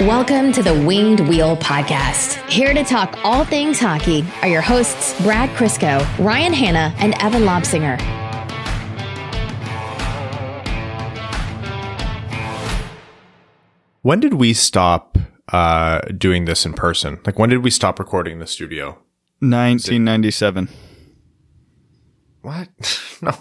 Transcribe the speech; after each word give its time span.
Welcome 0.00 0.50
to 0.52 0.62
the 0.62 0.72
Winged 0.72 1.20
Wheel 1.28 1.58
Podcast. 1.58 2.42
Here 2.48 2.72
to 2.72 2.82
talk 2.82 3.18
all 3.22 3.44
things 3.44 3.78
hockey 3.78 4.24
are 4.40 4.48
your 4.48 4.62
hosts, 4.62 5.20
Brad 5.20 5.50
Crisco, 5.50 6.00
Ryan 6.18 6.54
Hanna, 6.54 6.94
and 6.96 7.12
Evan 7.22 7.42
Lobsinger. 7.42 8.00
When 14.00 14.20
did 14.20 14.32
we 14.32 14.54
stop 14.54 15.18
uh, 15.52 16.00
doing 16.16 16.46
this 16.46 16.64
in 16.64 16.72
person? 16.72 17.20
Like, 17.26 17.38
when 17.38 17.50
did 17.50 17.62
we 17.62 17.70
stop 17.70 17.98
recording 17.98 18.32
in 18.32 18.38
the 18.38 18.46
studio? 18.46 18.92
1997. 19.40 20.70
What? 22.40 22.70
no. 23.20 23.34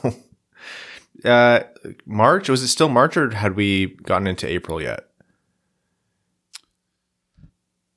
Uh, 1.24 1.64
March? 2.06 2.50
Was 2.50 2.62
it 2.64 2.68
still 2.68 2.90
March 2.90 3.16
or 3.16 3.30
had 3.34 3.56
we 3.56 3.96
gotten 4.04 4.28
into 4.28 4.46
April 4.46 4.82
yet? 4.82 5.09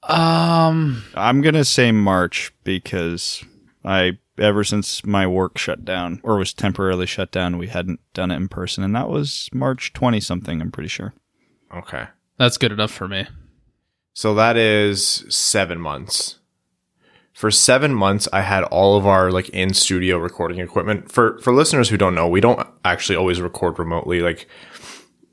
Um, 0.05 1.05
I'm 1.15 1.41
gonna 1.43 1.65
say 1.65 1.93
March 1.93 2.53
because 2.65 3.45
I 3.85 4.19
ever 4.39 4.65
since 4.65 5.05
my 5.05 5.27
work 5.27 5.59
shut 5.59 5.85
down 5.85 6.21
or 6.23 6.37
was 6.37 6.53
temporarily 6.53 7.07
shut 7.07 7.31
down, 7.31 7.59
we 7.59 7.69
hadn't 7.69 8.01
done 8.13 8.31
it 8.31 8.37
in 8.37 8.49
person, 8.49 8.83
and 8.83 8.95
that 8.97 9.09
was 9.09 9.49
March 9.53 9.93
20 9.93 10.21
something. 10.21 10.61
I'm 10.61 10.73
pretty 10.73 10.89
sure. 10.89 11.15
Okay. 11.75 12.07
That's 12.39 12.59
good 12.59 12.73
enough 12.73 12.91
for 12.91 13.07
me. 13.07 13.27
So 14.15 14.35
that 14.35 14.57
is 14.57 15.25
seven 15.29 15.81
months. 15.81 16.39
For 17.33 17.51
seven 17.51 17.95
months, 17.95 18.29
I 18.33 18.43
had 18.43 18.65
all 18.65 18.97
of 18.97 19.07
our 19.07 19.31
like 19.31 19.49
in 19.51 19.73
studio 19.73 20.19
recording 20.19 20.59
equipment. 20.59 21.11
For 21.11 21.39
for 21.39 21.53
listeners 21.53 21.89
who 21.89 21.97
don't 21.97 22.15
know, 22.15 22.29
we 22.29 22.41
don't 22.41 22.67
actually 22.85 23.17
always 23.17 23.41
record 23.41 23.79
remotely. 23.79 24.21
Like 24.21 24.47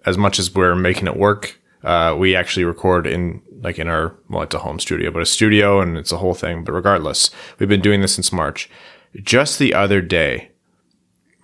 as 0.06 0.18
much 0.18 0.40
as 0.40 0.54
we're 0.54 0.76
making 0.76 1.08
it 1.08 1.18
work, 1.18 1.59
uh, 1.84 2.16
we 2.18 2.36
actually 2.36 2.66
record 2.66 3.08
in 3.08 3.42
like 3.62 3.80
in 3.80 3.88
our 3.88 4.16
well, 4.30 4.44
it's 4.44 4.56
a 4.56 4.60
home 4.60 4.80
studio, 4.80 5.12
but 5.12 5.22
a 5.22 5.26
studio 5.26 5.82
and 5.82 5.98
it's 5.98 6.12
a 6.12 6.18
whole 6.18 6.34
thing. 6.34 6.64
But 6.64 6.74
regardless, 6.74 7.30
we've 7.58 7.70
been 7.70 7.82
doing 7.82 8.02
this 8.02 8.16
since 8.16 8.32
March. 8.32 8.70
Just 9.16 9.60
the 9.60 9.74
other 9.74 10.02
day, 10.02 10.52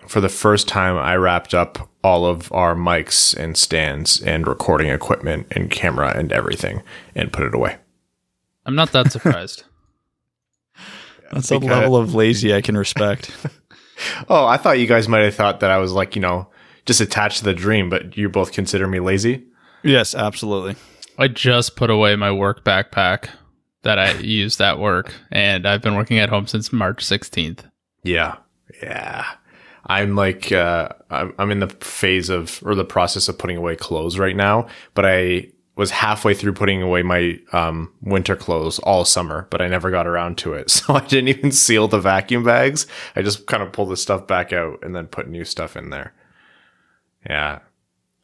for 0.08 0.22
the 0.22 0.30
first 0.30 0.68
time, 0.68 0.98
I 0.98 1.16
wrapped 1.16 1.54
up 1.54 1.90
all 2.04 2.26
of 2.26 2.52
our 2.52 2.76
mics 2.76 3.36
and 3.36 3.58
stands 3.58 4.22
and 4.22 4.46
recording 4.46 4.90
equipment 4.90 5.48
and 5.52 5.72
camera 5.72 6.16
and 6.16 6.32
everything 6.32 6.84
and 7.16 7.34
put 7.34 7.44
it 7.46 7.56
away. 7.56 7.78
I'm 8.66 8.76
not 8.76 8.92
that 8.92 9.12
surprised. 9.12 9.64
That's 11.32 11.50
a 11.50 11.58
level 11.58 11.96
of 11.96 12.14
lazy 12.14 12.54
I 12.54 12.62
can 12.62 12.78
respect. 12.78 13.32
Oh, 14.30 14.46
I 14.46 14.58
thought 14.58 14.80
you 14.80 14.88
guys 14.88 15.08
might 15.08 15.24
have 15.24 15.36
thought 15.36 15.62
that 15.62 15.72
I 15.72 15.78
was 15.78 15.94
like, 15.94 16.16
you 16.16 16.22
know, 16.22 16.50
just 16.86 17.02
attached 17.02 17.40
to 17.40 17.44
the 17.46 17.54
dream, 17.54 17.90
but 17.90 18.18
you 18.18 18.30
both 18.30 18.52
consider 18.52 18.88
me 18.88 19.00
lazy? 19.00 19.46
Yes, 19.86 20.14
absolutely. 20.16 20.76
I 21.18 21.28
just 21.30 21.76
put 21.76 21.90
away 21.90 22.16
my 22.16 22.32
work 22.32 22.66
backpack 22.66 23.30
that 23.84 24.00
I 24.00 24.14
used 24.18 24.60
at 24.60 24.80
work, 24.80 25.14
and 25.32 25.68
I've 25.68 25.82
been 25.82 25.96
working 25.96 26.20
at 26.20 26.30
home 26.30 26.48
since 26.48 26.74
March 26.74 27.06
16th. 27.06 27.60
Yeah. 28.04 28.38
Yeah. 28.82 29.26
I'm 29.86 30.16
like, 30.16 30.52
uh, 30.52 30.90
I'm, 31.12 31.34
I'm 31.38 31.52
in 31.52 31.60
the 31.60 31.70
phase 31.70 32.30
of, 32.30 32.62
or 32.66 32.74
the 32.76 32.84
process 32.84 33.28
of 33.28 33.38
putting 33.38 33.58
away 33.58 33.76
clothes 33.76 34.18
right 34.18 34.36
now, 34.36 34.68
but 34.96 35.06
I 35.06 35.50
was 35.76 35.92
halfway 35.92 36.34
through 36.34 36.54
putting 36.54 36.82
away 36.82 37.04
my, 37.04 37.38
um, 37.54 37.94
winter 38.02 38.36
clothes 38.36 38.80
all 38.80 39.06
summer, 39.06 39.48
but 39.52 39.62
I 39.62 39.68
never 39.68 39.92
got 39.92 40.08
around 40.08 40.38
to 40.40 40.54
it. 40.54 40.72
So 40.88 40.96
I 40.96 41.02
didn't 41.02 41.28
even 41.28 41.52
seal 41.52 41.88
the 41.88 42.00
vacuum 42.00 42.44
bags. 42.44 42.88
I 43.16 43.22
just 43.22 43.46
kind 43.46 43.62
of 43.62 43.72
pulled 43.72 43.90
the 43.90 43.98
stuff 43.98 44.26
back 44.26 44.52
out 44.52 44.80
and 44.84 44.96
then 44.96 45.08
put 45.08 45.30
new 45.30 45.46
stuff 45.46 45.76
in 45.78 45.92
there. 45.92 46.14
Yeah. 47.30 47.60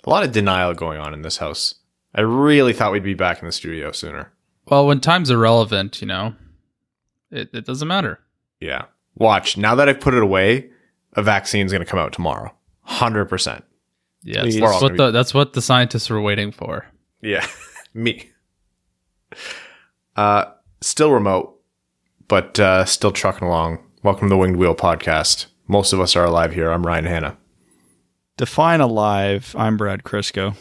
A 0.04 0.10
lot 0.10 0.24
of 0.24 0.32
denial 0.32 0.74
going 0.74 1.00
on 1.00 1.14
in 1.14 1.22
this 1.22 1.38
house. 1.38 1.76
I 2.16 2.22
really 2.22 2.74
thought 2.74 2.92
we'd 2.92 3.04
be 3.04 3.14
back 3.14 3.40
in 3.40 3.46
the 3.46 3.52
studio 3.52 3.92
sooner. 3.92 4.34
Well, 4.68 4.88
when 4.88 5.00
time's 5.00 5.30
irrelevant, 5.30 6.02
you 6.02 6.08
know, 6.08 6.36
it, 7.30 7.50
it 7.54 7.66
doesn't 7.66 7.88
matter. 7.88 8.20
Yeah. 8.60 8.86
Watch. 9.16 9.58
Now 9.58 9.76
that 9.76 9.88
I've 9.88 10.00
put 10.00 10.14
it 10.14 10.24
away, 10.24 10.70
a 11.14 11.22
vaccine's 11.22 11.72
going 11.72 11.84
to 11.84 11.90
come 11.90 12.00
out 12.00 12.14
tomorrow. 12.14 12.54
100%. 12.88 13.64
Yeah, 14.24 14.44
that's 14.44 14.82
what 14.82 14.98
the 14.98 15.10
that's 15.10 15.34
what 15.34 15.54
the 15.54 15.64
scientists 15.64 16.08
were 16.08 16.22
waiting 16.22 16.52
for. 16.52 16.86
Yeah. 17.22 17.46
Me. 17.96 18.30
Uh, 20.16 20.46
still 20.80 21.12
remote, 21.12 21.60
but 22.28 22.60
uh, 22.60 22.86
still 22.86 23.12
trucking 23.12 23.48
along. 23.48 23.80
Welcome 24.04 24.28
to 24.28 24.34
the 24.34 24.38
Winged 24.38 24.58
Wheel 24.58 24.76
podcast. 24.76 25.48
Most 25.68 25.92
of 25.92 26.00
us 26.00 26.16
are 26.16 26.26
alive 26.26 26.54
here. 26.54 26.70
I'm 26.72 26.86
Ryan 26.86 27.06
Hanna. 27.06 27.38
Define 28.38 28.82
alive. 28.82 29.56
I'm 29.58 29.78
Brad 29.78 30.04
Crisco. 30.04 30.56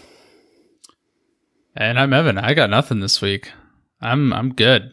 And 1.76 1.98
I'm 1.98 2.12
Evan. 2.12 2.36
I 2.38 2.54
got 2.54 2.70
nothing 2.70 3.00
this 3.00 3.22
week. 3.22 3.52
I'm 4.00 4.32
I'm 4.32 4.54
good. 4.54 4.92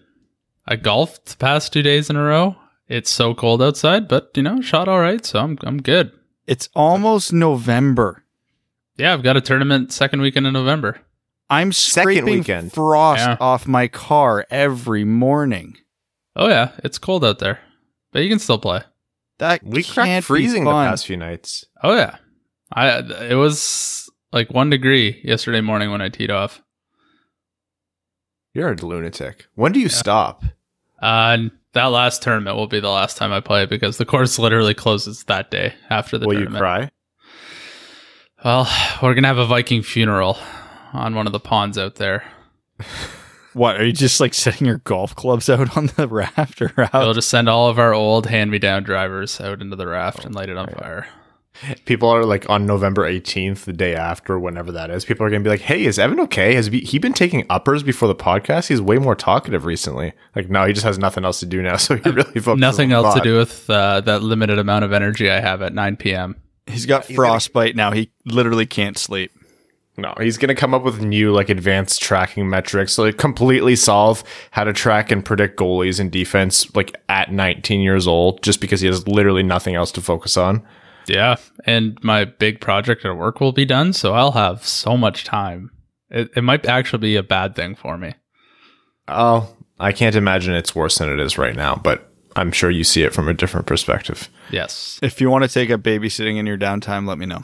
I 0.65 0.75
golfed 0.75 1.25
the 1.25 1.37
past 1.37 1.73
two 1.73 1.81
days 1.81 2.09
in 2.09 2.15
a 2.15 2.23
row. 2.23 2.55
It's 2.87 3.09
so 3.09 3.33
cold 3.33 3.61
outside, 3.61 4.07
but 4.07 4.31
you 4.35 4.43
know, 4.43 4.61
shot 4.61 4.87
all 4.87 4.99
right, 4.99 5.25
so 5.25 5.39
I'm 5.39 5.57
I'm 5.63 5.81
good. 5.81 6.11
It's 6.45 6.69
almost 6.75 7.33
November. 7.33 8.23
Yeah, 8.95 9.13
I've 9.13 9.23
got 9.23 9.37
a 9.37 9.41
tournament 9.41 9.91
second 9.91 10.21
weekend 10.21 10.47
in 10.47 10.53
November. 10.53 11.01
I'm 11.49 11.71
Second 11.71 12.03
scraping 12.11 12.39
weekend. 12.39 12.73
frost 12.73 13.21
Yeah. 13.25 13.37
off 13.39 13.67
my 13.67 13.87
car 13.87 14.45
every 14.49 15.03
morning. 15.03 15.77
Oh 16.35 16.47
yeah, 16.47 16.71
it's 16.83 16.97
cold 16.97 17.23
out 17.25 17.39
there, 17.39 17.59
but 18.11 18.21
you 18.23 18.29
can 18.29 18.39
still 18.39 18.59
play. 18.59 18.81
That 19.39 19.63
We 19.63 19.83
can't 19.83 19.93
cracked 19.93 20.17
be 20.17 20.21
freezing 20.21 20.63
the 20.65 20.71
past 20.71 21.05
few 21.07 21.17
nights. 21.17 21.65
Oh 21.83 21.95
yeah, 21.95 22.17
I 22.71 22.99
it 23.29 23.35
was 23.35 24.09
like 24.31 24.51
one 24.53 24.69
degree 24.69 25.21
yesterday 25.23 25.61
morning 25.61 25.91
when 25.91 26.01
I 26.01 26.09
teed 26.09 26.31
off. 26.31 26.61
You're 28.53 28.71
a 28.71 28.75
lunatic. 28.75 29.45
When 29.55 29.71
do 29.71 29.79
you 29.79 29.89
stop? 29.89 30.43
Uh, 31.01 31.37
that 31.73 31.85
last 31.85 32.23
tournament 32.23 32.55
will 32.55 32.67
be 32.67 32.79
the 32.79 32.89
last 32.89 33.17
time 33.17 33.31
I 33.31 33.39
play 33.39 33.65
because 33.67 33.97
the 33.97 34.05
course 34.05 34.39
literally 34.39 34.73
closes 34.73 35.23
that 35.25 35.51
day 35.51 35.75
after 35.89 36.17
the 36.17 36.25
Will 36.25 36.33
you 36.33 36.45
tournament. 36.45 36.61
cry? 36.61 36.91
Well, 38.43 38.67
we're 39.01 39.13
gonna 39.13 39.27
have 39.27 39.37
a 39.37 39.45
Viking 39.45 39.83
funeral 39.83 40.37
on 40.93 41.13
one 41.15 41.27
of 41.27 41.33
the 41.33 41.39
ponds 41.39 41.77
out 41.77 41.95
there. 41.95 42.23
What 43.53 43.81
are 43.81 43.85
you 43.85 43.91
just 43.91 44.19
like 44.19 44.35
setting 44.35 44.67
your 44.67 44.77
golf 44.83 45.15
clubs 45.15 45.49
out 45.49 45.75
on 45.75 45.87
the 45.87 46.07
raft 46.11 46.61
or 46.61 46.71
out? 46.77 46.93
We'll 46.93 47.15
just 47.15 47.29
send 47.29 47.49
all 47.49 47.69
of 47.69 47.79
our 47.79 47.91
old 47.91 48.27
hand-me-down 48.27 48.83
drivers 48.83 49.41
out 49.41 49.61
into 49.63 49.75
the 49.75 49.87
raft 49.87 50.25
and 50.25 50.35
light 50.35 50.49
it 50.49 50.57
on 50.57 50.67
fire. 50.67 51.07
People 51.85 52.09
are 52.09 52.23
like 52.25 52.49
on 52.49 52.65
November 52.65 53.09
18th, 53.09 53.65
the 53.65 53.73
day 53.73 53.95
after, 53.95 54.37
whenever 54.39 54.71
that 54.71 54.89
is. 54.89 55.05
People 55.05 55.25
are 55.25 55.29
going 55.29 55.43
to 55.43 55.47
be 55.47 55.49
like, 55.49 55.61
hey, 55.61 55.85
is 55.85 55.97
Evan 55.97 56.19
okay? 56.21 56.53
Has 56.53 56.67
he 56.67 56.79
he 56.81 56.99
been 56.99 57.13
taking 57.13 57.45
uppers 57.49 57.83
before 57.83 58.07
the 58.07 58.15
podcast? 58.15 58.67
He's 58.67 58.81
way 58.81 58.97
more 58.97 59.15
talkative 59.15 59.65
recently. 59.65 60.13
Like, 60.35 60.49
no, 60.49 60.65
he 60.65 60.73
just 60.73 60.85
has 60.85 60.97
nothing 60.97 61.25
else 61.25 61.39
to 61.39 61.45
do 61.45 61.61
now. 61.61 61.77
So 61.87 61.95
he 61.95 62.09
really 62.09 62.41
focuses 62.41 62.59
Nothing 62.59 62.91
on 62.91 63.05
else 63.05 63.15
to 63.15 63.21
do 63.21 63.37
with 63.37 63.69
uh, 63.69 64.01
that 64.01 64.21
limited 64.21 64.59
amount 64.59 64.83
of 64.83 64.91
energy 64.91 65.29
I 65.31 65.39
have 65.39 65.61
at 65.61 65.73
9 65.73 65.95
p.m. 65.95 66.35
He's 66.65 66.85
got 66.85 67.05
frostbite 67.05 67.77
now. 67.77 67.91
He 67.91 68.11
literally 68.25 68.65
can't 68.65 68.97
sleep. 68.97 69.31
No, 69.99 70.13
he's 70.19 70.37
going 70.37 70.49
to 70.49 70.55
come 70.55 70.75
up 70.75 70.83
with 70.83 71.01
new, 71.01 71.31
like, 71.31 71.49
advanced 71.49 72.01
tracking 72.01 72.47
metrics. 72.47 72.93
So, 72.93 73.03
like, 73.03 73.17
completely 73.17 73.75
solve 73.75 74.23
how 74.51 74.63
to 74.63 74.71
track 74.71 75.11
and 75.11 75.25
predict 75.25 75.57
goalies 75.57 75.99
and 75.99 76.11
defense, 76.11 76.73
like, 76.75 76.95
at 77.09 77.31
19 77.31 77.81
years 77.81 78.05
old, 78.05 78.43
just 78.43 78.61
because 78.61 78.81
he 78.81 78.87
has 78.87 79.07
literally 79.07 79.41
nothing 79.41 79.73
else 79.73 79.91
to 79.93 80.01
focus 80.01 80.37
on. 80.37 80.63
Yeah, 81.07 81.37
and 81.65 82.01
my 82.03 82.25
big 82.25 82.59
project 82.59 83.05
at 83.05 83.15
work 83.17 83.39
will 83.39 83.53
be 83.53 83.65
done, 83.65 83.93
so 83.93 84.13
I'll 84.13 84.33
have 84.33 84.65
so 84.65 84.97
much 84.97 85.23
time. 85.23 85.71
It, 86.09 86.29
it 86.35 86.43
might 86.43 86.65
actually 86.65 86.99
be 86.99 87.15
a 87.15 87.23
bad 87.23 87.55
thing 87.55 87.75
for 87.75 87.97
me. 87.97 88.13
Oh, 89.07 89.55
I 89.79 89.91
can't 89.91 90.15
imagine 90.15 90.53
it's 90.53 90.75
worse 90.75 90.97
than 90.97 91.09
it 91.09 91.19
is 91.19 91.37
right 91.37 91.55
now, 91.55 91.75
but 91.75 92.11
I'm 92.35 92.51
sure 92.51 92.69
you 92.69 92.83
see 92.83 93.03
it 93.03 93.13
from 93.13 93.27
a 93.27 93.33
different 93.33 93.67
perspective. 93.67 94.29
Yes. 94.51 94.99
If 95.01 95.21
you 95.21 95.29
want 95.29 95.43
to 95.43 95.49
take 95.49 95.71
up 95.71 95.81
babysitting 95.81 96.37
in 96.37 96.45
your 96.45 96.57
downtime, 96.57 97.07
let 97.07 97.17
me 97.17 97.25
know. 97.25 97.43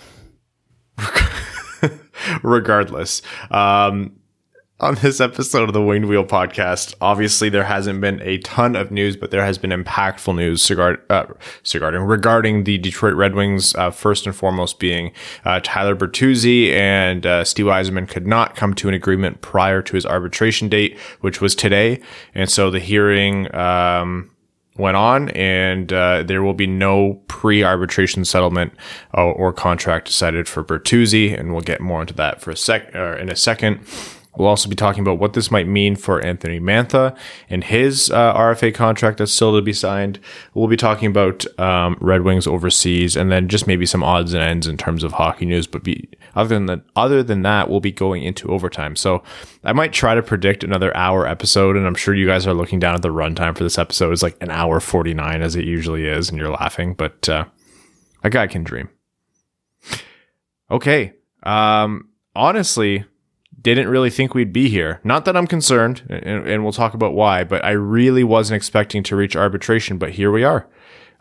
regardless. 2.44 3.22
Um, 3.52 4.20
on 4.84 4.96
this 4.96 5.22
episode 5.22 5.70
of 5.70 5.74
the 5.74 5.82
Winged 5.82 6.08
Wheel 6.10 6.26
podcast, 6.26 6.94
obviously 7.00 7.48
there 7.48 7.64
hasn't 7.64 8.02
been 8.02 8.22
a 8.22 8.38
ton 8.40 8.76
of 8.76 8.92
news, 8.92 9.16
but 9.16 9.32
there 9.32 9.44
has 9.44 9.58
been 9.58 9.72
impactful 9.72 10.36
news 10.36 10.70
uh, 10.70 11.26
regarding 11.74 12.02
regarding 12.02 12.64
the 12.66 12.78
Detroit 12.80 13.16
Red 13.16 13.34
Wings. 13.34 13.74
Uh, 13.76 13.92
first 13.92 14.26
and 14.26 14.36
foremost, 14.36 14.80
being 14.80 15.14
uh, 15.46 15.62
Tyler 15.64 15.96
Bertuzzi 15.96 16.74
and 16.74 17.26
uh, 17.26 17.46
Steve 17.46 17.68
Yzerman 17.68 18.10
could 18.10 18.28
not 18.28 18.58
come 18.58 18.74
to 18.74 18.90
an 18.90 18.94
agreement 18.94 19.40
prior 19.40 19.82
to 19.82 19.96
his 19.96 20.06
arbitration 20.06 20.68
date, 20.68 21.00
which 21.22 21.40
was 21.40 21.56
today, 21.56 22.02
and 22.36 22.52
so 22.52 22.70
the 22.70 22.80
hearing. 22.80 23.54
Um, 23.56 24.30
went 24.76 24.98
on, 24.98 25.30
and 25.30 25.94
uh, 25.94 26.24
there 26.24 26.42
will 26.42 26.56
be 26.56 26.66
no 26.66 27.22
pre-arbitration 27.28 28.26
settlement 28.26 28.74
uh, 29.16 29.24
or 29.24 29.54
contract 29.54 30.08
decided 30.08 30.48
for 30.48 30.64
Bertuzzi, 30.64 31.40
and 31.40 31.52
we'll 31.52 31.62
get 31.62 31.80
more 31.80 32.02
into 32.02 32.16
that 32.16 32.42
for 32.42 32.50
a 32.50 32.58
sec 32.58 32.90
uh, 32.96 33.16
in 33.18 33.30
a 33.30 33.36
second. 33.36 33.86
We'll 34.36 34.48
also 34.48 34.68
be 34.68 34.76
talking 34.76 35.02
about 35.02 35.20
what 35.20 35.34
this 35.34 35.52
might 35.52 35.68
mean 35.68 35.96
for 35.96 36.20
Anthony 36.24 36.60
Mantha 36.60 37.16
and 37.50 37.64
his 37.64 38.10
uh, 38.10 38.34
RFA 38.34 38.74
contract 38.74 39.20
that's 39.20 39.32
still 39.32 39.56
to 39.56 39.62
be 39.62 39.74
signed. 39.74 40.20
We'll 40.54 40.68
be 40.68 40.78
talking 40.78 41.08
about 41.08 41.46
um, 41.60 41.98
Red 42.02 42.24
Wings 42.24 42.48
overseas, 42.48 43.16
and 43.16 43.32
then 43.32 43.48
just 43.48 43.68
maybe 43.68 43.86
some 43.86 44.04
odds 44.04 44.34
and 44.34 44.42
ends 44.42 44.66
in 44.66 44.78
terms 44.78 45.04
of 45.04 45.14
hockey 45.14 45.46
news. 45.46 45.68
But 45.68 45.84
be, 45.84 46.10
other 46.36 46.56
than 46.56 46.66
that, 46.66 46.82
other 46.96 47.22
than 47.22 47.44
that, 47.44 47.70
we'll 47.70 47.80
be 47.80 47.92
going 47.92 48.24
into 48.24 48.50
overtime. 48.50 48.96
So 48.96 49.22
I 49.64 49.74
might 49.74 49.94
try 49.94 50.16
to 50.16 50.24
predict 50.24 50.64
another 50.64 50.96
hour 50.98 51.28
episode, 51.28 51.78
and 51.78 51.86
I'm 51.86 51.96
sure 51.96 52.16
you 52.16 52.26
guys 52.26 52.48
are 52.48 52.56
looking 52.56 52.80
down 52.80 52.96
at 52.96 53.04
the 53.04 53.10
runtime 53.10 53.56
for 53.56 53.64
this 53.64 53.78
episode. 53.78 54.14
It's 54.14 54.24
like 54.24 54.38
an 54.42 54.50
hour 54.50 54.80
forty 54.80 55.14
nine, 55.14 55.44
as 55.44 55.56
it 55.56 55.66
usually 55.66 56.08
is, 56.08 56.30
and 56.30 56.40
you're 56.40 56.50
laughing. 56.50 56.96
But 56.96 57.30
uh, 57.30 57.46
a 58.24 58.32
guy 58.32 58.48
can 58.48 58.64
dream. 58.64 58.90
Okay. 60.72 61.14
Um, 61.44 62.10
honestly 62.36 63.06
didn't 63.64 63.88
really 63.88 64.10
think 64.10 64.34
we'd 64.34 64.54
be 64.54 64.70
here. 64.70 65.00
Not 65.04 65.26
that 65.26 65.36
I'm 65.36 65.48
concerned, 65.48 66.04
and, 66.10 66.48
and, 66.48 66.64
we'll 66.64 66.74
talk 66.74 66.94
about 66.94 67.14
why, 67.14 67.44
but 67.44 67.64
I 67.64 67.72
really 67.72 68.24
wasn't 68.24 68.58
expecting 68.58 69.04
to 69.04 69.16
reach 69.16 69.36
arbitration, 69.36 69.98
but 69.98 70.12
here 70.12 70.32
we 70.32 70.44
are. 70.44 70.68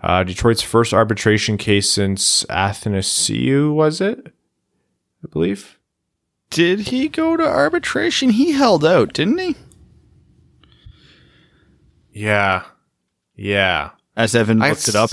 Uh, 0.02 0.24
Detroit's 0.24 0.62
first 0.62 0.92
arbitration 0.92 1.56
case 1.56 1.88
since 1.88 2.44
Athanasiou, 2.44 3.72
was 3.72 4.00
it? 4.00 4.26
I 5.24 5.28
believe. 5.32 5.78
Did 6.50 6.80
he 6.88 7.08
go 7.08 7.36
to 7.36 7.44
arbitration? 7.44 8.30
He 8.30 8.52
held 8.52 8.84
out, 8.84 9.12
didn't 9.12 9.38
he? 9.38 9.56
Yeah. 12.12 12.64
Yeah. 13.36 13.90
As 14.16 14.34
Evan 14.34 14.58
looked 14.58 14.88
it 14.88 14.96
up. 14.96 15.10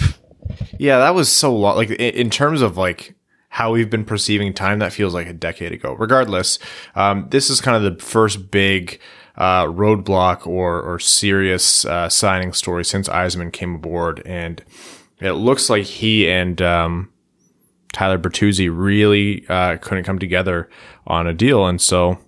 Yeah, 0.80 0.98
that 0.98 1.16
was 1.16 1.32
so 1.32 1.56
long. 1.56 1.76
Like, 1.76 1.92
in 1.92 2.30
terms 2.30 2.62
of 2.62 2.76
like 2.76 3.16
how 3.50 3.74
we've 3.74 3.90
been 3.90 4.06
perceiving 4.06 4.54
time, 4.54 4.80
that 4.80 4.94
feels 4.94 5.14
like 5.14 5.28
a 5.28 5.34
decade 5.34 5.72
ago. 5.72 5.94
Regardless, 5.94 6.60
um, 6.96 7.28
this 7.30 7.50
is 7.50 7.60
kind 7.60 7.76
of 7.84 7.98
the 7.98 8.04
first 8.04 8.52
big 8.52 9.00
uh, 9.36 9.66
roadblock 9.66 10.46
or 10.46 10.82
or 10.82 11.00
serious 11.00 11.86
uh, 11.86 12.10
signing 12.10 12.54
story 12.54 12.86
since 12.86 13.10
Yzerman 13.10 13.52
came 13.52 13.76
aboard, 13.76 14.22
and 14.26 14.64
it 15.20 15.34
looks 15.34 15.70
like 15.70 15.86
he 15.86 16.30
and 16.30 16.62
um, 16.62 17.12
Tyler 17.92 18.20
Bertuzzi 18.20 18.70
really 18.72 19.46
uh, 19.50 19.78
couldn't 19.78 20.04
come 20.04 20.20
together 20.20 20.70
on 21.08 21.26
a 21.26 21.34
deal, 21.34 21.66
and 21.66 21.82
so 21.82 22.20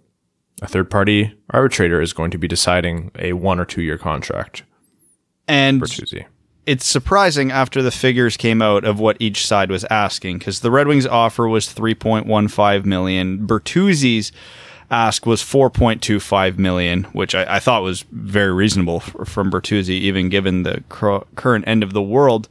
a 0.61 0.67
third 0.67 0.89
party 0.89 1.37
arbitrator 1.51 2.01
is 2.01 2.13
going 2.13 2.31
to 2.31 2.37
be 2.37 2.47
deciding 2.47 3.11
a 3.19 3.33
one 3.33 3.59
or 3.59 3.65
two 3.65 3.81
year 3.81 3.97
contract. 3.97 4.63
And 5.47 5.81
Bertuzzi 5.81 6.25
it's 6.71 6.85
surprising 6.85 7.51
after 7.51 7.81
the 7.81 7.91
figures 7.91 8.37
came 8.37 8.61
out 8.61 8.85
of 8.85 8.97
what 8.97 9.17
each 9.19 9.45
side 9.45 9.69
was 9.69 9.83
asking 9.89 10.37
because 10.37 10.61
the 10.61 10.71
Red 10.71 10.87
Wings 10.87 11.05
offer 11.05 11.45
was 11.45 11.67
3.15 11.67 12.85
million. 12.85 13.45
Bertuzzi's 13.45 14.31
ask 14.89 15.25
was 15.25 15.41
4.25 15.41 16.57
million, 16.57 17.03
which 17.11 17.35
I, 17.35 17.55
I 17.55 17.59
thought 17.59 17.83
was 17.83 18.05
very 18.13 18.53
reasonable 18.53 19.01
for, 19.01 19.25
from 19.25 19.51
Bertuzzi, 19.51 19.89
even 19.89 20.29
given 20.29 20.63
the 20.63 20.81
cr- 20.87 21.25
current 21.35 21.67
end 21.67 21.83
of 21.83 21.91
the 21.91 22.01
world. 22.01 22.47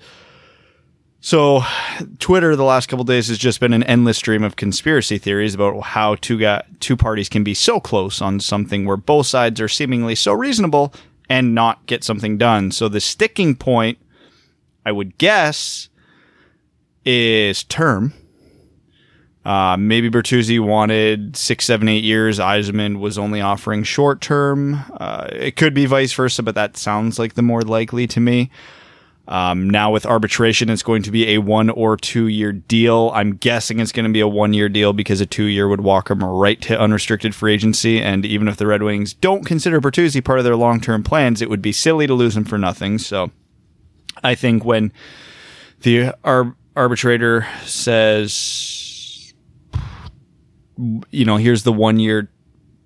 So, 1.23 1.63
Twitter 2.19 2.55
the 2.57 2.63
last 2.65 2.91
couple 2.91 3.05
days 3.07 3.29
has 3.29 3.39
just 3.39 3.59
been 3.59 3.73
an 3.73 3.85
endless 3.85 4.19
stream 4.19 4.45
of 4.45 4.57
conspiracy 4.57 5.17
theories 5.17 5.55
about 5.55 5.81
how 5.81 6.17
two 6.17 6.39
got, 6.39 6.67
two 6.81 6.97
parties 6.97 7.31
can 7.31 7.43
be 7.43 7.55
so 7.55 7.81
close 7.81 8.21
on 8.21 8.39
something 8.41 8.85
where 8.85 8.99
both 8.99 9.29
sides 9.29 9.63
are 9.63 9.69
seemingly 9.69 10.15
so 10.15 10.35
reasonable 10.35 10.93
and 11.31 11.55
not 11.55 11.87
get 11.87 12.05
something 12.05 12.37
done. 12.37 12.71
So 12.71 12.87
the 12.87 13.01
sticking 13.01 13.55
point, 13.55 13.97
I 14.85 14.93
would 14.93 15.19
guess, 15.19 15.88
is 17.05 17.65
term. 17.65 18.15
Uh, 19.44 19.77
maybe 19.79 20.11
Bertuzzi 20.11 20.61
wanted 20.61 21.35
six, 21.35 21.65
seven, 21.65 21.88
eight 21.88 22.05
years. 22.05 22.38
Yzerman 22.38 22.99
was 23.00 23.17
only 23.17 23.41
offering 23.41 23.82
short 23.85 24.21
term. 24.21 24.81
Uh, 24.93 25.29
it 25.32 25.56
could 25.56 25.73
be 25.73 25.87
vice 25.87 26.12
versa, 26.12 26.43
but 26.43 26.55
that 26.55 26.77
sounds 26.77 27.19
like 27.19 27.35
the 27.35 27.43
more 27.43 27.62
likely 27.62 28.06
to 28.09 28.21
me. 28.21 28.50
Um, 29.29 29.71
now 29.71 29.93
with 29.93 30.06
arbitration, 30.06 30.69
it's 30.71 30.83
going 30.83 31.03
to 31.05 31.11
be 31.11 31.35
a 31.35 31.38
one 31.38 31.71
or 31.71 31.97
two 31.97 32.26
year 32.26 32.53
deal. 32.53 33.12
I'm 33.15 33.37
guessing 33.37 33.79
it's 33.79 33.93
going 33.93 34.05
to 34.05 34.12
be 34.12 34.21
a 34.21 34.29
one 34.29 34.53
year 34.53 34.69
deal 34.69 34.93
because 34.93 35.21
a 35.21 35.26
two 35.26 35.44
year 35.44 35.69
would 35.69 35.83
walk 35.83 36.11
him 36.11 36.23
right 36.23 36.61
to 36.62 36.79
unrestricted 36.79 37.35
free 37.35 37.55
agency. 37.55 38.03
And 38.03 38.26
even 38.26 38.49
if 38.49 38.56
the 38.56 38.67
Red 38.67 38.83
Wings 38.83 39.15
don't 39.15 39.47
consider 39.47 39.81
Bertuzzi 39.81 40.23
part 40.23 40.41
of 40.41 40.44
their 40.44 40.56
long 40.56 40.81
term 40.81 41.05
plans, 41.05 41.41
it 41.41 41.49
would 41.49 41.62
be 41.62 41.73
silly 41.73 42.09
to 42.09 42.15
lose 42.15 42.37
him 42.37 42.44
for 42.44 42.59
nothing. 42.59 42.99
So 42.99 43.31
I 44.23 44.35
think 44.35 44.65
when 44.65 44.93
the 45.81 46.15
ar- 46.25 46.55
arbitrator 46.77 47.47
says, 47.65 49.33
you 51.11 51.25
know, 51.25 51.37
here's 51.37 51.63
the 51.63 51.73
one 51.73 51.99
year 51.99 52.31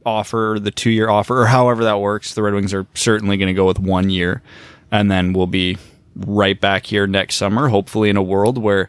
offer, 0.07 0.59
the 0.61 0.71
two 0.71 0.91
year 0.91 1.09
offer, 1.09 1.43
or 1.43 1.47
however 1.47 1.85
that 1.85 2.01
works, 2.01 2.35
the 2.35 2.43
Red 2.43 2.55
Wings 2.55 2.75
are 2.75 2.87
certainly 2.95 3.37
going 3.37 3.49
to 3.49 3.55
go 3.55 3.67
with 3.67 3.79
one 3.79 4.11
year. 4.11 4.43
And 4.91 5.11
then 5.11 5.33
we'll 5.33 5.47
be 5.47 5.79
right 6.15 6.61
back 6.61 6.87
here 6.87 7.07
next 7.07 7.37
summer, 7.37 7.69
hopefully 7.69 8.11
in 8.11 8.17
a 8.17 8.23
world 8.23 8.59
where 8.59 8.89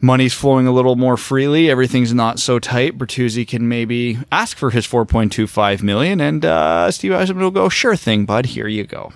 money's 0.00 0.34
flowing 0.34 0.66
a 0.66 0.72
little 0.72 0.96
more 0.96 1.16
freely, 1.16 1.70
everything's 1.70 2.14
not 2.14 2.38
so 2.38 2.58
tight. 2.58 2.98
Bertuzzi 2.98 3.46
can 3.46 3.68
maybe 3.68 4.18
ask 4.30 4.56
for 4.56 4.70
his 4.70 4.86
4.25 4.86 5.82
million, 5.82 6.20
and 6.20 6.44
uh, 6.44 6.90
Steve 6.90 7.12
Yzerman 7.12 7.40
will 7.40 7.50
go, 7.50 7.68
"Sure 7.68 7.96
thing, 7.96 8.24
bud. 8.24 8.46
Here 8.46 8.68
you 8.68 8.84
go." 8.84 9.12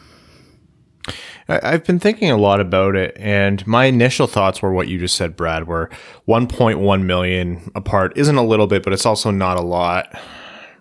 I've 1.49 1.85
been 1.85 1.99
thinking 1.99 2.31
a 2.31 2.39
lot 2.39 2.61
about 2.61 2.97
it, 2.97 3.15
and 3.19 3.67
my 3.67 3.85
initial 3.85 4.27
thoughts 4.27 4.63
were 4.63 4.73
what 4.73 4.89
you 4.89 4.99
just 4.99 5.17
said, 5.17 5.37
Brad. 5.37 5.67
Where 5.67 5.91
1.1 6.27 7.03
million 7.05 7.71
apart 7.75 8.17
isn't 8.17 8.37
a 8.37 8.45
little 8.45 8.67
bit, 8.67 8.83
but 8.83 8.93
it's 8.93 9.05
also 9.05 9.31
not 9.31 9.59
a 9.59 9.63
lot, 9.63 10.19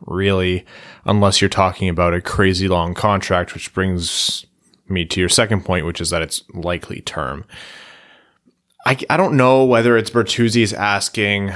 really, 0.05 0.65
unless 1.05 1.41
you're 1.41 1.49
talking 1.49 1.89
about 1.89 2.13
a 2.13 2.21
crazy 2.21 2.69
long 2.69 2.93
contract, 2.93 3.53
which 3.53 3.73
brings 3.73 4.45
me 4.87 5.05
to 5.05 5.19
your 5.19 5.29
second 5.29 5.65
point, 5.65 5.85
which 5.85 5.99
is 5.99 6.09
that 6.11 6.21
it's 6.21 6.43
likely 6.53 7.01
term. 7.01 7.45
I, 8.85 8.97
I 9.09 9.17
don't 9.17 9.37
know 9.37 9.63
whether 9.65 9.97
it's 9.97 10.09
Bertuzzi's 10.09 10.73
asking 10.73 11.51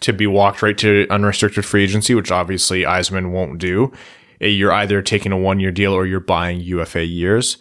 to 0.00 0.12
be 0.12 0.26
walked 0.26 0.62
right 0.62 0.76
to 0.78 1.06
unrestricted 1.10 1.64
free 1.64 1.84
agency, 1.84 2.14
which 2.14 2.30
obviously 2.30 2.82
Yzerman 2.82 3.30
won't 3.30 3.58
do. 3.58 3.92
You're 4.40 4.72
either 4.72 5.00
taking 5.02 5.30
a 5.30 5.36
one 5.36 5.60
year 5.60 5.70
deal 5.70 5.92
or 5.92 6.06
you're 6.06 6.20
buying 6.20 6.60
UFA 6.60 7.04
years, 7.04 7.58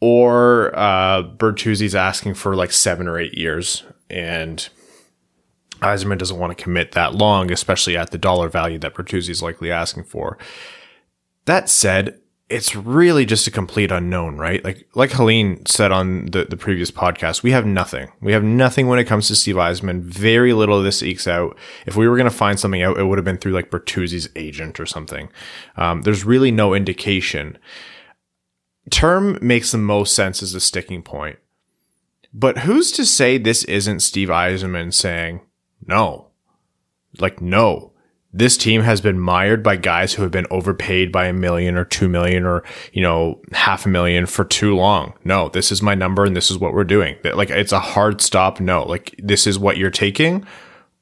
or 0.00 0.76
uh, 0.78 1.22
Bertuzzi's 1.22 1.94
asking 1.94 2.34
for 2.34 2.54
like 2.54 2.72
seven 2.72 3.08
or 3.08 3.18
eight 3.18 3.36
years, 3.36 3.84
and 4.08 4.68
Yzerman 5.80 6.18
doesn't 6.18 6.38
want 6.38 6.56
to 6.56 6.62
commit 6.62 6.92
that 6.92 7.14
long, 7.14 7.50
especially 7.50 7.96
at 7.96 8.10
the 8.10 8.18
dollar 8.18 8.48
value 8.48 8.78
that 8.78 8.94
Bertuzzi's 8.94 9.42
likely 9.42 9.70
asking 9.70 10.04
for. 10.04 10.38
That 11.44 11.68
said, 11.68 12.20
it's 12.48 12.74
really 12.74 13.26
just 13.26 13.46
a 13.46 13.50
complete 13.50 13.92
unknown, 13.92 14.38
right? 14.38 14.64
Like, 14.64 14.88
like 14.94 15.12
Helene 15.12 15.64
said 15.66 15.92
on 15.92 16.26
the, 16.26 16.46
the 16.46 16.56
previous 16.56 16.90
podcast, 16.90 17.42
we 17.42 17.50
have 17.50 17.66
nothing. 17.66 18.10
We 18.20 18.32
have 18.32 18.42
nothing 18.42 18.86
when 18.86 18.98
it 18.98 19.04
comes 19.04 19.28
to 19.28 19.36
Steve 19.36 19.56
Yzerman. 19.56 20.00
Very 20.00 20.54
little 20.54 20.78
of 20.78 20.84
this 20.84 21.02
ekes 21.02 21.28
out. 21.28 21.58
If 21.84 21.94
we 21.94 22.08
were 22.08 22.16
going 22.16 22.30
to 22.30 22.34
find 22.34 22.58
something 22.58 22.82
out, 22.82 22.98
it 22.98 23.04
would 23.04 23.18
have 23.18 23.24
been 23.24 23.36
through 23.36 23.52
like 23.52 23.70
Bertuzzi's 23.70 24.30
agent 24.34 24.80
or 24.80 24.86
something. 24.86 25.28
Um, 25.76 26.02
there's 26.02 26.24
really 26.24 26.50
no 26.50 26.72
indication. 26.72 27.58
Term 28.90 29.38
makes 29.40 29.72
the 29.72 29.78
most 29.78 30.14
sense 30.14 30.42
as 30.42 30.54
a 30.54 30.60
sticking 30.60 31.02
point. 31.02 31.38
But 32.32 32.58
who's 32.58 32.92
to 32.92 33.06
say 33.06 33.38
this 33.38 33.64
isn't 33.64 34.00
Steve 34.00 34.28
Yzerman 34.28 34.92
saying, 34.92 35.40
no, 35.86 36.28
like, 37.18 37.40
no, 37.40 37.92
this 38.32 38.56
team 38.58 38.82
has 38.82 39.00
been 39.00 39.18
mired 39.18 39.62
by 39.62 39.76
guys 39.76 40.12
who 40.12 40.22
have 40.22 40.30
been 40.30 40.46
overpaid 40.50 41.10
by 41.10 41.26
a 41.26 41.32
million 41.32 41.76
or 41.76 41.84
two 41.84 42.08
million 42.08 42.44
or, 42.44 42.62
you 42.92 43.00
know, 43.00 43.40
half 43.52 43.86
a 43.86 43.88
million 43.88 44.26
for 44.26 44.44
too 44.44 44.76
long. 44.76 45.14
No, 45.24 45.48
this 45.48 45.72
is 45.72 45.80
my 45.80 45.94
number 45.94 46.24
and 46.24 46.36
this 46.36 46.50
is 46.50 46.58
what 46.58 46.74
we're 46.74 46.84
doing. 46.84 47.16
Like, 47.24 47.50
it's 47.50 47.72
a 47.72 47.80
hard 47.80 48.20
stop. 48.20 48.60
No, 48.60 48.84
like, 48.84 49.14
this 49.18 49.46
is 49.46 49.58
what 49.58 49.78
you're 49.78 49.90
taking 49.90 50.46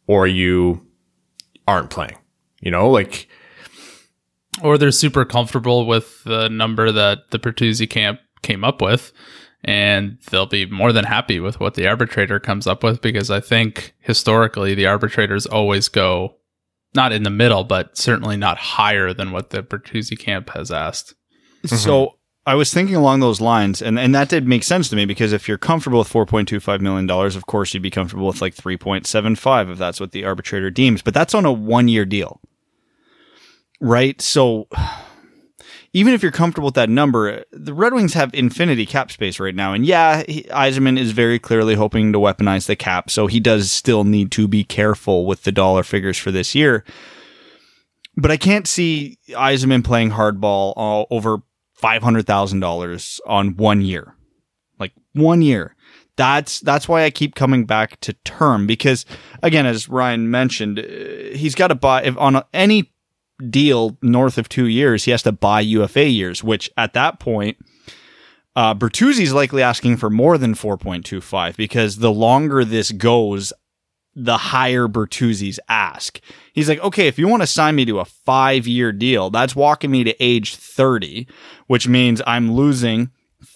or 0.07 0.27
you 0.29 0.87
aren't 1.67 1.91
playing, 1.91 2.17
you 2.61 2.71
know, 2.71 2.89
like, 2.89 3.29
or 4.63 4.79
they're 4.79 4.91
super 4.91 5.25
comfortable 5.25 5.87
with 5.87 6.25
the 6.25 6.49
number 6.49 6.91
that 6.93 7.31
the 7.31 7.39
Bertuzzi 7.39 7.89
camp 7.89 8.21
came 8.43 8.65
up 8.65 8.81
with 8.81 9.13
and 9.65 10.19
they'll 10.31 10.47
be 10.47 10.67
more 10.67 10.93
than 10.93 11.05
happy 11.05 11.41
with 11.41 11.59
what 11.59 11.75
the 11.75 11.87
arbitrator 11.87 12.39
comes 12.39 12.67
up 12.67 12.85
with 12.85 13.01
because 13.01 13.31
I 13.31 13.41
think 13.41 13.95
historically 13.99 14.75
the 14.75 14.87
arbitrators 14.87 15.45
always 15.45 15.89
go 15.89 16.37
not 16.95 17.13
in 17.13 17.25
the 17.25 17.31
middle, 17.31 17.65
but 17.65 17.97
certainly 17.97 18.37
not 18.37 18.57
higher 18.57 19.13
than 19.13 19.33
what 19.33 19.51
the 19.51 19.63
Bertuzzi 19.63 20.19
camp 20.19 20.51
has 20.51 20.71
asked. 20.71 21.15
So 21.67 21.77
mm-hmm. 21.77 22.17
I 22.47 22.55
was 22.55 22.73
thinking 22.73 22.95
along 22.95 23.21
those 23.21 23.41
lines, 23.41 23.83
and, 23.83 23.99
and 23.99 24.15
that 24.15 24.29
did 24.29 24.47
make 24.47 24.63
sense 24.63 24.89
to 24.89 24.97
me 24.97 25.05
because 25.05 25.33
if 25.33 25.49
you're 25.49 25.59
comfortable 25.59 25.99
with 25.99 26.13
$4.25 26.13 26.81
million, 26.81 27.11
of 27.11 27.47
course 27.47 27.75
you'd 27.75 27.83
be 27.83 27.91
comfortable 27.91 28.29
with 28.29 28.41
like 28.41 28.55
3.75 28.55 29.73
if 29.73 29.79
that's 29.79 30.01
what 30.01 30.13
the 30.13 30.25
arbitrator 30.25 30.71
deems, 30.71 31.03
but 31.03 31.13
that's 31.13 31.35
on 31.35 31.45
a 31.45 31.53
one 31.53 31.89
year 31.89 32.05
deal. 32.05 32.41
Right? 33.81 34.21
So 34.21 34.69
even 35.93 36.13
if 36.13 36.23
you're 36.23 36.33
comfortable 36.33 36.67
with 36.67 36.75
that 36.75 36.91
number, 36.91 37.45
the 37.53 37.73
Red 37.73 37.95
Wings 37.95 38.15
have 38.15 38.33
infinity 38.35 38.85
cap 38.85 39.11
space 39.11 39.41
right 39.41 39.55
now. 39.55 39.73
And 39.73 39.87
yeah, 39.87 40.25
he, 40.29 40.43
Yzerman 40.45 40.99
is 40.99 41.13
very 41.13 41.39
clearly 41.39 41.75
hoping 41.75 42.13
to 42.13 42.19
weaponize 42.19 42.67
the 42.67 42.77
cap, 42.77 43.11
so 43.11 43.27
he 43.27 43.41
does 43.41 43.71
still 43.71 44.05
need 44.05 44.31
to 44.33 44.47
be 44.47 44.63
careful 44.65 45.25
with 45.25 45.45
the 45.45 45.53
dollar 45.53 45.83
figures 45.83 46.19
for 46.19 46.31
this 46.31 46.55
year. 46.55 46.85
but 48.17 48.31
I 48.31 48.37
can't 48.37 48.67
see 48.67 49.19
Yzerman 49.29 49.85
playing 49.85 50.11
hardball 50.11 50.73
all 50.77 51.07
over 51.11 51.39
hundred 51.83 52.27
thousand 52.27 52.61
dollars 52.61 53.21
on 53.27 53.57
one 53.57 53.81
year, 53.83 54.15
like 54.79 54.93
one 55.13 55.43
year. 55.43 55.77
That's 56.17 56.61
that's 56.61 56.89
why 56.89 57.05
I 57.05 57.11
keep 57.11 57.35
coming 57.35 57.67
back 57.67 58.01
to 58.01 58.15
term 58.25 58.67
because 58.67 59.05
again, 59.43 59.67
as 59.67 59.89
Ryan 59.89 60.31
mentioned, 60.31 60.79
uh, 60.79 61.37
he's 61.37 61.55
got 61.55 61.69
to 61.69 61.75
buy 61.75 62.03
if 62.05 62.17
on 62.17 62.43
any 62.55 62.91
deal 63.51 63.99
north 64.03 64.39
of 64.39 64.49
two 64.49 64.67
years, 64.67 65.05
he 65.05 65.11
has 65.11 65.23
to 65.23 65.33
buy 65.33 65.61
UFA 65.61 66.09
years, 66.09 66.43
which 66.43 66.71
at 66.77 66.95
that 66.95 67.21
point. 67.21 67.57
Uh, 68.55 68.75
Bertuzzi's 68.75 69.35
likely 69.35 69.63
asking 69.63 69.99
for 69.99 70.09
more 70.09 70.39
than 70.39 70.55
4.25 70.55 71.57
because 71.57 71.97
the 71.97 72.11
longer 72.11 72.65
this 72.65 72.91
goes, 72.91 73.53
the 74.15 74.39
higher 74.39 74.89
Bertuzzi's 74.89 75.61
ask. 75.69 76.21
He's 76.55 76.69
like, 76.69 76.81
okay, 76.81 77.07
if 77.07 77.19
you 77.19 77.29
want 77.29 77.43
to 77.43 77.47
sign 77.47 77.75
me 77.77 77.85
to 77.85 78.01
a 78.01 78.07
five 78.07 78.67
year 78.67 78.91
deal, 78.93 79.29
that's 79.29 79.55
walking 79.55 79.91
me 79.91 80.05
to 80.05 80.17
age 80.19 80.57
30, 80.57 81.29
which 81.67 81.87
means 81.87 82.23
I'm 82.27 82.53
losing 82.53 83.11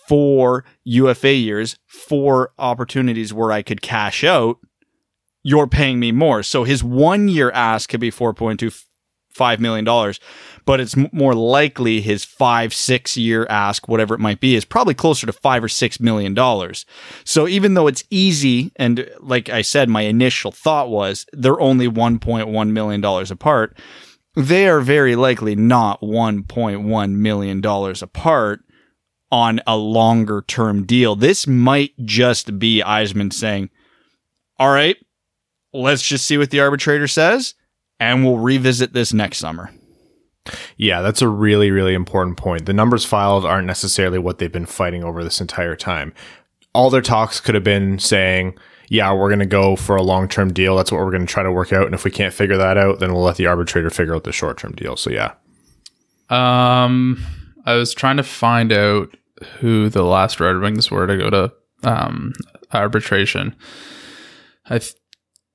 four 0.07 0.67
UFA 0.85 1.33
years, 1.33 1.79
four 1.87 2.53
opportunities 2.59 3.33
where 3.33 3.53
I 3.53 3.63
could 3.63 3.81
cash 3.81 4.23
out. 4.23 4.59
You're 5.43 5.67
paying 5.67 5.99
me 5.99 6.13
more. 6.13 6.43
So 6.43 6.65
his 6.65 6.85
one 6.85 7.29
year 7.29 7.51
ask 7.53 7.89
could 7.89 8.01
be 8.01 8.11
4.25 8.11 8.85
million 9.59 9.85
dollars 9.85 10.21
but 10.71 10.79
it's 10.79 10.97
more 11.13 11.35
likely 11.35 12.01
his 12.01 12.25
five, 12.25 12.73
six 12.73 13.17
year 13.17 13.45
ask, 13.51 13.89
whatever 13.89 14.15
it 14.15 14.21
might 14.21 14.39
be, 14.39 14.55
is 14.55 14.65
probably 14.65 14.95
closer 14.95 15.27
to 15.27 15.33
five 15.33 15.65
or 15.65 15.69
six 15.69 15.99
million 15.99 16.33
dollars. 16.33 16.87
So 17.25 17.49
even 17.49 17.75
though 17.75 17.89
it's 17.89 18.05
easy, 18.09 18.71
and 18.77 19.11
like 19.19 19.49
I 19.49 19.63
said, 19.63 19.89
my 19.89 20.03
initial 20.03 20.53
thought 20.53 20.89
was 20.89 21.27
they're 21.33 21.61
only 21.61 21.89
$1.1 21.89 22.71
million 22.71 23.05
apart, 23.05 23.77
they 24.37 24.69
are 24.69 24.81
very 24.81 25.17
likely 25.17 25.57
not 25.57 26.01
$1.1 26.01 27.13
million 27.17 27.65
apart 27.65 28.61
on 29.33 29.61
a 29.67 29.77
longer 29.77 30.45
term 30.47 30.87
deal. 30.87 31.17
This 31.17 31.49
might 31.49 31.93
just 32.05 32.61
be 32.61 32.81
Yzerman 32.81 33.33
saying, 33.33 33.71
all 34.59 34.71
right, 34.71 34.97
let's 35.73 36.03
just 36.03 36.27
see 36.27 36.39
what 36.39 36.51
the 36.51 36.61
arbitrator 36.61 37.09
says, 37.09 37.55
and 38.01 38.25
we'll 38.25 38.39
revisit 38.39 38.93
this 38.93 39.13
next 39.13 39.39
summer. 39.39 39.71
Yeah, 40.77 41.03
that's 41.03 41.23
a 41.23 41.29
really, 41.29 41.71
really 41.71 41.95
important 41.95 42.39
point. 42.39 42.67
The 42.67 42.73
numbers 42.73 43.05
filed 43.05 43.45
aren't 43.45 43.67
necessarily 43.67 44.19
what 44.19 44.39
they've 44.39 44.51
been 44.51 44.67
fighting 44.67 45.05
over 45.05 45.23
this 45.23 45.41
entire 45.41 45.77
time. 45.77 46.15
All 46.75 46.89
their 46.89 47.03
talks 47.03 47.41
could 47.41 47.55
have 47.55 47.65
been 47.65 47.99
saying, 47.99 48.59
yeah, 48.89 49.13
we're 49.13 49.29
going 49.29 49.41
to 49.41 49.47
go 49.47 49.77
for 49.77 49.97
a 49.97 50.03
long 50.03 50.29
term 50.29 50.53
deal. 50.53 50.77
That's 50.77 50.91
what 50.91 51.01
we're 51.05 51.11
going 51.11 51.27
to 51.27 51.33
try 51.33 51.43
to 51.43 51.53
work 51.53 51.73
out. 51.73 51.85
And 51.85 51.95
if 51.95 52.05
we 52.05 52.11
can't 52.11 52.35
figure 52.35 52.57
that 52.57 52.79
out, 52.79 53.01
then 53.01 53.13
we'll 53.13 53.23
let 53.23 53.37
the 53.37 53.47
arbitrator 53.47 53.91
figure 53.91 54.15
out 54.15 54.25
the 54.25 54.33
short 54.33 54.59
term 54.59 54.73
deal. 54.73 54.97
So, 54.97 55.11
yeah. 55.11 55.35
Um, 56.31 57.23
I 57.67 57.75
was 57.75 57.93
trying 57.93 58.17
to 58.17 58.23
find 58.23 58.73
out 58.73 59.15
who 59.59 59.89
the 59.89 60.03
last 60.03 60.41
Red 60.41 60.59
Wings 60.59 60.91
were 60.91 61.07
to 61.07 61.17
go 61.17 61.31
to 61.31 61.53
um, 61.83 62.33
arbitration. 62.73 63.55
I 64.67 64.79
th- 64.79 64.95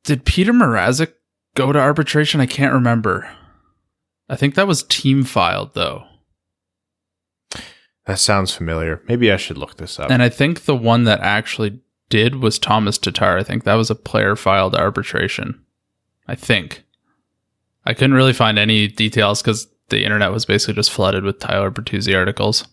did 0.04 0.26
Peter 0.26 0.54
Mrazek 0.54 1.14
go 1.56 1.72
to 1.72 1.80
arbitration? 1.80 2.40
I 2.40 2.46
can't 2.46 2.74
remember. 2.74 3.30
I 4.30 4.36
think 4.36 4.56
that 4.56 4.68
was 4.68 4.84
team 4.84 5.24
filed 5.24 5.74
though. 5.74 6.06
That 8.06 8.20
sounds 8.20 8.54
familiar. 8.54 9.02
Maybe 9.08 9.32
I 9.32 9.38
should 9.38 9.58
look 9.58 9.78
this 9.78 10.00
up. 10.00 10.12
And 10.12 10.22
I 10.22 10.30
think 10.30 10.66
the 10.66 10.76
one 10.76 11.06
that 11.06 11.22
actually 11.22 11.80
did 12.10 12.36
was 12.36 12.60
Thomas 12.60 13.00
Tatar. 13.00 13.38
I 13.38 13.44
think 13.44 13.64
that 13.64 13.74
was 13.74 13.90
a 13.90 13.96
player 13.96 14.36
filed 14.36 14.76
arbitration. 14.76 15.62
I 16.28 16.36
think. 16.36 16.84
I 17.86 17.94
couldn't 17.94 18.16
really 18.16 18.34
find 18.34 18.58
any 18.58 18.88
details 18.88 19.42
because 19.42 19.68
the 19.90 20.04
internet 20.04 20.32
was 20.32 20.46
basically 20.46 20.74
just 20.76 20.92
flooded 20.92 21.24
with 21.24 21.40
Tyler 21.40 21.72
Bertuzzi 21.72 22.16
articles. 22.16 22.68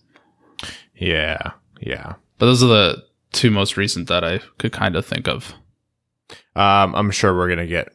Yeah, 0.95 1.53
yeah. 1.81 2.15
But 2.39 2.47
those 2.47 2.63
are 2.63 2.69
the 2.69 3.05
two 3.33 3.51
most 3.51 3.77
recent 3.77 4.09
that 4.09 4.25
I 4.25 4.39
could 4.59 4.73
kind 4.73 4.97
of 4.97 5.05
think 5.05 5.29
of. 5.29 5.55
Um, 6.55 6.95
I'm 6.95 7.11
sure 7.11 7.35
we're 7.35 7.49
gonna 7.49 7.67
get 7.67 7.93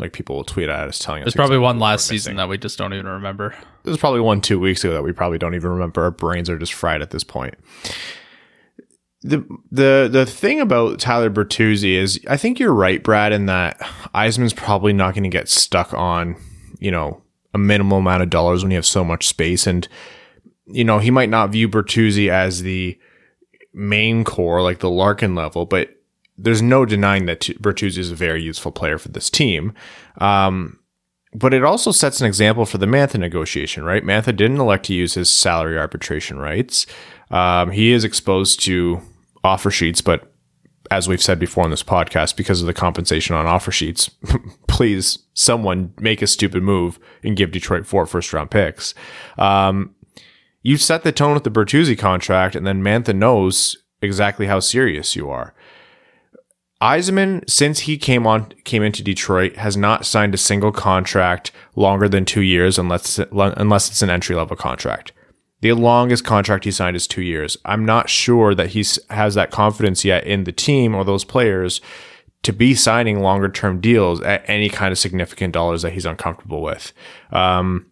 like 0.00 0.12
people 0.12 0.36
will 0.36 0.44
tweet 0.44 0.68
at 0.68 0.88
us 0.88 0.98
telling 0.98 1.22
us. 1.22 1.26
There's 1.26 1.34
probably 1.34 1.58
one 1.58 1.78
last 1.78 2.06
season 2.06 2.36
that 2.36 2.48
we 2.48 2.58
just 2.58 2.78
don't 2.78 2.92
even 2.94 3.06
remember. 3.06 3.54
There's 3.84 3.98
probably 3.98 4.20
one 4.20 4.40
two 4.40 4.58
weeks 4.58 4.84
ago 4.84 4.92
that 4.94 5.02
we 5.02 5.12
probably 5.12 5.38
don't 5.38 5.54
even 5.54 5.70
remember. 5.70 6.02
Our 6.02 6.10
brains 6.10 6.48
are 6.50 6.58
just 6.58 6.72
fried 6.72 7.02
at 7.02 7.10
this 7.10 7.24
point. 7.24 7.54
The 9.22 9.44
the 9.70 10.08
the 10.10 10.24
thing 10.24 10.60
about 10.60 10.98
Tyler 10.98 11.30
Bertuzzi 11.30 11.92
is 11.92 12.18
I 12.28 12.36
think 12.36 12.58
you're 12.58 12.72
right, 12.72 13.02
Brad, 13.02 13.32
in 13.32 13.46
that 13.46 13.78
Yzerman's 14.14 14.54
probably 14.54 14.92
not 14.92 15.14
going 15.14 15.24
to 15.24 15.28
get 15.28 15.48
stuck 15.48 15.92
on, 15.92 16.36
you 16.78 16.90
know, 16.90 17.22
a 17.52 17.58
minimal 17.58 17.98
amount 17.98 18.22
of 18.22 18.30
dollars 18.30 18.62
when 18.62 18.70
you 18.70 18.76
have 18.76 18.86
so 18.86 19.04
much 19.04 19.26
space. 19.26 19.66
And, 19.66 19.86
you 20.66 20.84
know, 20.84 20.98
he 20.98 21.10
might 21.10 21.28
not 21.28 21.50
view 21.50 21.68
Bertuzzi 21.68 22.30
as 22.30 22.62
the 22.62 22.98
main 23.74 24.24
core, 24.24 24.62
like 24.62 24.78
the 24.78 24.90
Larkin 24.90 25.34
level, 25.34 25.66
but 25.66 25.90
there's 26.42 26.62
no 26.62 26.84
denying 26.84 27.26
that 27.26 27.40
Bertuzzi 27.40 27.98
is 27.98 28.10
a 28.10 28.16
very 28.16 28.42
useful 28.42 28.72
player 28.72 28.98
for 28.98 29.08
this 29.08 29.30
team. 29.30 29.74
Um, 30.18 30.78
but 31.32 31.54
it 31.54 31.62
also 31.62 31.92
sets 31.92 32.20
an 32.20 32.26
example 32.26 32.66
for 32.66 32.78
the 32.78 32.86
Mantha 32.86 33.18
negotiation, 33.18 33.84
right? 33.84 34.02
Mantha 34.02 34.34
didn't 34.34 34.58
elect 34.58 34.86
to 34.86 34.94
use 34.94 35.14
his 35.14 35.30
salary 35.30 35.78
arbitration 35.78 36.38
rights. 36.38 36.86
Um, 37.30 37.70
he 37.70 37.92
is 37.92 38.04
exposed 38.04 38.60
to 38.62 39.00
offer 39.44 39.70
sheets, 39.70 40.00
but 40.00 40.32
as 40.90 41.06
we've 41.06 41.22
said 41.22 41.38
before 41.38 41.62
on 41.62 41.70
this 41.70 41.84
podcast, 41.84 42.36
because 42.36 42.60
of 42.60 42.66
the 42.66 42.74
compensation 42.74 43.36
on 43.36 43.46
offer 43.46 43.70
sheets, 43.70 44.10
please 44.68 45.18
someone 45.34 45.92
make 46.00 46.20
a 46.20 46.26
stupid 46.26 46.64
move 46.64 46.98
and 47.22 47.36
give 47.36 47.52
Detroit 47.52 47.86
four 47.86 48.06
first 48.06 48.32
round 48.32 48.50
picks. 48.50 48.92
Um, 49.38 49.94
you 50.62 50.76
set 50.76 51.04
the 51.04 51.12
tone 51.12 51.34
with 51.34 51.44
the 51.44 51.50
Bertuzzi 51.50 51.96
contract, 51.96 52.56
and 52.56 52.66
then 52.66 52.82
Mantha 52.82 53.14
knows 53.14 53.76
exactly 54.02 54.46
how 54.46 54.58
serious 54.58 55.14
you 55.14 55.30
are. 55.30 55.54
Yzerman, 56.80 57.48
since 57.48 57.80
he 57.80 57.98
came 57.98 58.26
on 58.26 58.52
came 58.64 58.82
into 58.82 59.02
Detroit, 59.02 59.56
has 59.56 59.76
not 59.76 60.06
signed 60.06 60.34
a 60.34 60.38
single 60.38 60.72
contract 60.72 61.52
longer 61.76 62.08
than 62.08 62.24
two 62.24 62.40
years, 62.40 62.78
unless 62.78 63.18
unless 63.18 63.90
it's 63.90 64.02
an 64.02 64.10
entry 64.10 64.34
level 64.34 64.56
contract. 64.56 65.12
The 65.60 65.72
longest 65.74 66.24
contract 66.24 66.64
he 66.64 66.70
signed 66.70 66.96
is 66.96 67.06
two 67.06 67.22
years. 67.22 67.58
I'm 67.66 67.84
not 67.84 68.08
sure 68.08 68.54
that 68.54 68.70
he 68.70 68.84
has 69.10 69.34
that 69.34 69.50
confidence 69.50 70.06
yet 70.06 70.24
in 70.26 70.44
the 70.44 70.52
team 70.52 70.94
or 70.94 71.04
those 71.04 71.24
players 71.24 71.82
to 72.44 72.52
be 72.52 72.74
signing 72.74 73.20
longer 73.20 73.50
term 73.50 73.80
deals 73.80 74.22
at 74.22 74.42
any 74.48 74.70
kind 74.70 74.90
of 74.90 74.98
significant 74.98 75.52
dollars 75.52 75.82
that 75.82 75.92
he's 75.92 76.06
uncomfortable 76.06 76.62
with. 76.62 76.94
Um, 77.30 77.89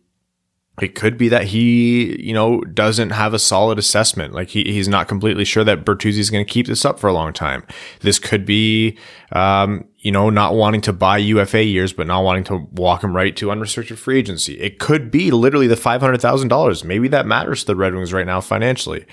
it 0.81 0.95
could 0.95 1.19
be 1.19 1.29
that 1.29 1.45
he, 1.45 2.21
you 2.23 2.33
know, 2.33 2.61
doesn't 2.61 3.11
have 3.11 3.35
a 3.35 3.39
solid 3.39 3.79
assessment. 3.79 4.35
Like 4.35 4.49
he, 4.49 4.65
he's 4.65 4.89
not 4.89 5.09
completely 5.09 5.45
sure 5.45 5.65
that 5.65 5.85
Bertuzzi 5.85 6.19
is 6.19 6.31
going 6.31 6.45
to 6.45 6.51
keep 6.51 6.67
this 6.67 6.85
up 6.85 6.99
for 6.99 7.09
a 7.09 7.13
long 7.13 7.33
time. 7.33 7.65
This 8.01 8.19
could 8.19 8.45
be, 8.45 8.97
um, 9.33 9.85
you 9.99 10.13
know, 10.13 10.31
not 10.31 10.55
wanting 10.55 10.81
to 10.83 10.93
buy 10.93 11.19
UFA 11.19 11.65
years, 11.65 11.93
but 11.93 12.07
not 12.07 12.23
wanting 12.23 12.45
to 12.45 12.67
walk 12.73 13.03
him 13.03 13.15
right 13.15 13.37
to 13.37 13.51
unrestricted 13.51 13.99
free 13.99 14.19
agency. 14.19 14.59
It 14.61 14.79
could 14.79 15.11
be 15.11 15.31
literally 15.31 15.67
the 15.67 15.75
$500,000. 15.75 16.85
Maybe 16.85 17.09
that 17.09 17.27
matters 17.27 17.61
to 17.61 17.67
the 17.67 17.77
Red 17.77 17.95
Wings 17.95 18.13
right 18.13 18.27
now 18.27 18.41
financially. 18.41 19.07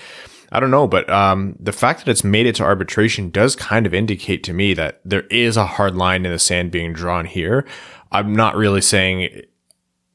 I 0.52 0.60
don't 0.60 0.72
know, 0.72 0.88
but 0.88 1.10
um, 1.10 1.56
the 1.60 1.74
fact 1.74 2.06
that 2.06 2.12
it's 2.12 2.24
made 2.24 2.46
it 2.46 2.56
to 2.56 2.64
arbitration 2.64 3.30
does 3.32 3.56
kind 3.56 3.86
of 3.86 3.94
indicate 3.94 4.44
to 4.44 4.54
me 4.54 4.74
that 4.76 5.02
there 5.04 5.24
is 5.24 5.58
a 5.58 5.66
hard 5.66 5.96
line 5.96 6.26
in 6.26 6.32
the 6.32 6.40
sand 6.40 6.72
being 6.72 6.94
drawn 6.94 7.26
here. 7.26 7.66
I'm 8.12 8.34
not 8.34 8.56
really 8.56 8.82
saying 8.82 9.42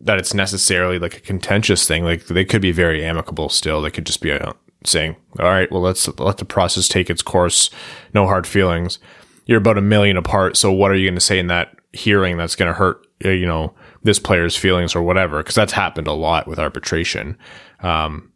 that 0.01 0.19
it's 0.19 0.35
necessarily 0.35 0.99
like 0.99 1.17
a 1.17 1.21
contentious 1.21 1.87
thing. 1.87 2.05
Like 2.05 2.27
they 2.27 2.45
could 2.45 2.63
be 2.63 2.73
very 2.73 3.05
amicable 3.05 3.49
still. 3.49 3.83
They 3.83 3.91
could 3.91 4.07
just 4.07 4.23
be 4.23 4.33
uh, 4.33 4.53
saying, 4.85 5.17
"All 5.39 5.47
right, 5.47 5.71
well 5.71 5.83
let's 5.83 6.09
let 6.19 6.39
the 6.39 6.45
process 6.45 6.89
take 6.89 7.11
its 7.11 7.23
course. 7.23 7.71
No 8.15 8.27
hard 8.27 8.47
feelings." 8.47 8.99
You're 9.47 9.59
about 9.59 9.79
a 9.79 9.83
million 9.83 10.17
apart, 10.17 10.57
so 10.57 10.71
what 10.71 10.91
are 10.91 10.95
you 10.95 11.09
going 11.09 11.17
to 11.17 11.21
say 11.21 11.39
in 11.39 11.49
that 11.49 11.75
hearing 11.93 12.37
that's 12.37 12.55
going 12.55 12.69
to 12.69 12.79
hurt 12.79 13.05
uh, 13.25 13.31
you 13.31 13.47
know 13.47 13.75
this 14.03 14.19
player's 14.19 14.57
feelings 14.57 14.95
or 14.95 15.03
whatever? 15.03 15.39
Because 15.39 15.55
that's 15.55 15.73
happened 15.73 16.07
a 16.07 16.13
lot 16.13 16.47
with 16.47 16.59
arbitration. 16.59 17.37
Um, 17.81 18.33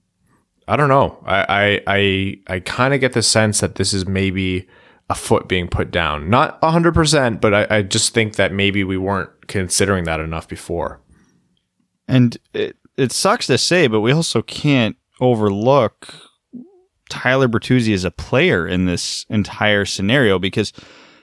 I 0.67 0.77
don't 0.77 0.89
know. 0.89 1.23
I 1.25 1.45
I 1.49 1.83
I, 1.87 2.55
I 2.55 2.61
kind 2.61 2.95
of 2.95 3.01
get 3.01 3.13
the 3.13 3.23
sense 3.23 3.61
that 3.61 3.77
this 3.77 3.93
is 3.95 4.07
maybe 4.07 4.69
a 5.11 5.15
foot 5.15 5.49
being 5.49 5.69
put 5.69 5.91
down. 5.91 6.31
Not 6.31 6.59
hundred 6.63 6.95
percent, 6.95 7.41
but 7.41 7.55
I, 7.55 7.79
I 7.79 7.83
just 7.83 8.15
think 8.15 8.37
that 8.37 8.53
maybe 8.53 8.85
we 8.85 8.97
weren't 8.97 9.31
considering 9.47 10.05
that 10.05 10.21
enough 10.21 10.49
before. 10.49 11.01
And 12.07 12.37
it, 12.53 12.77
it 12.97 13.13
sucks 13.13 13.47
to 13.47 13.59
say, 13.59 13.87
but 13.87 14.01
we 14.01 14.13
also 14.13 14.43
can't 14.43 14.97
overlook 15.21 16.15
Tyler 17.09 17.49
Bertuzzi 17.49 17.95
as 17.95 18.05
a 18.05 18.11
player 18.11 18.67
in 18.67 18.87
this 18.87 19.27
entire 19.29 19.85
scenario 19.85 20.39
because 20.39 20.73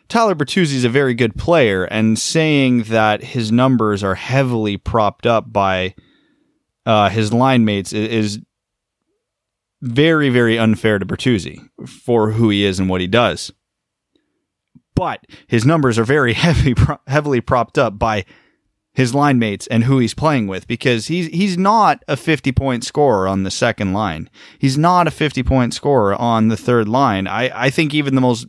Tyler 0.10 0.36
Bertuzzi 0.36 0.74
is 0.74 0.84
a 0.84 0.90
very 0.90 1.14
good 1.14 1.38
player, 1.38 1.86
and 1.86 2.20
saying 2.20 2.84
that 2.84 3.24
his 3.24 3.50
numbers 3.50 4.04
are 4.04 4.16
heavily 4.16 4.76
propped 4.76 5.26
up 5.26 5.54
by 5.54 5.96
uh, 6.86 7.08
his 7.08 7.32
line 7.32 7.64
mates 7.64 7.94
is, 7.94 8.40
very, 9.82 10.30
very 10.30 10.60
unfair 10.60 11.00
to 11.00 11.06
Bertuzzi 11.06 11.60
for 11.88 12.32
who 12.32 12.50
he 12.50 12.64
is 12.64 12.80
and 12.80 12.90
what 12.90 13.02
he 13.02 13.08
does. 13.08 13.52
But 14.96 15.26
his 15.48 15.66
numbers 15.66 15.98
are 15.98 16.04
very 16.04 16.34
heavy, 16.36 16.76
heavily 17.08 17.42
propped 17.42 17.78
up 17.78 17.98
by 17.98 18.26
his 18.94 19.16
line 19.16 19.40
mates 19.40 19.68
and 19.68 19.86
who 19.86 20.00
he's 20.00 20.14
playing 20.14 20.48
with 20.48 20.68
because 20.68 21.08
he's 21.08 21.28
he's 21.28 21.58
not 21.58 22.04
a 22.08 22.18
50 22.18 22.52
point 22.52 22.84
scorer 22.84 23.28
on 23.28 23.44
the 23.44 23.52
second 23.52 23.94
line. 23.94 24.30
He's 24.60 24.78
not 24.78 25.08
a 25.08 25.12
50 25.12 25.44
point 25.44 25.74
scorer 25.74 26.14
on 26.16 26.50
the 26.50 26.58
third 26.58 26.88
line. 26.90 27.28
I, 27.28 27.66
I 27.66 27.70
think 27.70 27.94
even 27.94 28.16
the 28.16 28.22
most 28.22 28.48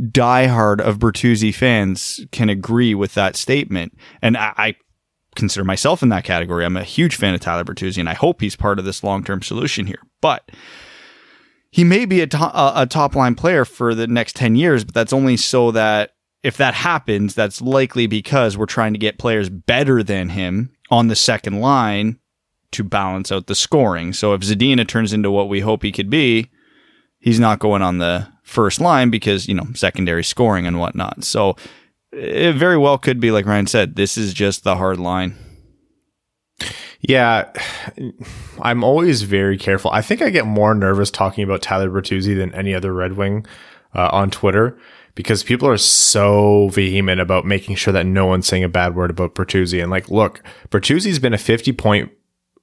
diehard 0.00 0.80
of 0.80 0.98
Bertuzzi 0.98 1.54
fans 1.54 2.20
can 2.32 2.48
agree 2.48 2.94
with 2.94 3.14
that 3.14 3.36
statement. 3.36 3.96
And 4.22 4.36
I, 4.36 4.52
I 4.56 4.74
consider 5.36 5.64
myself 5.64 6.02
in 6.02 6.08
that 6.08 6.24
category. 6.24 6.64
I'm 6.64 6.76
a 6.76 6.84
huge 6.84 7.16
fan 7.16 7.34
of 7.34 7.40
Tyler 7.40 7.64
Bertuzzi 7.64 7.98
and 7.98 8.08
I 8.08 8.14
hope 8.14 8.40
he's 8.40 8.56
part 8.56 8.78
of 8.78 8.84
this 8.84 9.04
long 9.04 9.24
term 9.24 9.42
solution 9.42 9.86
here. 9.86 10.00
But 10.20 10.50
he 11.70 11.84
may 11.84 12.06
be 12.06 12.20
a, 12.22 12.26
to- 12.28 12.80
a 12.82 12.86
top 12.86 13.14
line 13.14 13.34
player 13.34 13.64
for 13.64 13.94
the 13.94 14.06
next 14.06 14.36
10 14.36 14.56
years, 14.56 14.84
but 14.84 14.94
that's 14.94 15.12
only 15.12 15.36
so 15.36 15.70
that 15.72 16.13
if 16.44 16.58
that 16.58 16.74
happens, 16.74 17.34
that's 17.34 17.62
likely 17.62 18.06
because 18.06 18.56
we're 18.56 18.66
trying 18.66 18.92
to 18.92 18.98
get 18.98 19.18
players 19.18 19.48
better 19.48 20.02
than 20.02 20.28
him 20.28 20.70
on 20.90 21.08
the 21.08 21.16
second 21.16 21.60
line 21.60 22.20
to 22.72 22.84
balance 22.84 23.32
out 23.32 23.46
the 23.46 23.54
scoring. 23.54 24.12
So 24.12 24.34
if 24.34 24.42
Zadina 24.42 24.86
turns 24.86 25.14
into 25.14 25.30
what 25.30 25.48
we 25.48 25.60
hope 25.60 25.82
he 25.82 25.90
could 25.90 26.10
be, 26.10 26.50
he's 27.18 27.40
not 27.40 27.60
going 27.60 27.80
on 27.80 27.96
the 27.96 28.28
first 28.42 28.78
line 28.78 29.08
because, 29.08 29.48
you 29.48 29.54
know, 29.54 29.66
secondary 29.74 30.22
scoring 30.22 30.66
and 30.66 30.78
whatnot. 30.78 31.24
So 31.24 31.56
it 32.12 32.52
very 32.52 32.76
well 32.76 32.98
could 32.98 33.20
be, 33.20 33.30
like 33.30 33.46
Ryan 33.46 33.66
said, 33.66 33.96
this 33.96 34.18
is 34.18 34.34
just 34.34 34.64
the 34.64 34.76
hard 34.76 34.98
line. 34.98 35.38
Yeah, 37.00 37.50
I'm 38.60 38.84
always 38.84 39.22
very 39.22 39.56
careful. 39.56 39.90
I 39.92 40.02
think 40.02 40.20
I 40.20 40.28
get 40.28 40.46
more 40.46 40.74
nervous 40.74 41.10
talking 41.10 41.42
about 41.42 41.62
Tyler 41.62 41.88
Bertuzzi 41.88 42.36
than 42.36 42.54
any 42.54 42.74
other 42.74 42.92
Red 42.92 43.14
Wing 43.14 43.46
uh, 43.94 44.10
on 44.12 44.30
Twitter 44.30 44.78
because 45.14 45.42
people 45.42 45.68
are 45.68 45.76
so 45.76 46.68
vehement 46.68 47.20
about 47.20 47.46
making 47.46 47.76
sure 47.76 47.92
that 47.92 48.06
no 48.06 48.26
one's 48.26 48.46
saying 48.46 48.64
a 48.64 48.68
bad 48.68 48.94
word 48.94 49.10
about 49.10 49.34
Bertuzzi. 49.34 49.80
And 49.80 49.90
like, 49.90 50.10
look, 50.10 50.42
Bertuzzi's 50.70 51.18
been 51.18 51.34
a 51.34 51.38
50 51.38 51.72
point 51.72 52.12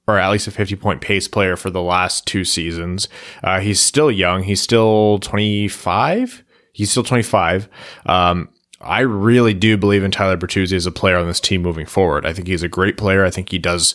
or 0.06 0.18
at 0.18 0.30
least 0.30 0.48
a 0.48 0.50
50 0.50 0.76
point 0.76 1.00
pace 1.00 1.28
player 1.28 1.56
for 1.56 1.70
the 1.70 1.82
last 1.82 2.26
two 2.26 2.44
seasons. 2.44 3.08
Uh, 3.42 3.60
he's 3.60 3.80
still 3.80 4.10
young. 4.10 4.42
He's 4.42 4.60
still 4.60 5.18
25. 5.20 6.44
He's 6.72 6.90
still 6.90 7.04
25. 7.04 7.68
Um, 8.06 8.48
I 8.80 9.00
really 9.00 9.54
do 9.54 9.76
believe 9.76 10.02
in 10.02 10.10
Tyler 10.10 10.36
Bertuzzi 10.36 10.72
as 10.72 10.86
a 10.86 10.92
player 10.92 11.16
on 11.16 11.28
this 11.28 11.40
team 11.40 11.62
moving 11.62 11.86
forward. 11.86 12.26
I 12.26 12.32
think 12.32 12.48
he's 12.48 12.64
a 12.64 12.68
great 12.68 12.96
player. 12.96 13.24
I 13.24 13.30
think 13.30 13.50
he 13.50 13.58
does 13.58 13.94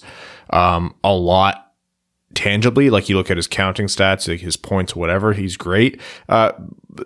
um, 0.52 0.96
a 1.04 1.14
lot 1.14 1.67
tangibly, 2.34 2.90
like 2.90 3.10
you 3.10 3.16
look 3.16 3.32
at 3.32 3.38
his 3.38 3.48
counting 3.48 3.88
stats, 3.88 4.28
like 4.28 4.42
his 4.42 4.58
points, 4.58 4.96
whatever, 4.96 5.34
he's 5.34 5.58
great. 5.58 6.00
Uh, 6.30 6.52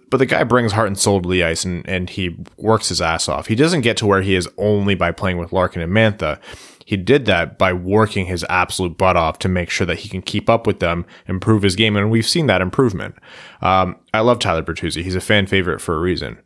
but 0.10 0.18
the 0.18 0.26
guy 0.26 0.44
brings 0.44 0.72
heart 0.72 0.88
and 0.88 0.98
soul 0.98 1.22
to 1.22 1.30
the 1.30 1.44
ice 1.44 1.64
and, 1.64 1.88
and 1.88 2.10
he 2.10 2.38
works 2.58 2.90
his 2.90 3.02
ass 3.02 3.28
off. 3.30 3.48
He 3.48 3.56
doesn't 3.56 3.82
get 3.82 3.98
to 3.98 4.06
where 4.06 4.22
he 4.22 4.36
is 4.36 4.50
only 4.58 4.96
by 4.96 5.12
playing 5.12 5.38
with 5.38 5.54
Larkin 5.54 5.82
and 5.82 5.92
Mantha. 5.92 6.40
He 6.86 6.98
did 6.98 7.26
that 7.26 7.58
by 7.58 7.72
working 7.72 8.26
his 8.26 8.46
absolute 8.50 8.98
butt 8.98 9.16
off 9.16 9.40
to 9.40 9.48
make 9.48 9.70
sure 9.70 9.88
that 9.88 10.00
he 10.00 10.10
can 10.10 10.22
keep 10.22 10.50
up 10.50 10.66
with 10.66 10.80
them, 10.80 11.06
improve 11.28 11.62
his 11.62 11.76
game, 11.76 11.96
and 11.96 12.12
we've 12.12 12.28
seen 12.28 12.48
that 12.48 12.62
improvement. 12.62 13.16
Um, 13.62 13.98
I 14.14 14.22
love 14.22 14.40
Tyler 14.40 14.64
Bertuzzi. 14.64 15.04
He's 15.04 15.16
a 15.16 15.22
fan 15.22 15.46
favorite 15.46 15.80
for 15.80 15.96
a 15.96 16.00
reason. 16.00 16.40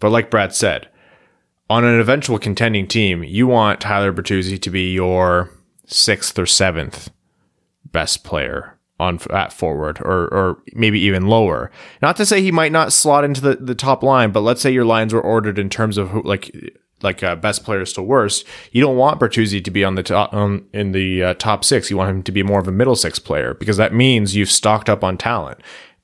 But 0.00 0.10
like 0.10 0.30
Brad 0.30 0.54
said, 0.54 0.88
on 1.70 1.84
an 1.84 2.00
eventual 2.00 2.38
contending 2.38 2.88
team, 2.88 3.22
you 3.22 3.46
want 3.46 3.80
Tyler 3.80 4.12
Bertuzzi 4.12 4.60
to 4.60 4.70
be 4.70 4.92
your 4.92 5.50
sixth 5.86 6.38
or 6.38 6.46
seventh 6.46 7.10
best 7.92 8.24
player 8.24 8.78
on 9.00 9.20
at 9.30 9.52
forward 9.52 10.00
or 10.00 10.26
or 10.34 10.62
maybe 10.74 11.00
even 11.00 11.26
lower. 11.26 11.70
Not 12.02 12.16
to 12.16 12.26
say 12.26 12.42
he 12.42 12.52
might 12.52 12.72
not 12.72 12.92
slot 12.92 13.24
into 13.24 13.40
the, 13.40 13.54
the 13.56 13.74
top 13.74 14.02
line, 14.02 14.32
but 14.32 14.40
let's 14.40 14.60
say 14.60 14.70
your 14.70 14.84
lines 14.84 15.14
were 15.14 15.20
ordered 15.20 15.58
in 15.58 15.70
terms 15.70 15.98
of 15.98 16.10
who, 16.10 16.22
like 16.22 16.54
like 17.02 17.22
uh, 17.22 17.36
best 17.36 17.64
players 17.64 17.92
to 17.92 18.02
worst. 18.02 18.44
You 18.72 18.80
don't 18.80 18.96
want 18.96 19.20
Bertuzzi 19.20 19.62
to 19.62 19.70
be 19.70 19.84
on 19.84 19.94
the 19.94 20.02
top 20.02 20.34
um, 20.34 20.66
in 20.72 20.92
the 20.92 21.22
uh, 21.22 21.34
top 21.34 21.64
six. 21.64 21.90
You 21.90 21.96
want 21.96 22.10
him 22.10 22.22
to 22.24 22.32
be 22.32 22.42
more 22.42 22.58
of 22.58 22.66
a 22.66 22.72
middle 22.72 22.96
six 22.96 23.18
player 23.18 23.54
because 23.54 23.76
that 23.76 23.94
means 23.94 24.34
you've 24.34 24.50
stocked 24.50 24.88
up 24.88 25.04
on 25.04 25.16
talent. 25.16 25.60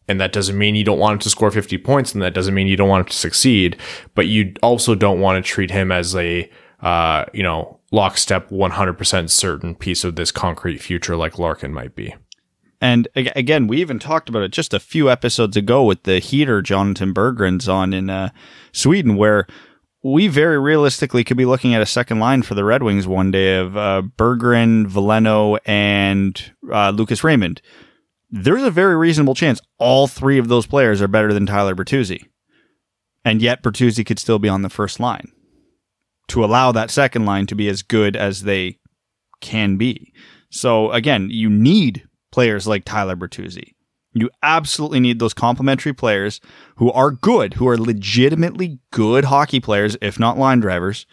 And 0.07 0.21
that 0.21 0.35
doesn't 0.35 0.59
mean 0.59 0.75
you 0.75 0.85
don't 0.85 0.99
want 0.99 1.15
him 1.15 1.19
to 1.21 1.31
score 1.31 1.51
50 1.51 1.79
points, 1.79 2.13
and 2.13 2.23
that 2.23 2.35
doesn't 2.35 2.53
mean 2.53 2.67
you 2.67 2.77
don't 2.77 2.91
want 2.91 3.07
him 3.07 3.11
to 3.11 3.17
succeed. 3.17 3.79
But 4.15 4.27
you 4.27 4.53
also 4.63 4.95
don't 4.95 5.19
want 5.19 5.43
to 5.43 5.51
treat 5.51 5.71
him 5.71 5.91
as 5.91 6.15
a 6.15 6.51
uh, 6.85 7.25
you 7.33 7.43
know, 7.43 7.81
lockstep 7.95 8.51
100% 8.51 9.31
certain 9.31 9.75
piece 9.77 10.03
of 10.03 10.17
this 10.17 10.33
concrete 10.33 10.79
future 10.79 11.17
like 11.17 11.39
Larkin 11.39 11.73
might 11.73 11.95
be. 11.95 12.15
And 12.81 13.09
again, 13.15 13.69
we 13.69 13.81
even 13.81 13.99
talked 13.99 14.29
about 14.29 14.43
it 14.43 14.51
just 14.51 14.75
a 14.75 14.81
few 14.81 15.09
episodes 15.09 15.57
ago 15.57 15.85
with 15.85 16.03
the 16.03 16.19
heater 16.19 16.61
Jonatan 16.61 17.15
Berggren's 17.15 17.69
on 17.69 17.95
in 17.95 18.11
uh, 18.11 18.31
Sweden, 18.73 19.17
where 19.17 19.47
we 20.03 20.27
very 20.27 20.59
realistically 20.59 21.25
could 21.25 21.37
be 21.37 21.47
looking 21.47 21.73
at 21.73 21.81
a 21.81 21.87
second 21.87 22.19
line 22.19 22.43
for 22.43 22.55
the 22.55 22.65
Red 22.65 22.83
Wings 22.83 23.07
one 23.07 23.31
day 23.31 23.57
of 23.57 23.77
uh, 23.77 24.03
Berggren, 24.19 24.87
Veleno, 24.87 25.59
and 25.65 26.53
uh, 26.71 26.91
Lucas 26.91 27.25
Raymond. 27.25 27.63
There's 28.29 28.65
a 28.65 28.71
very 28.71 28.97
reasonable 28.97 29.37
chance 29.37 29.61
all 29.79 30.09
three 30.09 30.39
of 30.39 30.49
those 30.49 30.67
players 30.67 31.01
are 31.01 31.09
better 31.09 31.33
than 31.33 31.47
Tyler 31.47 31.77
Bertuzzi. 31.77 32.27
And 33.25 33.41
yet 33.41 33.63
Bertuzzi 33.63 34.05
could 34.05 34.19
still 34.19 34.41
be 34.41 34.49
on 34.49 34.63
the 34.63 34.69
first 34.69 35.01
line 35.01 35.34
to 36.29 36.45
allow 36.45 36.73
that 36.73 36.91
second 36.91 37.27
line 37.27 37.47
to 37.47 37.55
be 37.55 37.69
as 37.69 37.83
good 37.83 38.17
as 38.17 38.43
they 38.43 38.79
can 39.41 39.77
be. 39.77 40.13
So 40.51 40.91
again, 40.93 41.29
you 41.31 41.51
need 41.51 42.07
players 42.33 42.67
like 42.67 42.85
Tyler 42.85 43.17
Bertuzzi. 43.17 43.75
You 44.15 44.31
absolutely 44.43 45.01
need 45.01 45.19
those 45.19 45.35
complementary 45.35 45.93
players 45.93 46.41
who 46.77 46.91
are 46.93 47.11
good, 47.11 47.55
who 47.55 47.69
are 47.69 47.77
legitimately 47.77 48.79
good 48.93 49.25
hockey 49.25 49.59
players, 49.59 49.97
if 50.01 50.21
not 50.21 50.39
line 50.39 50.61
drivers, 50.61 51.05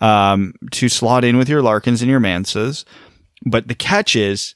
um, 0.00 0.54
to 0.72 0.88
slot 0.88 1.24
in 1.24 1.36
with 1.36 1.50
your 1.50 1.62
Larkins 1.62 2.00
and 2.00 2.10
your 2.10 2.20
Manthas. 2.20 2.84
But 3.44 3.68
the 3.68 3.74
catch 3.74 4.16
is 4.16 4.54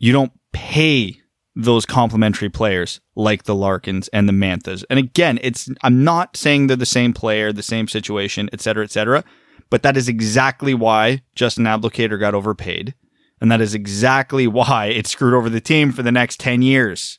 you 0.00 0.12
don't 0.12 0.32
pay 0.52 1.19
those 1.56 1.84
complementary 1.84 2.48
players 2.48 3.00
like 3.16 3.44
the 3.44 3.54
Larkins 3.54 4.08
and 4.08 4.28
the 4.28 4.32
Manthas. 4.32 4.84
And 4.88 4.98
again, 4.98 5.38
it's 5.42 5.68
I'm 5.82 6.04
not 6.04 6.36
saying 6.36 6.66
they're 6.66 6.76
the 6.76 6.86
same 6.86 7.12
player, 7.12 7.52
the 7.52 7.62
same 7.62 7.88
situation, 7.88 8.48
et 8.52 8.60
cetera, 8.60 8.84
et 8.84 8.90
cetera. 8.90 9.24
But 9.68 9.82
that 9.82 9.96
is 9.96 10.08
exactly 10.08 10.74
why 10.74 11.22
Justin 11.34 11.64
Abdelkader 11.64 12.18
got 12.18 12.34
overpaid. 12.34 12.94
And 13.40 13.50
that 13.50 13.60
is 13.60 13.74
exactly 13.74 14.46
why 14.46 14.86
it 14.86 15.06
screwed 15.06 15.34
over 15.34 15.48
the 15.48 15.60
team 15.60 15.92
for 15.92 16.02
the 16.02 16.12
next 16.12 16.40
10 16.40 16.62
years. 16.62 17.18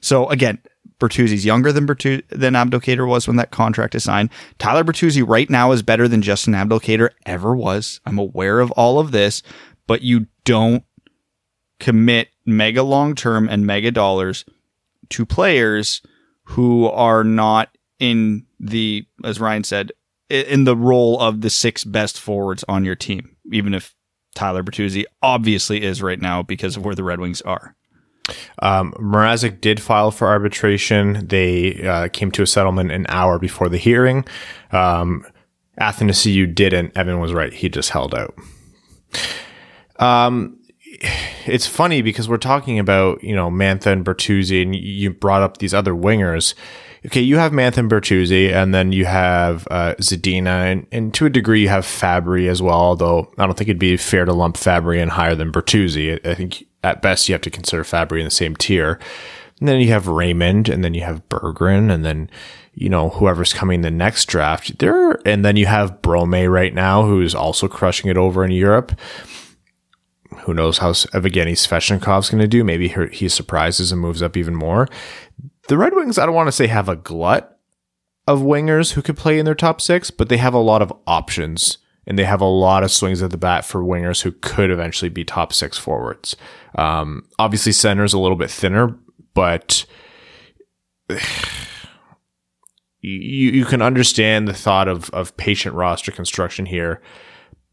So 0.00 0.28
again, 0.28 0.58
Bertuzzi's 0.98 1.44
younger 1.44 1.72
than 1.72 1.86
Bertuzzi, 1.86 2.22
than 2.28 2.54
Abdelkader 2.54 3.06
was 3.08 3.26
when 3.26 3.36
that 3.36 3.50
contract 3.50 3.94
is 3.94 4.04
signed. 4.04 4.30
Tyler 4.58 4.84
Bertuzzi 4.84 5.26
right 5.26 5.48
now 5.48 5.72
is 5.72 5.82
better 5.82 6.06
than 6.08 6.22
Justin 6.22 6.54
Abdelkader 6.54 7.10
ever 7.26 7.56
was. 7.56 8.00
I'm 8.06 8.18
aware 8.18 8.60
of 8.60 8.70
all 8.72 8.98
of 8.98 9.10
this, 9.10 9.42
but 9.86 10.02
you 10.02 10.26
don't 10.44 10.84
commit 11.80 12.28
mega 12.46 12.82
long 12.82 13.14
term 13.14 13.48
and 13.48 13.66
mega 13.66 13.90
dollars 13.90 14.44
to 15.10 15.26
players 15.26 16.02
who 16.44 16.86
are 16.86 17.24
not 17.24 17.76
in 17.98 18.46
the, 18.60 19.06
as 19.24 19.40
Ryan 19.40 19.64
said, 19.64 19.92
in 20.30 20.64
the 20.64 20.76
role 20.76 21.20
of 21.20 21.40
the 21.40 21.50
six 21.50 21.84
best 21.84 22.18
forwards 22.18 22.64
on 22.68 22.84
your 22.84 22.94
team, 22.94 23.36
even 23.52 23.74
if 23.74 23.94
Tyler 24.34 24.62
Bertuzzi 24.62 25.04
obviously 25.22 25.82
is 25.82 26.02
right 26.02 26.20
now 26.20 26.42
because 26.42 26.76
of 26.76 26.84
where 26.84 26.94
the 26.94 27.04
Red 27.04 27.20
Wings 27.20 27.40
are. 27.42 27.76
Um, 28.60 28.92
Mrazek 28.94 29.60
did 29.60 29.80
file 29.80 30.10
for 30.10 30.28
arbitration. 30.28 31.26
They 31.26 31.86
uh, 31.86 32.08
came 32.08 32.30
to 32.32 32.42
a 32.42 32.46
settlement 32.46 32.90
an 32.90 33.06
hour 33.08 33.38
before 33.38 33.68
the 33.68 33.78
hearing. 33.78 34.24
Um, 34.72 35.26
Athanasiou 35.80 36.54
didn't. 36.54 36.96
Evan 36.96 37.20
was 37.20 37.32
right. 37.32 37.52
He 37.52 37.68
just 37.68 37.90
held 37.90 38.14
out. 38.14 38.34
Um, 39.98 40.58
it's 41.46 41.66
funny 41.66 42.02
because 42.02 42.28
we're 42.28 42.36
talking 42.36 42.78
about, 42.78 43.22
you 43.22 43.34
know, 43.34 43.50
Mantha 43.50 43.86
and 43.86 44.04
Bertuzzi 44.04 44.62
and 44.62 44.74
you 44.74 45.10
brought 45.10 45.42
up 45.42 45.58
these 45.58 45.74
other 45.74 45.92
wingers. 45.92 46.54
Okay, 47.06 47.20
you 47.20 47.36
have 47.36 47.52
Mantha 47.52 47.78
and 47.78 47.90
Bertuzzi 47.90 48.52
and 48.52 48.74
then 48.74 48.92
you 48.92 49.04
have 49.04 49.68
uh, 49.70 49.94
Zadina 50.00 50.72
and, 50.72 50.86
and 50.90 51.12
to 51.14 51.26
a 51.26 51.30
degree 51.30 51.62
you 51.62 51.68
have 51.68 51.84
Fabbri 51.84 52.48
as 52.48 52.62
well, 52.62 52.78
although 52.78 53.32
I 53.38 53.46
don't 53.46 53.56
think 53.56 53.68
it'd 53.68 53.78
be 53.78 53.96
fair 53.96 54.24
to 54.24 54.32
lump 54.32 54.56
Fabbri 54.56 54.98
in 54.98 55.10
higher 55.10 55.34
than 55.34 55.52
Bertuzzi. 55.52 56.24
I 56.26 56.34
think 56.34 56.66
at 56.82 57.02
best 57.02 57.28
you 57.28 57.34
have 57.34 57.42
to 57.42 57.50
consider 57.50 57.84
Fabbri 57.84 58.20
in 58.20 58.24
the 58.24 58.30
same 58.30 58.56
tier. 58.56 58.98
And 59.60 59.68
then 59.68 59.80
you 59.80 59.88
have 59.88 60.08
Raymond 60.08 60.68
and 60.68 60.82
then 60.82 60.94
you 60.94 61.02
have 61.02 61.28
Berggren 61.28 61.92
and 61.92 62.04
then 62.04 62.30
you 62.76 62.88
know, 62.88 63.10
whoever's 63.10 63.52
coming 63.52 63.82
the 63.82 63.90
next 63.90 64.24
draft 64.24 64.80
there. 64.80 65.20
And 65.24 65.44
then 65.44 65.54
you 65.54 65.66
have 65.66 66.02
Brome 66.02 66.48
right 66.48 66.74
now, 66.74 67.04
who's 67.04 67.32
also 67.32 67.68
crushing 67.68 68.10
it 68.10 68.16
over 68.16 68.44
in 68.44 68.50
Europe 68.50 68.98
who 70.40 70.54
knows 70.54 70.78
how 70.78 70.90
Evgeny 70.90 71.52
Svechnikov's 71.52 72.30
going 72.30 72.40
to 72.40 72.48
do? 72.48 72.64
Maybe 72.64 72.88
he 73.12 73.28
surprises 73.28 73.92
and 73.92 74.00
moves 74.00 74.22
up 74.22 74.36
even 74.36 74.54
more. 74.54 74.88
The 75.68 75.78
Red 75.78 75.94
Wings, 75.94 76.18
I 76.18 76.26
don't 76.26 76.34
want 76.34 76.48
to 76.48 76.52
say 76.52 76.66
have 76.66 76.88
a 76.88 76.96
glut 76.96 77.58
of 78.26 78.40
wingers 78.40 78.92
who 78.92 79.02
could 79.02 79.16
play 79.16 79.38
in 79.38 79.44
their 79.44 79.54
top 79.54 79.80
six, 79.80 80.10
but 80.10 80.28
they 80.28 80.36
have 80.36 80.54
a 80.54 80.58
lot 80.58 80.82
of 80.82 80.92
options 81.06 81.78
and 82.06 82.18
they 82.18 82.24
have 82.24 82.40
a 82.40 82.46
lot 82.46 82.82
of 82.82 82.90
swings 82.90 83.22
at 83.22 83.30
the 83.30 83.36
bat 83.36 83.64
for 83.64 83.82
wingers 83.82 84.22
who 84.22 84.32
could 84.32 84.70
eventually 84.70 85.08
be 85.08 85.24
top 85.24 85.52
six 85.52 85.78
forwards. 85.78 86.36
Um, 86.76 87.26
obviously, 87.38 87.70
is 87.70 88.12
a 88.12 88.18
little 88.18 88.36
bit 88.36 88.50
thinner, 88.50 88.98
but 89.32 89.86
you 91.08 91.18
you 93.50 93.64
can 93.64 93.82
understand 93.82 94.48
the 94.48 94.54
thought 94.54 94.88
of 94.88 95.10
of 95.10 95.36
patient 95.36 95.74
roster 95.74 96.12
construction 96.12 96.66
here 96.66 97.00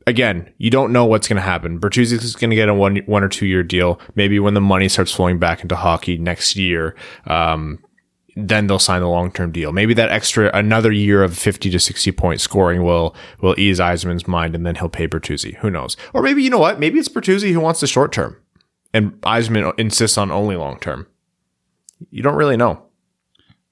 again, 0.08 0.52
you 0.58 0.70
don't 0.70 0.92
know 0.92 1.06
what's 1.06 1.28
going 1.28 1.38
to 1.38 1.42
happen. 1.42 1.80
Bertuzzi 1.80 2.14
is 2.14 2.36
going 2.36 2.50
to 2.50 2.56
get 2.56 2.70
a 2.70 2.74
one 2.74 2.98
one 3.06 3.24
or 3.24 3.30
two 3.30 3.46
year 3.46 3.64
deal. 3.64 4.00
Maybe 4.16 4.40
when 4.40 4.54
the 4.54 4.62
money 4.62 4.90
starts 4.90 5.12
flowing 5.12 5.40
back 5.40 5.62
into 5.62 5.76
hockey 5.76 6.18
next 6.18 6.56
year, 6.56 6.96
um, 7.26 7.84
then 8.36 8.68
they'll 8.68 8.80
sign 8.80 9.02
the 9.02 9.08
long 9.08 9.32
term 9.32 9.52
deal. 9.52 9.72
Maybe 9.72 9.94
that 9.96 10.10
extra 10.10 10.50
another 10.56 10.92
year 10.92 11.24
of 11.24 11.38
fifty 11.38 11.70
to 11.70 11.80
sixty 11.80 12.12
point 12.12 12.42
scoring 12.42 12.84
will 12.84 13.16
will 13.42 13.60
ease 13.60 13.80
Yzerman's 13.80 14.28
mind, 14.28 14.56
and 14.56 14.66
then 14.66 14.76
he'll 14.76 14.90
pay 14.90 15.08
Bertuzzi. 15.08 15.56
Who 15.58 15.70
knows? 15.70 15.98
Or 16.14 16.22
maybe 16.22 16.44
you 16.44 16.50
know 16.50 16.60
what? 16.60 16.80
Maybe 16.80 17.00
it's 17.00 17.10
Bertuzzi 17.10 17.52
who 17.52 17.60
wants 17.60 17.80
the 17.82 17.88
short 17.88 18.12
term, 18.12 18.38
and 18.94 19.14
Yzerman 19.22 19.78
insists 19.78 20.18
on 20.18 20.32
only 20.32 20.56
long 20.56 20.80
term. 20.80 21.08
You 22.10 22.24
don't 22.24 22.36
really 22.36 22.58
know. 22.58 22.84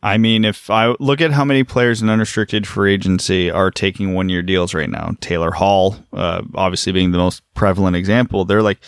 I 0.02 0.18
mean, 0.18 0.46
if 0.46 0.70
I 0.70 0.96
look 1.00 1.20
at 1.20 1.32
how 1.32 1.44
many 1.44 1.64
players 1.64 2.02
in 2.02 2.10
unrestricted 2.10 2.66
free 2.66 2.94
agency 2.94 3.52
are 3.52 3.70
taking 3.70 4.14
one 4.14 4.30
year 4.30 4.42
deals 4.42 4.74
right 4.74 4.90
now, 4.90 5.12
Taylor 5.20 5.52
Hall, 5.52 5.98
uh, 6.14 6.42
obviously 6.56 6.94
being 6.94 7.12
the 7.12 7.18
most 7.18 7.44
prevalent 7.54 7.98
example, 7.98 8.46
they're 8.46 8.62
like, 8.62 8.80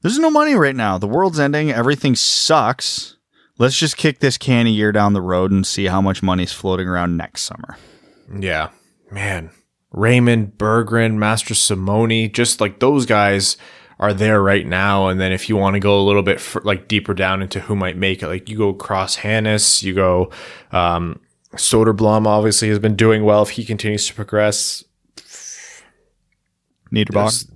there's 0.00 0.18
no 0.18 0.30
money 0.30 0.54
right 0.54 0.74
now. 0.74 0.96
The 0.96 1.06
world's 1.06 1.38
ending. 1.38 1.70
Everything 1.70 2.16
sucks. 2.16 3.16
Let's 3.58 3.78
just 3.78 3.98
kick 3.98 4.20
this 4.20 4.38
can 4.38 4.66
a 4.66 4.70
year 4.70 4.92
down 4.92 5.12
the 5.12 5.20
road 5.20 5.50
and 5.50 5.66
see 5.66 5.86
how 5.86 6.00
much 6.00 6.22
money's 6.22 6.52
floating 6.52 6.88
around 6.88 7.18
next 7.18 7.42
summer. 7.42 7.76
Yeah, 8.34 8.70
man. 9.10 9.50
Raymond, 9.92 10.52
Berggren, 10.56 11.18
Mastrosimone, 11.18 12.32
just 12.32 12.60
like 12.62 12.78
those 12.78 13.04
guys 13.04 13.58
are 14.00 14.14
there 14.14 14.42
right 14.42 14.66
now. 14.66 15.08
And 15.08 15.20
then 15.20 15.30
if 15.30 15.48
you 15.48 15.56
want 15.56 15.74
to 15.74 15.80
go 15.80 16.00
a 16.00 16.02
little 16.02 16.22
bit 16.22 16.40
for, 16.40 16.62
like 16.62 16.88
deeper 16.88 17.14
down 17.14 17.42
into 17.42 17.60
who 17.60 17.76
might 17.76 17.96
make 17.96 18.22
it, 18.22 18.26
like 18.26 18.48
you 18.48 18.56
go 18.56 18.72
Cross 18.72 19.18
Hanas, 19.18 19.82
you 19.82 19.94
go 19.94 20.30
um, 20.72 21.20
Soderblom. 21.54 22.26
Obviously, 22.26 22.68
has 22.70 22.78
been 22.78 22.96
doing 22.96 23.22
well 23.22 23.42
if 23.42 23.50
he 23.50 23.64
continues 23.64 24.06
to 24.08 24.14
progress. 24.14 24.82
Niederbach. 26.90 27.48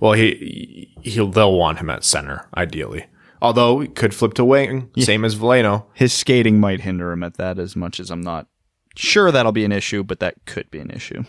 Well, 0.00 0.12
he 0.12 0.92
he'll 1.02 1.30
they'll 1.30 1.56
want 1.56 1.78
him 1.78 1.90
at 1.90 2.04
center 2.04 2.48
ideally. 2.56 3.06
Although 3.42 3.80
he 3.80 3.88
could 3.88 4.14
flip 4.14 4.34
to 4.34 4.44
wing, 4.44 4.90
yeah. 4.94 5.04
same 5.04 5.24
as 5.24 5.36
Veleno. 5.36 5.84
His 5.94 6.12
skating 6.12 6.58
might 6.58 6.80
hinder 6.80 7.12
him 7.12 7.22
at 7.22 7.34
that 7.34 7.58
as 7.58 7.76
much 7.76 8.00
as 8.00 8.10
I'm 8.10 8.20
not 8.20 8.48
sure 8.96 9.30
that'll 9.30 9.52
be 9.52 9.64
an 9.64 9.72
issue, 9.72 10.02
but 10.02 10.20
that 10.20 10.34
could 10.46 10.70
be 10.70 10.78
an 10.78 10.90
issue. 10.90 11.24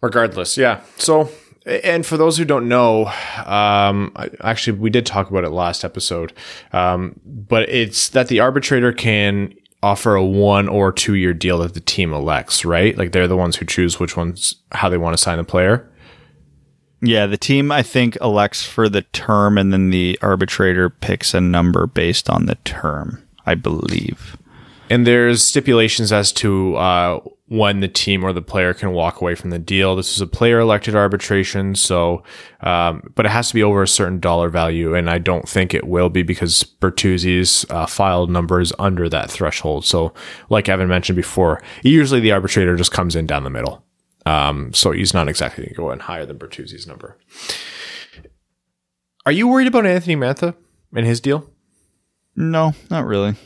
Regardless, 0.00 0.56
yeah. 0.56 0.80
So 0.96 1.30
and 1.68 2.06
for 2.06 2.16
those 2.16 2.38
who 2.38 2.44
don't 2.44 2.68
know, 2.68 3.12
um, 3.44 4.12
actually, 4.40 4.78
we 4.78 4.90
did 4.90 5.04
talk 5.04 5.30
about 5.30 5.44
it 5.44 5.50
last 5.50 5.84
episode, 5.84 6.32
um, 6.72 7.20
but 7.24 7.68
it's 7.68 8.08
that 8.10 8.28
the 8.28 8.40
arbitrator 8.40 8.92
can 8.92 9.54
offer 9.82 10.14
a 10.14 10.24
one 10.24 10.68
or 10.68 10.90
two 10.90 11.14
year 11.14 11.32
deal 11.32 11.58
that 11.58 11.74
the 11.74 11.80
team 11.80 12.12
elects, 12.12 12.64
right? 12.64 12.96
Like 12.96 13.12
they're 13.12 13.28
the 13.28 13.36
ones 13.36 13.56
who 13.56 13.64
choose 13.64 14.00
which 14.00 14.16
ones, 14.16 14.56
how 14.72 14.88
they 14.88 14.98
want 14.98 15.16
to 15.16 15.22
sign 15.22 15.38
the 15.38 15.44
player. 15.44 15.88
Yeah, 17.00 17.26
the 17.26 17.36
team, 17.36 17.70
I 17.70 17.82
think, 17.82 18.16
elects 18.20 18.64
for 18.64 18.88
the 18.88 19.02
term, 19.02 19.56
and 19.56 19.72
then 19.72 19.90
the 19.90 20.18
arbitrator 20.20 20.90
picks 20.90 21.32
a 21.32 21.40
number 21.40 21.86
based 21.86 22.28
on 22.28 22.46
the 22.46 22.56
term, 22.56 23.22
I 23.46 23.54
believe. 23.54 24.36
And 24.90 25.06
there's 25.06 25.44
stipulations 25.44 26.12
as 26.12 26.32
to 26.32 26.74
uh, 26.76 27.20
when 27.48 27.80
the 27.80 27.88
team 27.88 28.24
or 28.24 28.32
the 28.32 28.42
player 28.42 28.74
can 28.74 28.92
walk 28.92 29.20
away 29.20 29.34
from 29.34 29.50
the 29.50 29.58
deal. 29.58 29.96
This 29.96 30.14
is 30.14 30.20
a 30.20 30.26
player 30.26 30.60
elected 30.60 30.94
arbitration, 30.94 31.74
so 31.74 32.22
um, 32.60 33.10
but 33.14 33.26
it 33.26 33.30
has 33.30 33.48
to 33.48 33.54
be 33.54 33.62
over 33.62 33.82
a 33.82 33.88
certain 33.88 34.20
dollar 34.20 34.50
value, 34.50 34.94
and 34.94 35.08
I 35.08 35.18
don't 35.18 35.48
think 35.48 35.72
it 35.72 35.86
will 35.86 36.10
be 36.10 36.22
because 36.22 36.62
Bertuzzi's 36.62 37.64
uh, 37.70 37.86
filed 37.86 38.30
number 38.30 38.60
is 38.60 38.72
under 38.78 39.08
that 39.08 39.30
threshold. 39.30 39.84
So, 39.84 40.12
like 40.50 40.68
Evan 40.68 40.88
mentioned 40.88 41.16
before, 41.16 41.62
usually 41.82 42.20
the 42.20 42.32
arbitrator 42.32 42.76
just 42.76 42.92
comes 42.92 43.16
in 43.16 43.26
down 43.26 43.44
the 43.44 43.50
middle, 43.50 43.84
um, 44.26 44.72
so 44.74 44.92
he's 44.92 45.14
not 45.14 45.28
exactly 45.28 45.72
going 45.74 46.00
higher 46.00 46.26
than 46.26 46.38
Bertuzzi's 46.38 46.86
number. 46.86 47.16
Are 49.24 49.32
you 49.32 49.48
worried 49.48 49.66
about 49.66 49.86
Anthony 49.86 50.16
Mantha 50.16 50.54
and 50.94 51.06
his 51.06 51.20
deal? 51.20 51.50
No, 52.36 52.74
not 52.90 53.04
really 53.04 53.36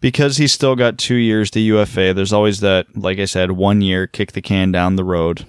because 0.00 0.36
he's 0.36 0.52
still 0.52 0.76
got 0.76 0.98
two 0.98 1.16
years 1.16 1.50
to 1.52 1.60
UFA, 1.60 2.12
there's 2.14 2.32
always 2.32 2.60
that, 2.60 2.96
like 2.96 3.18
I 3.18 3.26
said, 3.26 3.52
one 3.52 3.80
year 3.80 4.06
kick 4.06 4.32
the 4.32 4.42
can 4.42 4.72
down 4.72 4.96
the 4.96 5.04
road. 5.04 5.46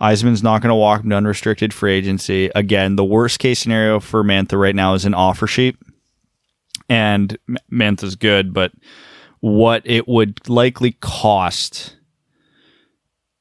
Yzerman's 0.00 0.42
not 0.42 0.62
going 0.62 0.70
to 0.70 0.74
walk 0.74 1.04
unrestricted 1.04 1.74
free 1.74 1.92
agency. 1.92 2.50
Again, 2.54 2.96
the 2.96 3.04
worst 3.04 3.38
case 3.38 3.58
scenario 3.58 4.00
for 4.00 4.24
Mantha 4.24 4.58
right 4.58 4.74
now 4.74 4.94
is 4.94 5.04
an 5.04 5.14
offer 5.14 5.46
sheet. 5.46 5.76
And 6.88 7.38
Mantha's 7.70 8.16
good, 8.16 8.52
but 8.52 8.72
what 9.40 9.82
it 9.84 10.08
would 10.08 10.48
likely 10.48 10.92
cost 11.00 11.96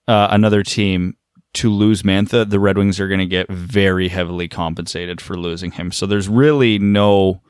uh, 0.07 0.27
another 0.31 0.61
team 0.63 1.15
to 1.53 1.71
lose 1.71 2.03
Mantha, 2.03 2.47
the 2.47 2.59
Red 2.59 2.77
Wings 2.77 2.99
are 2.99 3.07
going 3.07 3.19
to 3.19 3.25
get 3.25 3.49
very 3.49 4.09
heavily 4.09 4.47
compensated 4.47 5.19
for 5.19 5.37
losing 5.37 5.71
him. 5.71 5.91
So 5.91 6.05
there's 6.05 6.29
really 6.29 6.77
no 6.77 7.41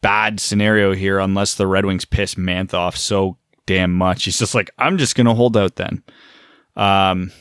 bad 0.00 0.40
scenario 0.40 0.94
here 0.94 1.18
unless 1.18 1.54
the 1.54 1.66
Red 1.66 1.86
Wings 1.86 2.04
piss 2.04 2.34
Mantha 2.34 2.74
off 2.74 2.96
so 2.96 3.36
damn 3.66 3.92
much. 3.92 4.24
He's 4.24 4.38
just 4.38 4.54
like, 4.54 4.70
I'm 4.78 4.98
just 4.98 5.14
going 5.14 5.26
to 5.26 5.34
hold 5.34 5.56
out 5.56 5.76
then. 5.76 6.02
Um, 6.76 7.32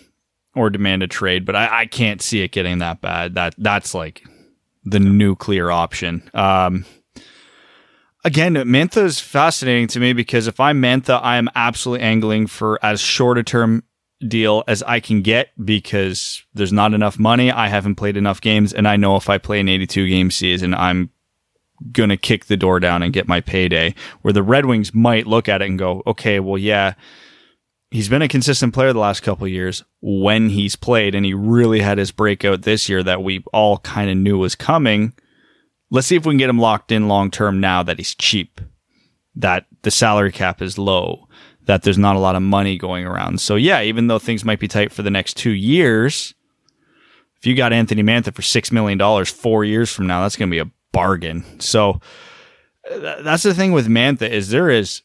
or 0.55 0.69
demand 0.69 1.03
a 1.03 1.07
trade, 1.07 1.45
but 1.45 1.55
I, 1.55 1.81
I, 1.81 1.85
can't 1.85 2.21
see 2.21 2.41
it 2.41 2.51
getting 2.51 2.79
that 2.79 2.99
bad. 2.99 3.35
That 3.35 3.53
that's 3.57 3.93
like 3.93 4.23
the 4.83 4.99
nuclear 4.99 5.71
option. 5.71 6.29
Um, 6.33 6.85
again, 8.25 8.55
Mantha 8.55 9.03
is 9.03 9.19
fascinating 9.19 9.87
to 9.89 9.99
me 9.99 10.13
because 10.13 10.47
if 10.47 10.59
I'm 10.59 10.81
Mantha, 10.81 11.19
I 11.21 11.37
am 11.37 11.49
absolutely 11.55 12.03
angling 12.05 12.47
for 12.47 12.79
as 12.83 12.99
short 12.99 13.37
a 13.37 13.43
term 13.43 13.83
deal 14.27 14.63
as 14.67 14.83
I 14.83 14.99
can 14.99 15.21
get 15.21 15.49
because 15.63 16.43
there's 16.53 16.73
not 16.73 16.93
enough 16.93 17.17
money. 17.17 17.51
I 17.51 17.67
haven't 17.67 17.95
played 17.95 18.17
enough 18.17 18.41
games, 18.41 18.73
and 18.73 18.87
I 18.87 18.97
know 18.97 19.15
if 19.15 19.29
I 19.29 19.37
play 19.37 19.59
an 19.59 19.69
82 19.69 20.09
game 20.09 20.31
season, 20.31 20.73
I'm 20.73 21.11
going 21.91 22.09
to 22.09 22.17
kick 22.17 22.45
the 22.45 22.57
door 22.57 22.79
down 22.79 23.03
and 23.03 23.13
get 23.13 23.27
my 23.27 23.41
payday. 23.41 23.95
Where 24.21 24.33
the 24.33 24.43
Red 24.43 24.65
Wings 24.65 24.93
might 24.93 25.27
look 25.27 25.49
at 25.49 25.61
it 25.61 25.69
and 25.69 25.79
go, 25.79 26.03
okay, 26.05 26.39
well, 26.39 26.57
yeah, 26.57 26.93
he's 27.91 28.09
been 28.09 28.21
a 28.21 28.27
consistent 28.27 28.73
player 28.73 28.93
the 28.93 28.99
last 28.99 29.21
couple 29.21 29.47
years 29.47 29.83
when 30.01 30.49
he's 30.49 30.75
played, 30.75 31.15
and 31.15 31.25
he 31.25 31.33
really 31.33 31.81
had 31.81 31.97
his 31.97 32.11
breakout 32.11 32.61
this 32.61 32.89
year 32.89 33.03
that 33.03 33.23
we 33.23 33.43
all 33.53 33.79
kind 33.79 34.09
of 34.09 34.17
knew 34.17 34.37
was 34.37 34.55
coming. 34.55 35.13
Let's 35.89 36.07
see 36.07 36.15
if 36.15 36.25
we 36.25 36.31
can 36.31 36.37
get 36.37 36.49
him 36.49 36.59
locked 36.59 36.91
in 36.91 37.07
long 37.07 37.31
term 37.31 37.59
now 37.59 37.83
that 37.83 37.97
he's 37.97 38.15
cheap, 38.15 38.61
that 39.35 39.65
the 39.81 39.91
salary 39.91 40.31
cap 40.31 40.61
is 40.61 40.77
low, 40.77 41.27
that 41.65 41.83
there's 41.83 41.97
not 41.97 42.15
a 42.15 42.19
lot 42.19 42.35
of 42.35 42.41
money 42.41 42.77
going 42.77 43.05
around. 43.05 43.41
So, 43.41 43.55
yeah, 43.55 43.81
even 43.81 44.07
though 44.07 44.19
things 44.19 44.45
might 44.45 44.59
be 44.59 44.67
tight 44.67 44.91
for 44.91 45.01
the 45.01 45.11
next 45.11 45.35
two 45.35 45.51
years, 45.51 46.35
if 47.37 47.47
you 47.47 47.55
got 47.55 47.73
Anthony 47.73 48.03
Mantha 48.03 48.33
for 48.33 48.41
$6 48.41 48.71
million 48.71 49.25
four 49.25 49.63
years 49.63 49.89
from 49.91 50.07
now, 50.07 50.21
that's 50.21 50.35
going 50.35 50.49
to 50.49 50.53
be 50.53 50.59
a 50.59 50.71
bargain. 50.91 51.43
So 51.59 52.01
uh, 52.89 53.21
that's 53.21 53.43
the 53.43 53.53
thing 53.53 53.71
with 53.71 53.87
Mantha 53.87 54.29
is 54.29 54.49
there 54.49 54.69
is 54.69 55.01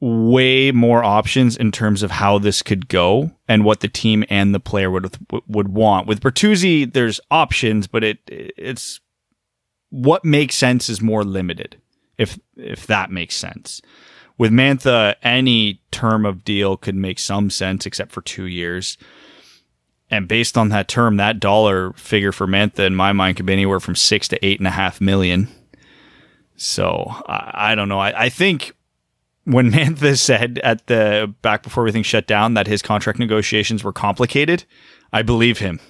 way 0.00 0.70
more 0.70 1.02
options 1.02 1.56
in 1.56 1.72
terms 1.72 2.02
of 2.02 2.10
how 2.12 2.38
this 2.38 2.62
could 2.62 2.88
go 2.88 3.32
and 3.48 3.64
what 3.64 3.80
the 3.80 3.88
team 3.88 4.24
and 4.30 4.54
the 4.54 4.60
player 4.60 4.90
would 4.90 5.16
would 5.48 5.68
want. 5.68 6.06
With 6.06 6.20
Bertuzzi, 6.20 6.92
there's 6.92 7.20
options, 7.30 7.86
but 7.86 8.04
it 8.04 8.18
it's 8.26 9.00
what 9.90 10.24
makes 10.24 10.54
sense 10.54 10.88
is 10.88 11.00
more 11.00 11.24
limited. 11.24 11.80
If 12.16 12.38
if 12.56 12.86
that 12.86 13.10
makes 13.10 13.36
sense. 13.36 13.82
With 14.36 14.52
Mantha, 14.52 15.16
any 15.22 15.82
term 15.90 16.24
of 16.24 16.44
deal 16.44 16.76
could 16.76 16.94
make 16.94 17.18
some 17.18 17.50
sense 17.50 17.86
except 17.86 18.12
for 18.12 18.22
two 18.22 18.46
years. 18.46 18.96
And 20.10 20.26
based 20.26 20.56
on 20.56 20.70
that 20.70 20.88
term, 20.88 21.16
that 21.16 21.38
dollar 21.38 21.92
figure 21.92 22.32
for 22.32 22.46
Mantha 22.46 22.86
in 22.86 22.94
my 22.94 23.12
mind 23.12 23.36
could 23.36 23.46
be 23.46 23.52
anywhere 23.52 23.80
from 23.80 23.94
six 23.94 24.26
to 24.28 24.44
eight 24.44 24.58
and 24.58 24.66
a 24.66 24.70
half 24.72 25.00
million. 25.00 25.48
So 26.56 27.12
I, 27.26 27.72
I 27.72 27.74
don't 27.74 27.88
know. 27.88 27.98
I, 27.98 28.24
I 28.24 28.28
think 28.28 28.74
when 29.44 29.70
Mantha 29.72 30.18
said 30.18 30.58
at 30.64 30.86
the 30.86 31.32
back 31.42 31.62
before 31.62 31.82
everything 31.82 32.02
shut 32.02 32.26
down 32.26 32.54
that 32.54 32.66
his 32.66 32.82
contract 32.82 33.18
negotiations 33.18 33.84
were 33.84 33.92
complicated, 33.92 34.64
I 35.12 35.22
believe 35.22 35.58
him. 35.58 35.80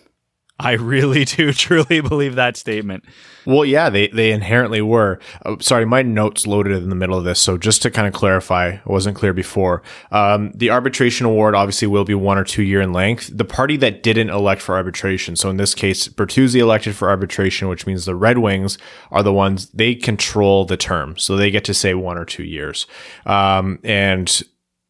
I 0.59 0.73
really 0.73 1.25
do 1.25 1.53
truly 1.53 2.01
believe 2.01 2.35
that 2.35 2.57
statement. 2.57 3.05
Well, 3.47 3.65
yeah, 3.65 3.89
they, 3.89 4.09
they 4.09 4.33
inherently 4.33 4.83
were. 4.83 5.21
Oh, 5.45 5.59
sorry, 5.59 5.87
my 5.87 6.03
notes 6.03 6.47
loaded 6.47 6.83
in 6.83 6.91
the 6.91 6.97
middle 6.97 7.17
of 7.17 7.25
this. 7.25 7.41
So 7.41 7.57
just 7.57 7.81
to 7.83 7.91
kind 7.91 8.07
of 8.07 8.13
clarify, 8.13 8.73
it 8.73 8.87
wasn't 8.87 9.17
clear 9.17 9.33
before. 9.33 9.83
Um, 10.11 10.53
the 10.55 10.71
arbitration 10.71 11.27
award 11.27 11.55
obviously 11.55 11.89
will 11.89 12.05
be 12.05 12.15
one 12.15 12.37
or 12.37 12.45
two 12.45 12.63
year 12.63 12.81
in 12.81 12.93
length. 12.93 13.31
The 13.33 13.45
party 13.45 13.77
that 13.79 14.03
didn't 14.03 14.31
elect 14.31 14.61
for 14.61 14.75
arbitration. 14.75 15.37
So 15.37 15.49
in 15.49 15.57
this 15.57 15.75
case, 15.75 16.09
Bertuzzi 16.09 16.61
elected 16.61 16.95
for 16.95 17.09
arbitration, 17.09 17.69
which 17.69 17.87
means 17.87 18.05
the 18.05 18.15
Red 18.15 18.39
Wings 18.39 18.77
are 19.11 19.23
the 19.23 19.33
ones 19.33 19.71
they 19.71 19.95
control 19.95 20.65
the 20.65 20.77
term. 20.77 21.17
So 21.17 21.37
they 21.37 21.51
get 21.51 21.65
to 21.65 21.75
say 21.75 21.95
one 21.95 22.19
or 22.19 22.25
two 22.25 22.45
years. 22.45 22.87
Um, 23.25 23.79
and 23.83 24.43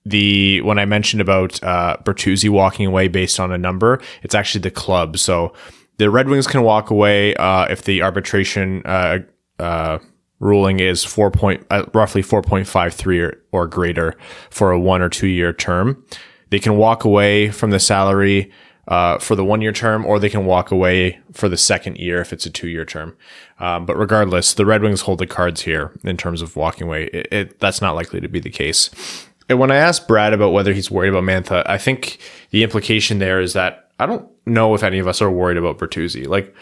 the 0.09 0.61
when 0.63 0.79
I 0.79 0.85
mentioned 0.85 1.21
about 1.21 1.63
uh, 1.63 1.97
Bertuzzi 2.05 2.49
walking 2.49 2.87
away 2.87 3.09
based 3.09 3.39
on 3.41 3.53
a 3.53 3.59
number, 3.59 4.01
it's 4.23 4.35
actually 4.35 4.63
the 4.63 4.71
club. 4.71 5.19
So 5.19 5.53
the 5.99 6.11
Red 6.11 6.29
Wings 6.29 6.47
can 6.47 6.63
walk 6.63 6.91
away 6.91 7.35
uh, 7.35 7.67
if 7.67 7.83
the 7.83 8.03
arbitration 8.03 8.83
uh, 8.85 9.19
uh 9.59 9.99
ruling 10.41 10.79
is 10.79 11.05
four 11.05 11.31
point 11.31 11.67
uh, 11.71 11.85
roughly 11.93 12.23
four 12.23 12.43
point 12.43 12.67
five 12.67 12.95
three 12.95 13.21
or, 13.21 13.43
or 13.53 13.67
greater 13.67 14.15
for 14.51 14.71
a 14.71 14.79
one 14.79 15.03
or 15.03 15.09
two 15.09 15.27
year 15.27 15.53
term. 15.53 16.05
They 16.51 16.59
can 16.59 16.77
walk 16.77 17.05
away 17.05 17.51
from 17.51 17.71
the 17.71 17.81
salary 17.81 18.51
uh, 18.89 19.19
for 19.19 19.37
the 19.37 19.45
one 19.45 19.61
year 19.61 19.73
term, 19.73 20.05
or 20.07 20.19
they 20.19 20.31
can 20.31 20.47
walk 20.47 20.71
away 20.71 21.21
for 21.33 21.49
the 21.49 21.59
second 21.59 21.99
year 21.99 22.21
if 22.21 22.33
it's 22.33 22.47
a 22.47 22.51
two 22.51 22.69
year 22.69 22.87
term. 22.87 23.17
Um, 23.61 23.85
but 23.85 23.99
regardless, 23.99 24.55
the 24.55 24.65
Red 24.65 24.83
Wings 24.83 25.03
hold 25.03 25.19
the 25.19 25.27
cards 25.27 25.63
here 25.63 25.93
in 26.05 26.17
terms 26.17 26.41
of 26.41 26.57
walking 26.57 26.87
away. 26.87 27.05
It, 27.13 27.29
it, 27.31 27.61
that's 27.61 27.83
not 27.83 27.95
likely 27.95 28.21
to 28.21 28.29
be 28.29 28.41
the 28.41 28.51
case. 28.51 29.28
And 29.49 29.59
when 29.59 29.71
I 29.71 29.77
asked 29.77 30.07
Brad 30.07 30.33
about 30.33 30.53
whether 30.53 30.73
he's 30.73 30.91
worried 30.91 31.09
about 31.09 31.25
Mantha, 31.25 31.63
I 31.67 31.79
think 31.79 32.19
the 32.51 32.63
implication 32.63 33.19
there 33.19 33.41
is 33.41 33.55
that 33.55 33.91
I 33.99 34.07
don't 34.07 34.29
know 34.47 34.75
if 34.75 34.83
any 34.83 34.99
of 34.99 35.09
us 35.09 35.23
are 35.23 35.31
worried 35.31 35.57
about 35.57 35.79
Bertuzzi. 35.79 36.27
Like, 36.27 36.55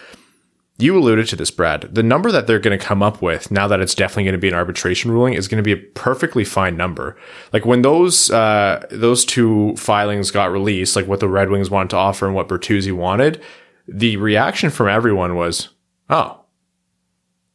you 0.79 0.97
alluded 0.97 1.27
to 1.29 1.37
this, 1.37 1.51
Brad. 1.51 1.83
The 1.95 2.03
number 2.03 2.31
that 2.31 2.47
they're 2.47 2.59
going 2.59 2.79
to 2.79 2.85
come 2.85 3.03
up 3.03 3.23
with 3.23 3.51
now 3.51 3.67
that 3.67 3.81
it's 3.81 3.95
definitely 3.95 4.25
going 4.25 4.35
to 4.35 4.39
be 4.39 4.49
an 4.49 4.55
arbitration 4.55 5.11
ruling 5.11 5.33
is 5.33 5.49
going 5.49 5.63
to 5.63 5.63
be 5.63 5.73
a 5.73 5.83
perfectly 5.95 6.45
fine 6.45 6.77
number. 6.77 7.17
Like 7.53 7.65
when 7.65 7.81
those 7.81 8.31
uh, 8.31 8.87
those 8.91 9.25
two 9.25 9.75
filings 9.77 10.31
got 10.31 10.53
released, 10.53 10.95
like 10.95 11.07
what 11.07 11.21
the 11.21 11.29
Red 11.29 11.49
Wings 11.49 11.71
wanted 11.71 11.91
to 11.91 11.97
offer 11.97 12.27
and 12.27 12.35
what 12.35 12.49
Bertuzzi 12.49 12.93
wanted, 12.93 13.43
the 13.89 14.19
reaction 14.19 14.69
from 14.69 14.89
everyone 14.89 15.35
was, 15.35 15.71
"Oh, 16.11 16.45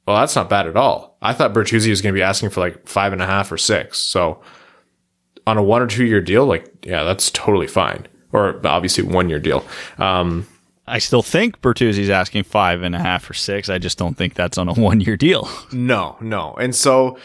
well, 0.08 0.17
that's 0.17 0.36
not 0.36 0.50
bad 0.50 0.65
at 0.65 0.76
all." 0.76 1.17
I 1.22 1.34
thought 1.34 1.54
Bertuzzi 1.54 1.91
was 1.91 2.02
going 2.02 2.15
to 2.15 2.17
be 2.17 2.24
asking 2.24 2.50
for 2.50 2.62
like 2.62 2.88
five 2.88 3.13
and 3.13 3.22
a 3.22 3.28
half 3.28 3.52
or 3.52 3.58
six. 3.58 4.00
So 4.00 4.41
on 5.48 5.58
a 5.58 5.64
one 5.64 5.82
or 5.82 5.88
two 5.88 6.06
year 6.06 6.22
deal, 6.22 6.46
like 6.46 6.72
yeah, 6.84 7.04
that's 7.04 7.32
totally 7.32 7.68
fine. 7.68 8.08
Or 8.34 8.66
obviously 8.66 9.04
one 9.04 9.30
year 9.30 9.40
deal. 9.40 9.66
Um, 9.98 10.48
I 10.88 11.00
still 11.00 11.22
think 11.22 11.62
Bertuzzi's 11.62 12.10
asking 12.10 12.44
five 12.44 12.82
and 12.82 12.96
a 12.96 13.00
half 13.00 13.30
or 13.30 13.34
six. 13.34 13.70
I 13.70 13.78
just 13.78 13.98
don't 13.98 14.16
think 14.16 14.34
that's 14.34 14.58
on 14.58 14.68
a 14.68 14.74
one 14.80 15.02
year 15.02 15.18
deal. 15.18 15.50
No, 15.72 16.18
no. 16.20 16.54
And 16.56 16.76
so 16.76 17.18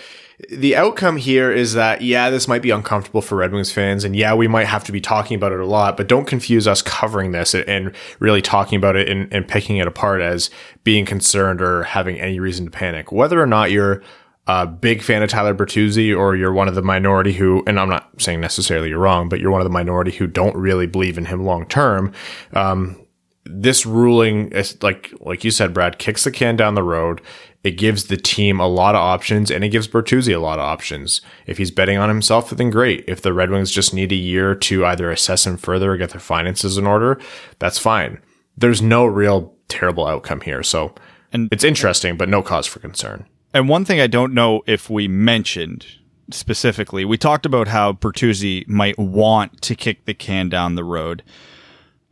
the 0.51 0.77
outcome 0.77 1.17
here 1.17 1.51
is 1.51 1.73
that, 1.75 2.03
yeah, 2.03 2.29
this 2.29 2.47
might 2.47 2.61
be 2.61 2.71
uncomfortable 2.71 3.23
for 3.23 3.37
Red 3.37 3.53
Wings 3.53 3.73
fans. 3.73 4.05
And 4.05 4.15
yeah, 4.15 4.35
we 4.35 4.47
might 4.47 4.67
have 4.67 4.85
to 4.85 4.93
be 4.93 5.01
talking 5.01 5.35
about 5.35 5.53
it 5.53 5.61
a 5.61 5.67
lot, 5.67 5.97
but 5.97 6.09
don't 6.09 6.27
confuse 6.27 6.69
us 6.69 6.83
covering 6.83 7.33
this 7.33 7.55
and 7.55 7.93
really 8.19 8.43
talking 8.43 8.77
about 8.77 8.97
it 8.97 9.09
and, 9.09 9.33
and 9.33 9.49
picking 9.49 9.79
it 9.79 9.87
apart 9.87 10.21
as 10.21 10.51
being 10.85 11.07
concerned 11.07 11.63
or 11.63 11.85
having 11.85 12.21
any 12.21 12.39
reason 12.39 12.67
to 12.67 12.71
panic. 12.71 13.11
Whether 13.11 13.41
or 13.41 13.47
not 13.47 13.71
you're 13.71 14.03
a 14.47 14.67
big 14.67 15.03
fan 15.03 15.23
of 15.23 15.31
Tyler 15.31 15.55
Bertuzzi 15.55 16.17
or 16.17 16.37
you're 16.37 16.53
one 16.53 16.69
of 16.69 16.75
the 16.75 16.83
minority 16.83 17.33
who, 17.33 17.65
and 17.67 17.81
I'm 17.81 17.89
not 17.89 18.11
saying 18.21 18.41
necessarily 18.41 18.91
you're 18.91 18.99
wrong, 18.99 19.29
but 19.29 19.41
you're 19.41 19.51
one 19.51 19.61
of 19.61 19.65
the 19.65 19.71
minority 19.71 20.13
who 20.13 20.27
don't 20.27 20.57
really 20.57 20.87
believe 20.87 21.19
in 21.19 21.25
him 21.25 21.45
long 21.45 21.67
term. 21.67 22.13
Um, 22.53 23.01
this 23.45 23.87
ruling, 23.87 24.51
is 24.51 24.81
like 24.83 25.13
like 25.21 25.45
you 25.45 25.51
said, 25.51 25.73
Brad, 25.73 25.99
kicks 25.99 26.25
the 26.25 26.31
can 26.31 26.57
down 26.57 26.75
the 26.75 26.83
road. 26.83 27.21
It 27.63 27.73
gives 27.73 28.05
the 28.05 28.17
team 28.17 28.61
a 28.61 28.69
lot 28.69 28.95
of 28.95 29.01
options, 29.01 29.51
and 29.51 29.65
it 29.65 29.71
gives 29.71 29.89
Bertuzzi 29.89 30.35
a 30.35 30.39
lot 30.39 30.59
of 30.59 30.65
options. 30.65 31.21
If 31.47 31.59
he's 31.59 31.71
betting 31.73 31.99
on 31.99 32.09
himself, 32.09 32.51
then 32.51 32.71
great. 32.71 33.05
If 33.09 33.23
the 33.23 33.33
Red 33.33 33.51
Wings 33.51 33.73
just 33.73 33.95
need 33.95 34.13
a 34.13 34.17
year 34.17 34.55
to 34.55 34.87
either 34.87 35.11
assess 35.11 35.47
him 35.47 35.57
further 35.57 35.93
or 35.93 35.97
get 35.97 36.11
their 36.11 36.21
finances 36.21 36.79
in 36.79 36.87
order, 36.87 37.21
that's 37.59 37.79
fine. 37.79 38.21
There's 38.57 38.83
no 38.83 39.07
real 39.07 39.55
terrible 39.69 40.07
outcome 40.07 40.43
here, 40.43 40.63
so 40.63 40.95
and 41.33 41.49
it's 41.51 41.65
interesting, 41.65 42.17
but 42.17 42.29
no 42.29 42.43
cause 42.43 42.67
for 42.67 42.79
concern. 42.79 43.27
And 43.57 43.71
one 43.71 43.87
thing 43.87 44.03
I 44.03 44.07
don't 44.07 44.35
know 44.35 44.63
if 44.67 44.91
we 44.91 45.09
mentioned 45.09 45.87
specifically, 46.31 47.07
we 47.07 47.17
talked 47.17 47.47
about 47.47 47.69
how 47.69 47.95
Bertuzzi 47.95 48.69
might 48.69 48.99
want 48.99 49.63
to 49.63 49.75
kick 49.75 50.05
the 50.05 50.13
can 50.13 50.51
down 50.51 50.75
the 50.75 50.85
road. 50.85 51.23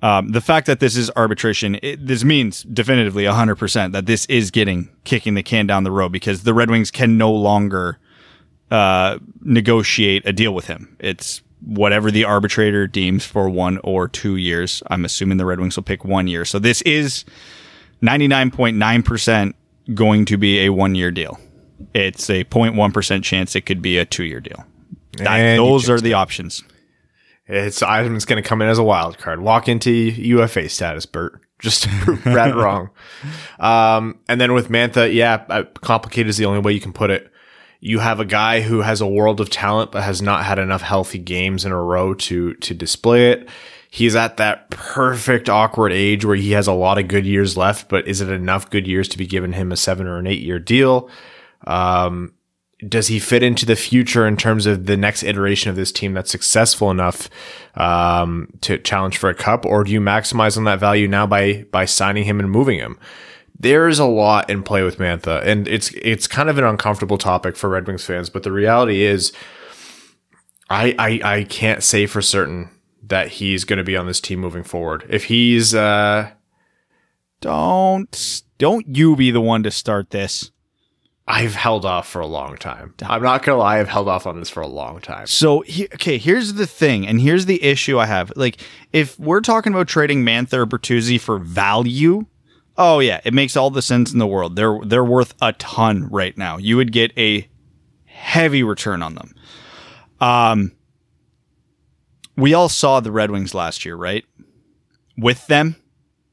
Um, 0.00 0.28
the 0.28 0.40
fact 0.40 0.66
that 0.68 0.80
this 0.80 0.96
is 0.96 1.10
arbitration, 1.16 1.78
it, 1.82 2.06
this 2.06 2.24
means 2.24 2.62
definitively 2.62 3.24
100% 3.24 3.92
that 3.92 4.06
this 4.06 4.24
is 4.24 4.50
getting 4.50 4.88
kicking 5.04 5.34
the 5.34 5.42
can 5.42 5.66
down 5.66 5.84
the 5.84 5.90
road 5.90 6.12
because 6.12 6.44
the 6.44 6.54
Red 6.54 6.70
Wings 6.70 6.90
can 6.90 7.18
no 7.18 7.30
longer 7.30 7.98
uh, 8.70 9.18
negotiate 9.42 10.22
a 10.24 10.32
deal 10.32 10.54
with 10.54 10.68
him. 10.68 10.96
It's 10.98 11.42
whatever 11.60 12.10
the 12.10 12.24
arbitrator 12.24 12.86
deems 12.86 13.26
for 13.26 13.50
one 13.50 13.80
or 13.84 14.08
two 14.08 14.36
years. 14.36 14.82
I'm 14.86 15.04
assuming 15.04 15.36
the 15.36 15.44
Red 15.44 15.60
Wings 15.60 15.76
will 15.76 15.82
pick 15.82 16.06
one 16.06 16.26
year. 16.26 16.46
So 16.46 16.58
this 16.58 16.80
is 16.82 17.26
99.9% 18.02 19.52
going 19.92 20.24
to 20.26 20.36
be 20.36 20.64
a 20.64 20.70
one 20.70 20.94
year 20.94 21.10
deal. 21.10 21.38
It's 21.92 22.30
a 22.30 22.44
0.1% 22.44 23.22
chance 23.22 23.54
it 23.54 23.62
could 23.62 23.82
be 23.82 23.98
a 23.98 24.04
two 24.04 24.24
year 24.24 24.40
deal. 24.40 24.64
That, 25.18 25.56
those 25.56 25.88
are 25.90 26.00
the 26.00 26.14
options. 26.14 26.62
It's 27.46 27.82
Ivan's 27.82 28.24
going 28.24 28.42
to 28.42 28.48
come 28.48 28.62
in 28.62 28.68
as 28.68 28.78
a 28.78 28.82
wild 28.82 29.18
card. 29.18 29.40
Walk 29.40 29.68
into 29.68 29.90
UFA 29.90 30.68
status, 30.68 31.06
Bert. 31.06 31.40
Just 31.60 31.84
to 31.84 32.18
wrong. 32.54 32.90
Um, 33.58 34.18
and 34.28 34.40
then 34.40 34.54
with 34.54 34.68
Mantha, 34.68 35.12
yeah, 35.12 35.62
complicated 35.80 36.28
is 36.28 36.36
the 36.36 36.46
only 36.46 36.60
way 36.60 36.72
you 36.72 36.80
can 36.80 36.92
put 36.92 37.10
it. 37.10 37.30
You 37.80 37.98
have 38.00 38.18
a 38.18 38.24
guy 38.24 38.60
who 38.60 38.80
has 38.80 39.00
a 39.00 39.06
world 39.06 39.40
of 39.40 39.50
talent, 39.50 39.92
but 39.92 40.02
has 40.02 40.20
not 40.20 40.44
had 40.44 40.58
enough 40.58 40.82
healthy 40.82 41.18
games 41.18 41.64
in 41.64 41.72
a 41.72 41.80
row 41.80 42.14
to 42.14 42.54
to 42.54 42.74
display 42.74 43.30
it. 43.32 43.48
He's 43.94 44.16
at 44.16 44.38
that 44.38 44.70
perfect 44.70 45.48
awkward 45.48 45.92
age 45.92 46.24
where 46.24 46.34
he 46.34 46.50
has 46.50 46.66
a 46.66 46.72
lot 46.72 46.98
of 46.98 47.06
good 47.06 47.24
years 47.24 47.56
left, 47.56 47.88
but 47.88 48.08
is 48.08 48.20
it 48.20 48.28
enough 48.28 48.68
good 48.68 48.88
years 48.88 49.06
to 49.10 49.18
be 49.18 49.24
given 49.24 49.52
him 49.52 49.70
a 49.70 49.76
seven 49.76 50.08
or 50.08 50.18
an 50.18 50.26
eight 50.26 50.42
year 50.42 50.58
deal? 50.58 51.08
Um, 51.64 52.34
does 52.88 53.06
he 53.06 53.20
fit 53.20 53.44
into 53.44 53.64
the 53.64 53.76
future 53.76 54.26
in 54.26 54.36
terms 54.36 54.66
of 54.66 54.86
the 54.86 54.96
next 54.96 55.22
iteration 55.22 55.70
of 55.70 55.76
this 55.76 55.92
team 55.92 56.12
that's 56.12 56.32
successful 56.32 56.90
enough 56.90 57.30
um, 57.76 58.48
to 58.62 58.78
challenge 58.78 59.16
for 59.16 59.30
a 59.30 59.34
cup, 59.34 59.64
or 59.64 59.84
do 59.84 59.92
you 59.92 60.00
maximize 60.00 60.56
on 60.56 60.64
that 60.64 60.80
value 60.80 61.06
now 61.06 61.24
by 61.24 61.64
by 61.70 61.84
signing 61.84 62.24
him 62.24 62.40
and 62.40 62.50
moving 62.50 62.80
him? 62.80 62.98
There's 63.56 64.00
a 64.00 64.06
lot 64.06 64.50
in 64.50 64.64
play 64.64 64.82
with 64.82 64.98
Mantha, 64.98 65.40
and 65.46 65.68
it's 65.68 65.92
it's 66.02 66.26
kind 66.26 66.50
of 66.50 66.58
an 66.58 66.64
uncomfortable 66.64 67.16
topic 67.16 67.54
for 67.54 67.70
Red 67.70 67.86
Wings 67.86 68.04
fans. 68.04 68.28
But 68.28 68.42
the 68.42 68.50
reality 68.50 69.02
is, 69.02 69.32
I 70.68 70.96
I, 70.98 71.36
I 71.36 71.44
can't 71.44 71.84
say 71.84 72.06
for 72.06 72.20
certain 72.20 72.70
that 73.08 73.28
he's 73.28 73.64
going 73.64 73.78
to 73.78 73.84
be 73.84 73.96
on 73.96 74.06
this 74.06 74.20
team 74.20 74.40
moving 74.40 74.64
forward. 74.64 75.06
If 75.08 75.24
he's 75.24 75.74
uh, 75.74 76.30
don't 77.40 78.42
don't 78.58 78.96
you 78.96 79.16
be 79.16 79.30
the 79.30 79.40
one 79.40 79.62
to 79.64 79.70
start 79.70 80.10
this. 80.10 80.50
I've 81.26 81.54
held 81.54 81.86
off 81.86 82.06
for 82.06 82.20
a 82.20 82.26
long 82.26 82.56
time. 82.58 82.94
I'm 83.02 83.22
not 83.22 83.42
gonna 83.42 83.56
lie, 83.56 83.80
I've 83.80 83.88
held 83.88 84.08
off 84.08 84.26
on 84.26 84.38
this 84.38 84.50
for 84.50 84.60
a 84.60 84.66
long 84.66 85.00
time. 85.00 85.26
So, 85.26 85.62
he, 85.62 85.86
okay, 85.86 86.18
here's 86.18 86.52
the 86.52 86.66
thing, 86.66 87.06
and 87.06 87.18
here's 87.18 87.46
the 87.46 87.62
issue 87.62 87.98
I 87.98 88.04
have. 88.04 88.30
Like, 88.36 88.60
if 88.92 89.18
we're 89.18 89.40
talking 89.40 89.72
about 89.72 89.88
trading 89.88 90.22
Mantha 90.22 90.54
or 90.54 90.66
Bertuzzi 90.66 91.18
for 91.18 91.38
value, 91.38 92.26
oh 92.76 92.98
yeah, 92.98 93.22
it 93.24 93.32
makes 93.32 93.56
all 93.56 93.70
the 93.70 93.80
sense 93.80 94.12
in 94.12 94.18
the 94.18 94.26
world. 94.26 94.54
They're 94.56 94.78
they're 94.84 95.04
worth 95.04 95.32
a 95.40 95.54
ton 95.54 96.08
right 96.10 96.36
now. 96.36 96.58
You 96.58 96.76
would 96.76 96.92
get 96.92 97.16
a 97.16 97.48
heavy 98.04 98.62
return 98.62 99.02
on 99.02 99.14
them. 99.14 99.34
Um, 100.20 100.72
we 102.36 102.54
all 102.54 102.68
saw 102.68 103.00
the 103.00 103.12
Red 103.12 103.30
Wings 103.30 103.54
last 103.54 103.84
year, 103.84 103.96
right? 103.96 104.24
With 105.16 105.46
them, 105.46 105.76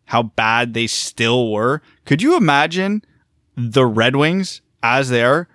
how 0.06 0.24
bad 0.24 0.74
they 0.74 0.88
still 0.88 1.52
were. 1.52 1.82
Could 2.06 2.22
you 2.22 2.36
imagine 2.36 3.04
the 3.56 3.86
Red 3.86 4.16
Wings 4.16 4.62
as 4.82 5.10
they 5.10 5.24
are 5.24 5.48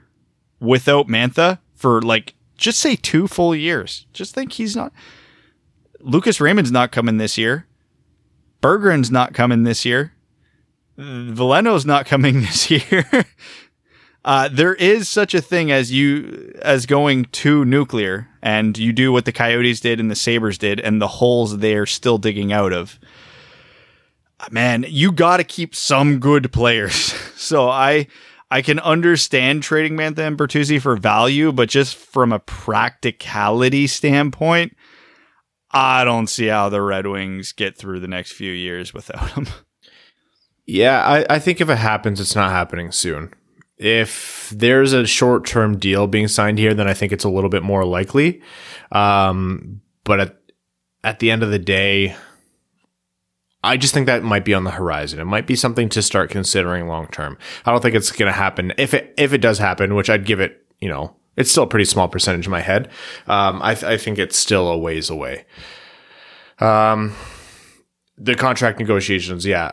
without 0.60 1.08
Mantha 1.08 1.58
for 1.74 2.00
like 2.00 2.34
just 2.56 2.80
say 2.80 2.96
two 2.96 3.28
full 3.28 3.54
years. 3.54 4.06
Just 4.12 4.34
think 4.34 4.52
he's 4.52 4.76
not 4.76 4.92
Lucas 6.00 6.40
Raymond's 6.40 6.72
not 6.72 6.92
coming 6.92 7.18
this 7.18 7.36
year. 7.36 7.66
Berggren's 8.62 9.10
not 9.10 9.34
coming 9.34 9.64
this 9.64 9.84
year. 9.84 10.12
Veleno's 10.98 11.84
not 11.84 12.06
coming 12.06 12.40
this 12.40 12.70
year. 12.70 13.26
Uh, 14.26 14.48
there 14.50 14.74
is 14.74 15.08
such 15.08 15.34
a 15.34 15.40
thing 15.40 15.70
as 15.70 15.92
you 15.92 16.52
as 16.60 16.84
going 16.84 17.26
to 17.26 17.64
nuclear, 17.64 18.28
and 18.42 18.76
you 18.76 18.92
do 18.92 19.12
what 19.12 19.24
the 19.24 19.30
Coyotes 19.30 19.78
did 19.78 20.00
and 20.00 20.10
the 20.10 20.16
Sabres 20.16 20.58
did, 20.58 20.80
and 20.80 21.00
the 21.00 21.06
holes 21.06 21.58
they're 21.58 21.86
still 21.86 22.18
digging 22.18 22.52
out 22.52 22.72
of. 22.72 22.98
Man, 24.50 24.84
you 24.88 25.12
got 25.12 25.36
to 25.36 25.44
keep 25.44 25.76
some 25.76 26.18
good 26.18 26.52
players. 26.52 26.96
so 27.36 27.68
I 27.68 28.08
I 28.50 28.62
can 28.62 28.80
understand 28.80 29.62
trading 29.62 29.96
Mantha 29.96 30.26
and 30.26 30.36
Bertuzzi 30.36 30.82
for 30.82 30.96
value, 30.96 31.52
but 31.52 31.68
just 31.68 31.94
from 31.94 32.32
a 32.32 32.40
practicality 32.40 33.86
standpoint, 33.86 34.76
I 35.70 36.02
don't 36.02 36.26
see 36.26 36.46
how 36.46 36.68
the 36.68 36.82
Red 36.82 37.06
Wings 37.06 37.52
get 37.52 37.78
through 37.78 38.00
the 38.00 38.08
next 38.08 38.32
few 38.32 38.50
years 38.50 38.92
without 38.92 39.30
him. 39.34 39.46
Yeah, 40.66 41.00
I, 41.06 41.36
I 41.36 41.38
think 41.38 41.60
if 41.60 41.70
it 41.70 41.78
happens, 41.78 42.18
it's 42.18 42.34
not 42.34 42.50
happening 42.50 42.90
soon. 42.90 43.32
If 43.78 44.52
there's 44.54 44.92
a 44.92 45.06
short 45.06 45.46
term 45.46 45.78
deal 45.78 46.06
being 46.06 46.28
signed 46.28 46.58
here, 46.58 46.74
then 46.74 46.88
I 46.88 46.94
think 46.94 47.12
it's 47.12 47.24
a 47.24 47.28
little 47.28 47.50
bit 47.50 47.62
more 47.62 47.84
likely. 47.84 48.40
Um, 48.90 49.82
but 50.04 50.20
at, 50.20 50.36
at 51.04 51.18
the 51.18 51.30
end 51.30 51.42
of 51.42 51.50
the 51.50 51.58
day, 51.58 52.16
I 53.62 53.76
just 53.76 53.92
think 53.92 54.06
that 54.06 54.22
might 54.22 54.44
be 54.44 54.54
on 54.54 54.64
the 54.64 54.70
horizon. 54.70 55.18
It 55.18 55.24
might 55.24 55.46
be 55.46 55.56
something 55.56 55.88
to 55.90 56.00
start 56.00 56.30
considering 56.30 56.86
long 56.86 57.08
term. 57.08 57.36
I 57.64 57.72
don't 57.72 57.82
think 57.82 57.94
it's 57.94 58.12
going 58.12 58.30
to 58.30 58.36
happen. 58.38 58.72
If 58.78 58.94
it 58.94 59.12
if 59.18 59.32
it 59.32 59.38
does 59.40 59.58
happen, 59.58 59.94
which 59.94 60.08
I'd 60.08 60.24
give 60.24 60.40
it, 60.40 60.64
you 60.80 60.88
know, 60.88 61.16
it's 61.36 61.50
still 61.50 61.64
a 61.64 61.68
pretty 61.68 61.84
small 61.84 62.08
percentage 62.08 62.46
in 62.46 62.50
my 62.50 62.60
head. 62.60 62.88
Um, 63.26 63.60
I, 63.62 63.74
th- 63.74 63.84
I 63.84 63.96
think 63.98 64.18
it's 64.18 64.38
still 64.38 64.68
a 64.68 64.78
ways 64.78 65.10
away. 65.10 65.44
Um, 66.58 67.14
the 68.16 68.34
contract 68.34 68.78
negotiations, 68.78 69.44
yeah. 69.44 69.72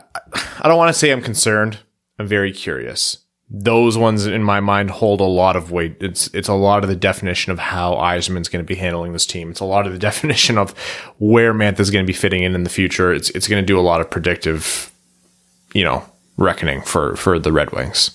I 0.60 0.68
don't 0.68 0.76
want 0.76 0.92
to 0.92 0.98
say 0.98 1.10
I'm 1.10 1.22
concerned. 1.22 1.78
I'm 2.18 2.26
very 2.26 2.52
curious. 2.52 3.23
Those 3.50 3.98
ones 3.98 4.26
in 4.26 4.42
my 4.42 4.60
mind 4.60 4.90
hold 4.90 5.20
a 5.20 5.24
lot 5.24 5.56
of 5.56 5.70
weight. 5.70 5.96
It's 6.00 6.28
it's 6.28 6.48
a 6.48 6.54
lot 6.54 6.82
of 6.82 6.88
the 6.88 6.96
definition 6.96 7.52
of 7.52 7.58
how 7.58 7.94
Yzerman's 7.94 8.48
going 8.48 8.64
to 8.64 8.66
be 8.66 8.74
handling 8.74 9.12
this 9.12 9.26
team. 9.26 9.50
It's 9.50 9.60
a 9.60 9.64
lot 9.64 9.86
of 9.86 9.92
the 9.92 9.98
definition 10.10 10.58
of 10.58 10.70
where 11.18 11.52
Mantha's 11.52 11.90
going 11.90 12.04
to 12.04 12.06
be 12.06 12.16
fitting 12.16 12.42
in 12.42 12.54
in 12.54 12.64
the 12.64 12.70
future. 12.70 13.12
It's 13.12 13.30
it's 13.30 13.48
going 13.48 13.62
to 13.62 13.66
do 13.66 13.78
a 13.78 13.82
lot 13.82 14.00
of 14.00 14.10
predictive, 14.10 14.90
you 15.72 15.84
know, 15.84 16.04
reckoning 16.36 16.82
for 16.82 17.16
for 17.16 17.38
the 17.38 17.52
Red 17.52 17.70
Wings. 17.72 18.12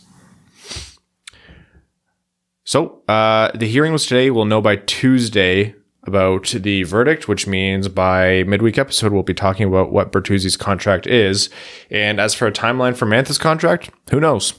So 2.63 3.01
uh, 3.07 3.51
the 3.55 3.67
hearing 3.67 3.93
was 3.93 4.05
today. 4.05 4.29
We'll 4.29 4.45
know 4.45 4.61
by 4.61 4.75
Tuesday 4.75 5.73
about 6.03 6.47
the 6.49 6.83
verdict, 6.83 7.27
which 7.27 7.47
means 7.47 7.87
by 7.87 8.43
midweek 8.43 8.77
episode 8.77 9.11
we'll 9.11 9.23
be 9.23 9.33
talking 9.33 9.67
about 9.67 9.91
what 9.91 10.11
Bertuzzi's 10.11 10.57
contract 10.57 11.07
is. 11.07 11.49
And 11.89 12.19
as 12.19 12.33
for 12.33 12.47
a 12.47 12.51
timeline 12.51 12.95
for 12.95 13.05
Mantha's 13.05 13.37
contract, 13.37 13.89
who 14.11 14.19
knows? 14.19 14.53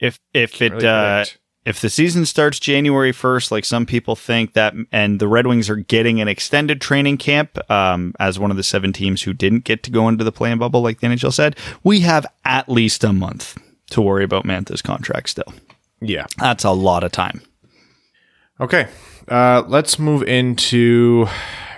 If 0.00 0.18
if 0.32 0.60
it 0.60 0.72
really 0.72 0.86
uh, 0.86 1.24
if 1.64 1.80
the 1.80 1.88
season 1.88 2.26
starts 2.26 2.58
January 2.58 3.12
first, 3.12 3.50
like 3.50 3.64
some 3.64 3.86
people 3.86 4.16
think 4.16 4.52
that, 4.52 4.74
and 4.92 5.18
the 5.18 5.28
Red 5.28 5.46
Wings 5.46 5.70
are 5.70 5.76
getting 5.76 6.20
an 6.20 6.28
extended 6.28 6.80
training 6.80 7.16
camp 7.16 7.58
um, 7.70 8.14
as 8.20 8.38
one 8.38 8.50
of 8.50 8.58
the 8.58 8.62
seven 8.62 8.92
teams 8.92 9.22
who 9.22 9.32
didn't 9.32 9.64
get 9.64 9.82
to 9.84 9.90
go 9.90 10.08
into 10.08 10.24
the 10.24 10.32
play-in 10.32 10.58
bubble, 10.58 10.82
like 10.82 11.00
the 11.00 11.06
NHL 11.06 11.32
said, 11.32 11.56
we 11.82 12.00
have 12.00 12.26
at 12.44 12.68
least 12.68 13.02
a 13.02 13.12
month 13.12 13.56
to 13.90 14.02
worry 14.02 14.24
about 14.24 14.44
Mantha's 14.44 14.82
contract 14.82 15.30
still. 15.30 15.52
Yeah, 16.00 16.26
that's 16.36 16.64
a 16.64 16.70
lot 16.70 17.02
of 17.02 17.12
time. 17.12 17.40
Okay, 18.60 18.88
uh, 19.28 19.62
let's 19.66 19.98
move 19.98 20.22
into 20.22 21.26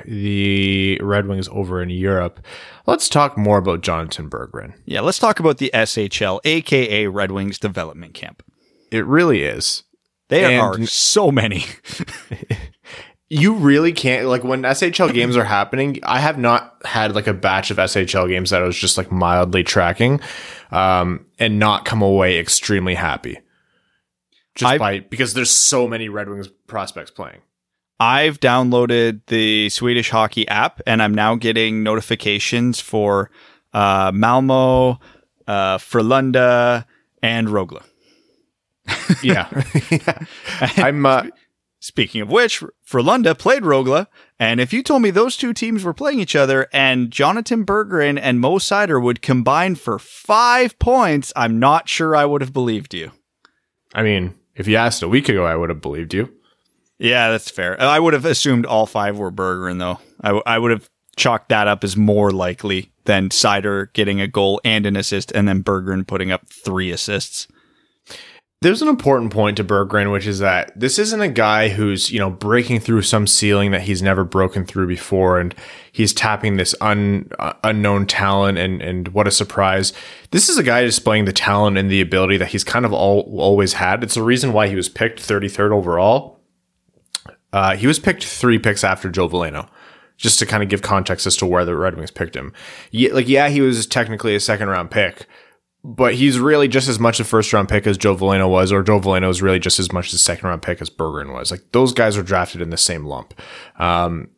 the 0.06 0.98
Red 1.02 1.26
Wings 1.26 1.48
over 1.48 1.82
in 1.82 1.90
Europe. 1.90 2.44
Let's 2.86 3.08
talk 3.08 3.36
more 3.36 3.58
about 3.58 3.82
Jonatan 3.82 4.28
Berggren. 4.28 4.74
Yeah, 4.84 5.00
let's 5.00 5.18
talk 5.18 5.40
about 5.40 5.58
the 5.58 5.70
SHL, 5.74 6.40
aka 6.44 7.06
Red 7.06 7.32
Wings 7.32 7.58
Development 7.58 8.14
Camp. 8.14 8.42
It 8.90 9.04
really 9.06 9.42
is. 9.42 9.82
There 10.28 10.50
and 10.50 10.60
are 10.60 10.86
so 10.86 11.30
many. 11.30 11.64
you 13.28 13.54
really 13.54 13.92
can't 13.92 14.26
like 14.26 14.44
when 14.44 14.62
SHL 14.62 15.12
games 15.12 15.36
are 15.36 15.44
happening. 15.44 15.98
I 16.02 16.20
have 16.20 16.38
not 16.38 16.76
had 16.84 17.14
like 17.14 17.26
a 17.26 17.34
batch 17.34 17.70
of 17.70 17.76
SHL 17.76 18.28
games 18.28 18.50
that 18.50 18.62
I 18.62 18.66
was 18.66 18.76
just 18.76 18.96
like 18.96 19.10
mildly 19.10 19.62
tracking, 19.62 20.20
um, 20.70 21.26
and 21.38 21.58
not 21.58 21.84
come 21.84 22.02
away 22.02 22.38
extremely 22.38 22.94
happy. 22.94 23.38
Just 24.54 24.72
I've, 24.72 24.78
by 24.78 25.00
because 25.00 25.34
there's 25.34 25.50
so 25.50 25.86
many 25.86 26.08
Red 26.08 26.28
Wings 26.28 26.48
prospects 26.66 27.10
playing. 27.10 27.40
I've 27.98 28.40
downloaded 28.40 29.22
the 29.26 29.68
Swedish 29.70 30.10
hockey 30.10 30.46
app 30.48 30.80
and 30.86 31.02
I'm 31.02 31.14
now 31.14 31.34
getting 31.34 31.82
notifications 31.82 32.80
for 32.80 33.30
uh, 33.72 34.12
Malmo, 34.14 34.98
uh, 35.46 35.78
Frölunda, 35.78 36.84
and 37.22 37.48
Rögle. 37.48 37.82
yeah. 39.22 39.48
yeah. 39.90 40.18
I'm. 40.76 41.06
Uh, 41.06 41.26
Speaking 41.78 42.20
of 42.20 42.30
which, 42.30 42.64
Frölunda 42.84 43.38
played 43.38 43.62
Rögle, 43.62 44.08
and 44.40 44.60
if 44.60 44.72
you 44.72 44.82
told 44.82 45.02
me 45.02 45.10
those 45.10 45.36
two 45.36 45.52
teams 45.52 45.84
were 45.84 45.94
playing 45.94 46.18
each 46.18 46.34
other 46.34 46.66
and 46.72 47.12
Jonatan 47.12 47.64
Berggren 47.64 48.18
and 48.20 48.40
Mo 48.40 48.58
Seider 48.58 49.00
would 49.00 49.22
combine 49.22 49.76
for 49.76 50.00
five 50.00 50.76
points, 50.80 51.32
I'm 51.36 51.60
not 51.60 51.88
sure 51.88 52.16
I 52.16 52.24
would 52.24 52.40
have 52.40 52.52
believed 52.52 52.92
you. 52.92 53.12
I 53.94 54.02
mean, 54.02 54.34
if 54.56 54.66
you 54.66 54.74
asked 54.74 55.02
a 55.02 55.08
week 55.08 55.28
ago, 55.28 55.44
I 55.44 55.54
would 55.54 55.68
have 55.68 55.80
believed 55.80 56.12
you. 56.12 56.34
Yeah, 56.98 57.30
that's 57.30 57.50
fair. 57.50 57.80
I 57.80 57.98
would 57.98 58.14
have 58.14 58.24
assumed 58.24 58.64
all 58.64 58.86
five 58.86 59.18
were 59.18 59.30
Berggren, 59.30 59.78
though. 59.78 60.00
I, 60.20 60.28
w- 60.28 60.42
I 60.46 60.58
would 60.58 60.70
have 60.70 60.88
chalked 61.16 61.48
that 61.50 61.68
up 61.68 61.84
as 61.84 61.96
more 61.96 62.30
likely 62.30 62.92
than 63.04 63.28
Seider 63.28 63.92
getting 63.92 64.20
a 64.20 64.26
goal 64.26 64.60
and 64.64 64.86
an 64.86 64.96
assist, 64.96 65.32
and 65.32 65.46
then 65.46 65.62
Berggren 65.62 66.06
putting 66.06 66.30
up 66.30 66.48
three 66.48 66.90
assists. 66.90 67.48
There's 68.62 68.80
an 68.80 68.88
important 68.88 69.32
point 69.32 69.58
to 69.58 69.64
Berggren, 69.64 70.10
which 70.10 70.26
is 70.26 70.38
that 70.38 70.72
this 70.74 70.98
isn't 70.98 71.20
a 71.20 71.28
guy 71.28 71.68
who's, 71.68 72.10
you 72.10 72.18
know, 72.18 72.30
breaking 72.30 72.80
through 72.80 73.02
some 73.02 73.26
ceiling 73.26 73.70
that 73.72 73.82
he's 73.82 74.00
never 74.00 74.24
broken 74.24 74.64
through 74.64 74.86
before 74.86 75.38
and 75.38 75.54
he's 75.92 76.14
tapping 76.14 76.56
this 76.56 76.74
un, 76.80 77.28
uh, 77.38 77.52
unknown 77.62 78.06
talent 78.06 78.56
and, 78.56 78.80
and 78.80 79.08
what 79.08 79.28
a 79.28 79.30
surprise. 79.30 79.92
This 80.30 80.48
is 80.48 80.56
a 80.56 80.62
guy 80.62 80.82
displaying 80.82 81.26
the 81.26 81.34
talent 81.34 81.76
and 81.76 81.90
the 81.90 82.00
ability 82.00 82.38
that 82.38 82.48
he's 82.48 82.64
kind 82.64 82.86
of 82.86 82.94
all, 82.94 83.30
always 83.38 83.74
had. 83.74 84.02
It's 84.02 84.14
the 84.14 84.22
reason 84.22 84.54
why 84.54 84.68
he 84.68 84.74
was 84.74 84.88
picked 84.88 85.20
33rd 85.20 85.70
overall 85.70 86.35
uh, 87.56 87.74
he 87.74 87.86
was 87.86 87.98
picked 87.98 88.22
three 88.22 88.58
picks 88.58 88.84
after 88.84 89.08
Joe 89.08 89.30
Veleno, 89.30 89.66
just 90.18 90.38
to 90.38 90.44
kind 90.44 90.62
of 90.62 90.68
give 90.68 90.82
context 90.82 91.26
as 91.26 91.38
to 91.38 91.46
where 91.46 91.64
the 91.64 91.74
Red 91.74 91.96
Wings 91.96 92.10
picked 92.10 92.36
him. 92.36 92.52
Yeah, 92.90 93.14
like, 93.14 93.28
yeah, 93.28 93.48
he 93.48 93.62
was 93.62 93.86
technically 93.86 94.34
a 94.34 94.40
second 94.40 94.68
round 94.68 94.90
pick, 94.90 95.26
but 95.82 96.16
he's 96.16 96.38
really 96.38 96.68
just 96.68 96.86
as 96.86 96.98
much 96.98 97.18
a 97.18 97.24
first 97.24 97.50
round 97.54 97.70
pick 97.70 97.86
as 97.86 97.96
Joe 97.96 98.14
Veleno 98.14 98.46
was, 98.50 98.72
or 98.72 98.82
Joe 98.82 99.00
Veleno 99.00 99.30
is 99.30 99.40
really 99.40 99.58
just 99.58 99.78
as 99.78 99.90
much 99.90 100.12
a 100.12 100.18
second 100.18 100.46
round 100.46 100.60
pick 100.60 100.82
as 100.82 100.90
Berggren 100.90 101.32
was. 101.32 101.50
Like, 101.50 101.72
those 101.72 101.94
guys 101.94 102.18
were 102.18 102.22
drafted 102.22 102.60
in 102.60 102.68
the 102.68 102.76
same 102.76 103.06
lump. 103.06 103.32
Um, 103.78 104.28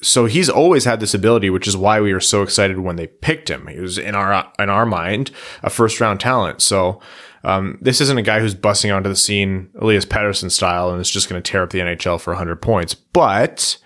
so 0.00 0.26
he's 0.26 0.48
always 0.48 0.84
had 0.84 1.00
this 1.00 1.12
ability, 1.12 1.50
which 1.50 1.66
is 1.66 1.76
why 1.76 2.00
we 2.00 2.14
were 2.14 2.20
so 2.20 2.42
excited 2.42 2.78
when 2.78 2.94
they 2.94 3.08
picked 3.08 3.50
him. 3.50 3.66
He 3.66 3.80
was 3.80 3.98
in 3.98 4.14
our 4.14 4.50
in 4.60 4.70
our 4.70 4.86
mind 4.86 5.32
a 5.64 5.70
first 5.70 6.00
round 6.00 6.20
talent. 6.20 6.62
So 6.62 7.00
um, 7.44 7.78
this 7.80 8.00
isn't 8.00 8.18
a 8.18 8.22
guy 8.22 8.40
who's 8.40 8.54
busting 8.54 8.90
onto 8.90 9.08
the 9.08 9.16
scene 9.16 9.70
Elias 9.80 10.04
Pettersson 10.04 10.50
style 10.50 10.90
and 10.90 11.00
is 11.00 11.10
just 11.10 11.28
going 11.28 11.42
to 11.42 11.50
tear 11.50 11.62
up 11.62 11.70
the 11.70 11.78
NHL 11.78 12.20
for 12.20 12.32
100 12.32 12.56
points. 12.56 12.94
But 12.94 13.78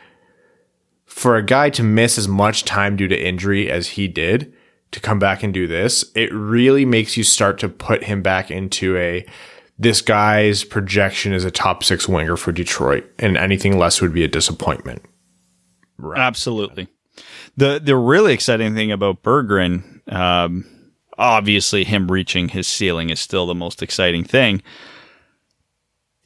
for 1.07 1.37
a 1.37 1.43
guy 1.43 1.71
to 1.71 1.83
miss 1.83 2.19
as 2.19 2.27
much 2.27 2.65
time 2.65 2.97
due 2.97 3.09
to 3.09 3.17
injury 3.17 3.71
as 3.71 3.91
he 3.91 4.09
did 4.09 4.53
to 4.91 5.01
come 5.01 5.19
back 5.19 5.43
and 5.43 5.55
do 5.55 5.67
this, 5.67 6.05
it 6.15 6.33
really 6.33 6.85
makes 6.85 7.17
you 7.17 7.23
start 7.23 7.59
to 7.61 7.69
put 7.69 8.05
him 8.05 8.23
back 8.23 8.51
into 8.51 8.97
a 8.97 9.25
this 9.79 10.01
guy's 10.01 10.63
projection 10.63 11.33
is 11.33 11.45
a 11.45 11.51
top 11.51 11.83
six 11.83 12.09
winger 12.09 12.37
for 12.37 12.53
Detroit, 12.53 13.05
and 13.19 13.37
anything 13.37 13.77
less 13.77 14.01
would 14.01 14.13
be 14.13 14.23
a 14.23 14.29
disappointment. 14.29 15.03
Right. 15.99 16.21
Absolutely. 16.21 16.89
The 17.57 17.81
the 17.83 17.97
really 17.97 18.33
exciting 18.33 18.75
thing 18.75 18.93
about 18.93 19.23
Berggren, 19.23 20.13
um, 20.13 20.65
obviously 21.19 21.85
him 21.85 22.11
reaching 22.11 22.49
his 22.49 22.67
ceiling 22.67 23.11
is 23.11 23.21
still 23.21 23.47
the 23.47 23.55
most 23.55 23.83
exciting 23.83 24.25
thing, 24.25 24.63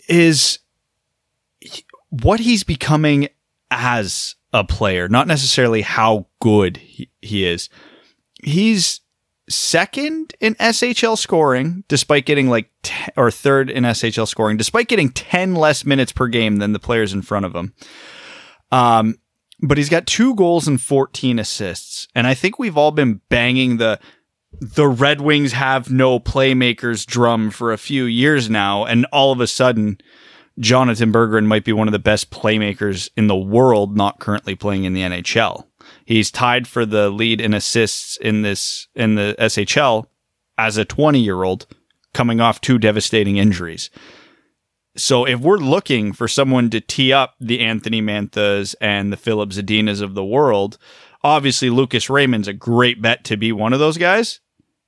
is 0.08 0.58
what 2.10 2.40
he's 2.40 2.64
becoming 2.64 3.28
as 3.70 4.36
a 4.52 4.64
player, 4.64 5.08
not 5.08 5.26
necessarily 5.26 5.82
how 5.82 6.26
good 6.40 6.78
he, 6.78 7.10
he 7.20 7.46
is. 7.46 7.68
He's 8.42 9.00
second 9.48 10.34
in 10.40 10.54
SHL 10.56 11.18
scoring, 11.18 11.84
despite 11.88 12.26
getting 12.26 12.48
like, 12.48 12.70
t- 12.82 13.12
or 13.16 13.30
third 13.30 13.70
in 13.70 13.84
SHL 13.84 14.28
scoring, 14.28 14.56
despite 14.56 14.88
getting 14.88 15.10
10 15.10 15.54
less 15.54 15.84
minutes 15.84 16.12
per 16.12 16.28
game 16.28 16.56
than 16.56 16.72
the 16.72 16.78
players 16.78 17.12
in 17.12 17.22
front 17.22 17.46
of 17.46 17.54
him. 17.54 17.74
Um, 18.70 19.16
but 19.60 19.76
he's 19.76 19.88
got 19.88 20.06
two 20.06 20.34
goals 20.34 20.68
and 20.68 20.80
14 20.80 21.38
assists. 21.38 22.08
And 22.14 22.26
I 22.26 22.34
think 22.34 22.58
we've 22.58 22.76
all 22.76 22.92
been 22.92 23.20
banging 23.28 23.78
the 23.78 23.98
the 24.52 24.88
Red 24.88 25.20
Wings 25.20 25.52
have 25.52 25.90
no 25.90 26.18
playmakers 26.18 27.06
drum 27.06 27.50
for 27.50 27.72
a 27.72 27.78
few 27.78 28.04
years 28.04 28.48
now, 28.48 28.84
and 28.84 29.06
all 29.12 29.32
of 29.32 29.40
a 29.40 29.46
sudden, 29.46 29.98
Jonatan 30.58 31.12
Berggren 31.12 31.46
might 31.46 31.64
be 31.64 31.72
one 31.72 31.88
of 31.88 31.92
the 31.92 31.98
best 31.98 32.30
playmakers 32.30 33.08
in 33.16 33.26
the 33.26 33.36
world, 33.36 33.96
not 33.96 34.18
currently 34.18 34.54
playing 34.54 34.84
in 34.84 34.94
the 34.94 35.02
NHL. 35.02 35.66
He's 36.04 36.30
tied 36.30 36.66
for 36.66 36.84
the 36.84 37.10
lead 37.10 37.40
in 37.40 37.54
assists 37.54 38.16
in 38.16 38.42
this 38.42 38.88
in 38.94 39.14
the 39.14 39.36
SHL 39.38 40.06
as 40.56 40.76
a 40.76 40.84
20 40.84 41.20
year 41.20 41.42
old 41.42 41.66
coming 42.12 42.40
off 42.40 42.60
two 42.60 42.78
devastating 42.78 43.36
injuries. 43.36 43.90
So 44.96 45.24
if 45.24 45.38
we're 45.38 45.58
looking 45.58 46.12
for 46.12 46.26
someone 46.26 46.70
to 46.70 46.80
tee 46.80 47.12
up 47.12 47.34
the 47.38 47.60
Anthony 47.60 48.02
Manthas 48.02 48.74
and 48.80 49.12
the 49.12 49.16
Filip 49.16 49.50
Zadinas 49.50 50.02
of 50.02 50.14
the 50.14 50.24
world, 50.24 50.78
obviously 51.22 51.70
Lucas 51.70 52.08
Raymond's 52.10 52.48
a 52.48 52.52
great 52.52 53.00
bet 53.02 53.24
to 53.24 53.36
be 53.36 53.52
one 53.52 53.72
of 53.72 53.78
those 53.78 53.98
guys. 53.98 54.40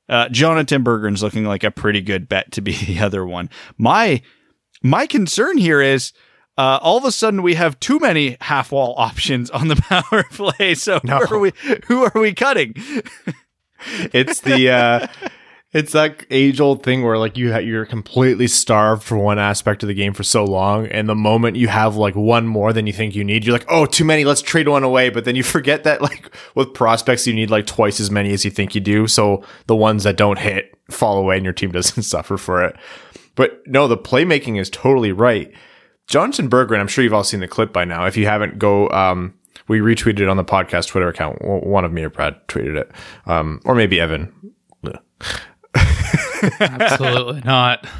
Uh, 0.08 0.26
Jonatan 0.28 0.82
Berggren's 0.82 1.22
looking 1.22 1.44
like 1.44 1.62
a 1.62 1.70
pretty 1.70 2.00
good 2.00 2.28
bet 2.28 2.50
to 2.52 2.60
be 2.60 2.72
the 2.86 3.00
other 3.00 3.24
one. 3.24 3.48
My 3.78 4.22
my 4.82 5.06
concern 5.06 5.58
here 5.58 5.80
is 5.80 6.12
uh, 6.58 6.78
all 6.82 6.96
of 6.96 7.04
a 7.04 7.12
sudden 7.12 7.42
we 7.42 7.54
have 7.54 7.78
too 7.80 7.98
many 7.98 8.36
half 8.40 8.72
wall 8.72 8.94
options 8.98 9.50
on 9.50 9.68
the 9.68 9.76
power 9.88 10.24
play. 10.30 10.74
So 10.74 11.00
no. 11.04 11.18
who 11.18 11.34
are 11.34 11.38
we 11.38 11.52
who 11.86 12.04
are 12.04 12.20
we 12.20 12.34
cutting? 12.34 12.74
it's 14.12 14.40
the 14.40 14.70
uh, 14.70 15.06
it's 15.72 15.92
that 15.92 16.26
age 16.30 16.60
old 16.60 16.82
thing 16.82 17.02
where 17.02 17.16
like 17.16 17.36
you 17.36 17.52
ha- 17.52 17.58
you're 17.58 17.86
completely 17.86 18.48
starved 18.48 19.04
for 19.04 19.16
one 19.16 19.38
aspect 19.38 19.82
of 19.82 19.86
the 19.86 19.94
game 19.94 20.12
for 20.12 20.24
so 20.24 20.44
long, 20.44 20.86
and 20.86 21.08
the 21.08 21.14
moment 21.14 21.56
you 21.56 21.68
have 21.68 21.96
like 21.96 22.16
one 22.16 22.46
more 22.46 22.72
than 22.72 22.88
you 22.88 22.92
think 22.92 23.14
you 23.14 23.22
need, 23.22 23.44
you're 23.44 23.52
like, 23.52 23.66
oh, 23.68 23.86
too 23.86 24.04
many, 24.04 24.24
let's 24.24 24.42
trade 24.42 24.68
one 24.68 24.82
away. 24.82 25.10
But 25.10 25.24
then 25.24 25.36
you 25.36 25.42
forget 25.44 25.84
that 25.84 26.02
like 26.02 26.34
with 26.54 26.74
prospects, 26.74 27.26
you 27.26 27.34
need 27.34 27.50
like 27.50 27.66
twice 27.66 28.00
as 28.00 28.10
many 28.10 28.32
as 28.32 28.44
you 28.44 28.50
think 28.50 28.74
you 28.74 28.80
do. 28.80 29.06
So 29.06 29.44
the 29.66 29.76
ones 29.76 30.02
that 30.04 30.16
don't 30.16 30.38
hit 30.38 30.74
fall 30.90 31.18
away, 31.18 31.36
and 31.36 31.44
your 31.44 31.54
team 31.54 31.70
doesn't 31.72 32.02
suffer 32.02 32.36
for 32.36 32.64
it. 32.64 32.76
But 33.36 33.62
no, 33.66 33.86
the 33.86 33.96
playmaking 33.96 34.58
is 34.58 34.70
totally 34.70 35.12
right. 35.12 35.52
Jonatan 36.08 36.48
Berggren, 36.48 36.80
I'm 36.80 36.88
sure 36.88 37.04
you've 37.04 37.14
all 37.14 37.22
seen 37.22 37.38
the 37.38 37.46
clip 37.46 37.72
by 37.72 37.84
now. 37.84 38.06
If 38.06 38.16
you 38.16 38.26
haven't, 38.26 38.58
go. 38.58 38.88
Um, 38.90 39.34
we 39.68 39.78
retweeted 39.78 40.18
it 40.18 40.28
on 40.28 40.36
the 40.36 40.44
podcast 40.44 40.88
Twitter 40.88 41.06
account. 41.06 41.38
One 41.42 41.84
of 41.84 41.92
me 41.92 42.02
or 42.02 42.10
Brad 42.10 42.44
tweeted 42.48 42.76
it, 42.76 42.90
um, 43.26 43.60
or 43.64 43.76
maybe 43.76 44.00
Evan. 44.00 44.32
Absolutely 45.74 47.42
not. 47.44 47.86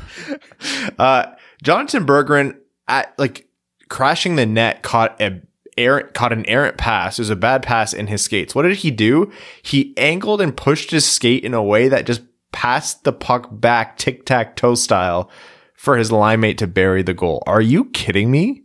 Uh, 0.98 1.34
Jonatan 1.64 2.04
Berggren 2.04 2.56
at 2.86 3.18
like 3.18 3.48
crashing 3.88 4.36
the 4.36 4.44
net 4.44 4.82
caught 4.82 5.18
a 5.20 5.40
errant 5.78 6.14
caught 6.14 6.32
an 6.32 6.46
errant 6.46 6.76
pass. 6.76 7.18
It 7.18 7.22
was 7.22 7.30
a 7.30 7.36
bad 7.36 7.62
pass 7.62 7.92
in 7.92 8.06
his 8.06 8.22
skates. 8.22 8.54
What 8.54 8.62
did 8.62 8.76
he 8.76 8.90
do? 8.90 9.32
He 9.62 9.94
angled 9.96 10.40
and 10.40 10.56
pushed 10.56 10.90
his 10.90 11.06
skate 11.06 11.44
in 11.44 11.54
a 11.54 11.62
way 11.62 11.88
that 11.88 12.06
just 12.06 12.22
passed 12.52 13.04
the 13.04 13.12
puck 13.12 13.48
back 13.50 13.96
tic 13.96 14.26
tac 14.26 14.56
toe 14.56 14.74
style 14.74 15.30
for 15.74 15.96
his 15.96 16.12
line 16.12 16.40
mate 16.40 16.58
to 16.58 16.66
bury 16.66 17.02
the 17.02 17.14
goal. 17.14 17.42
Are 17.46 17.62
you 17.62 17.86
kidding 17.86 18.30
me? 18.30 18.64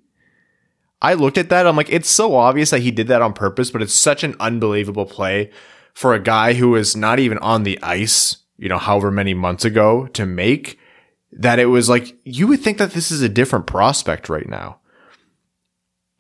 I 1.02 1.14
looked 1.14 1.38
at 1.38 1.50
that. 1.50 1.68
I'm 1.68 1.76
like, 1.76 1.90
it's 1.90 2.10
so 2.10 2.36
obvious 2.36 2.72
that 2.72 2.82
he 2.82 2.92
did 2.92 3.08
that 3.08 3.22
on 3.22 3.34
purpose, 3.34 3.72
but 3.72 3.82
it's 3.82 3.94
such 3.94 4.24
an 4.24 4.36
unbelievable 4.40 5.06
play 5.06 5.52
for 5.94 6.14
a 6.14 6.20
guy 6.20 6.54
who 6.54 6.76
is 6.76 6.96
not 6.96 7.20
even 7.20 7.38
on 7.40 7.64
the 7.64 7.82
ice, 7.82 8.38
you 8.58 8.70
know, 8.70 8.78
however 8.78 9.12
many 9.12 9.34
months 9.34 9.66
ago 9.66 10.08
to 10.08 10.26
make 10.26 10.80
that 11.32 11.60
it 11.60 11.66
was 11.66 11.90
like, 11.90 12.18
you 12.24 12.48
would 12.48 12.62
think 12.62 12.78
that 12.78 12.92
this 12.92 13.12
is 13.12 13.22
a 13.22 13.30
different 13.30 13.68
prospect 13.68 14.30
right 14.30 14.48
now. 14.48 14.80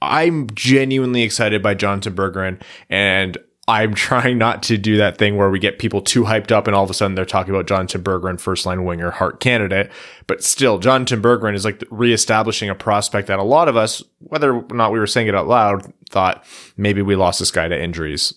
I'm 0.02 0.50
genuinely 0.54 1.24
excited 1.24 1.64
by 1.64 1.76
Jonatan 1.76 2.16
Berggren 2.16 2.62
and 2.90 3.38
I'm 3.68 3.94
trying 3.96 4.38
not 4.38 4.64
to 4.64 4.78
do 4.78 4.98
that 4.98 5.18
thing 5.18 5.38
where 5.38 5.50
we 5.50 5.60
get 5.60 5.80
people 5.80 6.02
too 6.02 6.24
hyped 6.24 6.52
up 6.52 6.68
and 6.68 6.76
all 6.76 6.84
of 6.84 6.90
a 6.90 6.94
sudden 6.94 7.16
they're 7.16 7.26
talking 7.26 7.54
about 7.54 7.68
Jonatan 7.68 8.04
Berggren, 8.04 8.40
first 8.40 8.66
line 8.66 8.86
winger, 8.86 9.12
Hart 9.12 9.40
candidate. 9.40 9.92
But 10.28 10.44
still, 10.44 10.80
Jonatan 10.80 11.22
Berggren 11.22 11.56
is 11.56 11.66
like 11.66 11.84
reestablishing 11.90 12.70
a 12.70 12.76
prospect 12.76 13.28
that 13.28 13.40
a 13.40 13.44
lot 13.44 13.68
of 13.68 13.78
us, 13.78 14.04
whether 14.20 14.56
or 14.56 14.76
not 14.76 14.92
we 14.92 15.00
were 15.00 15.08
saying 15.08 15.28
it 15.28 15.36
out 15.36 15.48
loud, 15.48 15.92
thought 16.10 16.44
maybe 16.78 17.02
we 17.02 17.16
lost 17.16 17.40
this 17.40 17.52
guy 17.52 17.68
to 17.68 17.82
injuries. 17.82 18.34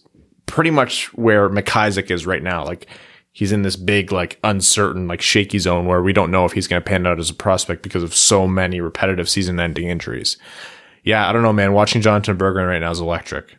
Pretty 0.46 0.70
much 0.70 1.12
where 1.14 1.50
McIsaac 1.50 2.10
is 2.10 2.24
right 2.24 2.42
now. 2.42 2.64
Like 2.64 2.86
he's 3.32 3.52
in 3.52 3.62
this 3.62 3.76
big, 3.76 4.12
like 4.12 4.38
uncertain, 4.42 5.08
like 5.08 5.22
shaky 5.22 5.58
zone 5.58 5.86
where 5.86 6.02
we 6.02 6.12
don't 6.12 6.30
know 6.30 6.44
if 6.44 6.52
he's 6.52 6.66
going 6.66 6.82
to 6.82 6.88
pan 6.88 7.06
out 7.06 7.18
as 7.18 7.30
a 7.30 7.34
prospect 7.34 7.82
because 7.82 8.02
of 8.02 8.14
so 8.14 8.46
many 8.46 8.80
repetitive 8.80 9.28
season 9.28 9.60
ending 9.60 9.88
injuries. 9.88 10.36
Yeah, 11.04 11.28
I 11.28 11.32
don't 11.32 11.42
know, 11.42 11.52
man. 11.52 11.72
Watching 11.72 12.02
Jonatan 12.02 12.36
Berggren 12.36 12.68
right 12.68 12.80
now 12.80 12.90
is 12.90 13.00
electric. 13.00 13.56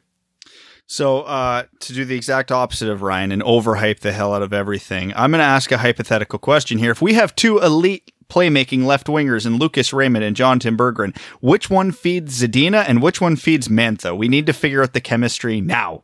So, 0.86 1.22
uh, 1.22 1.64
to 1.82 1.94
do 1.94 2.04
the 2.04 2.16
exact 2.16 2.52
opposite 2.52 2.90
of 2.90 3.04
Ryan 3.04 3.32
and 3.32 3.44
overhype 3.44 4.00
the 4.00 4.12
hell 4.12 4.34
out 4.34 4.42
of 4.42 4.54
everything, 4.54 5.14
I'm 5.16 5.30
going 5.32 5.40
to 5.40 5.46
ask 5.46 5.72
a 5.72 5.78
hypothetical 5.78 6.40
question 6.40 6.80
here. 6.80 6.90
If 6.90 7.02
we 7.02 7.14
have 7.14 7.36
two 7.36 7.60
elite 7.60 8.12
playmaking 8.28 8.86
left 8.86 9.08
wingers 9.08 9.46
in 9.46 9.58
Lucas 9.58 9.94
Raymond 9.94 10.26
and 10.26 10.36
Jonatan 10.36 10.76
Berggren, 10.76 11.16
which 11.42 11.70
one 11.70 11.92
feeds 11.92 12.42
Zadina 12.42 12.86
and 12.88 13.04
which 13.04 13.22
one 13.22 13.36
feeds 13.36 13.68
Mantha? 13.68 14.18
We 14.18 14.28
need 14.28 14.48
to 14.48 14.54
figure 14.54 14.82
out 14.82 14.94
the 14.94 15.02
chemistry 15.02 15.62
now. 15.62 16.04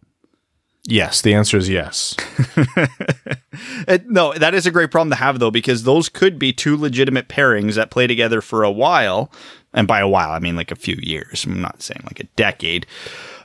Yes, 0.88 1.22
the 1.22 1.34
answer 1.34 1.58
is 1.58 1.68
yes. 1.68 2.16
it, 3.88 4.08
no, 4.08 4.34
that 4.34 4.54
is 4.54 4.68
a 4.68 4.72
great 4.72 4.92
problem 4.92 5.10
to 5.10 5.16
have 5.16 5.40
though, 5.40 5.52
because 5.52 5.84
those 5.84 6.10
could 6.10 6.38
be 6.38 6.54
two 6.54 6.78
legitimate 6.78 7.28
pairings 7.28 7.74
that 7.74 7.90
play 7.90 8.06
together 8.06 8.40
for 8.42 8.64
a 8.64 8.72
while. 8.72 9.32
And 9.74 9.88
by 9.88 10.00
a 10.00 10.08
while, 10.08 10.30
I 10.30 10.40
mean 10.40 10.56
like 10.56 10.72
a 10.72 10.76
few 10.76 10.98
years. 11.02 11.44
I'm 11.44 11.60
not 11.60 11.82
saying 11.82 12.02
like 12.06 12.20
a 12.20 12.26
decade 12.36 12.86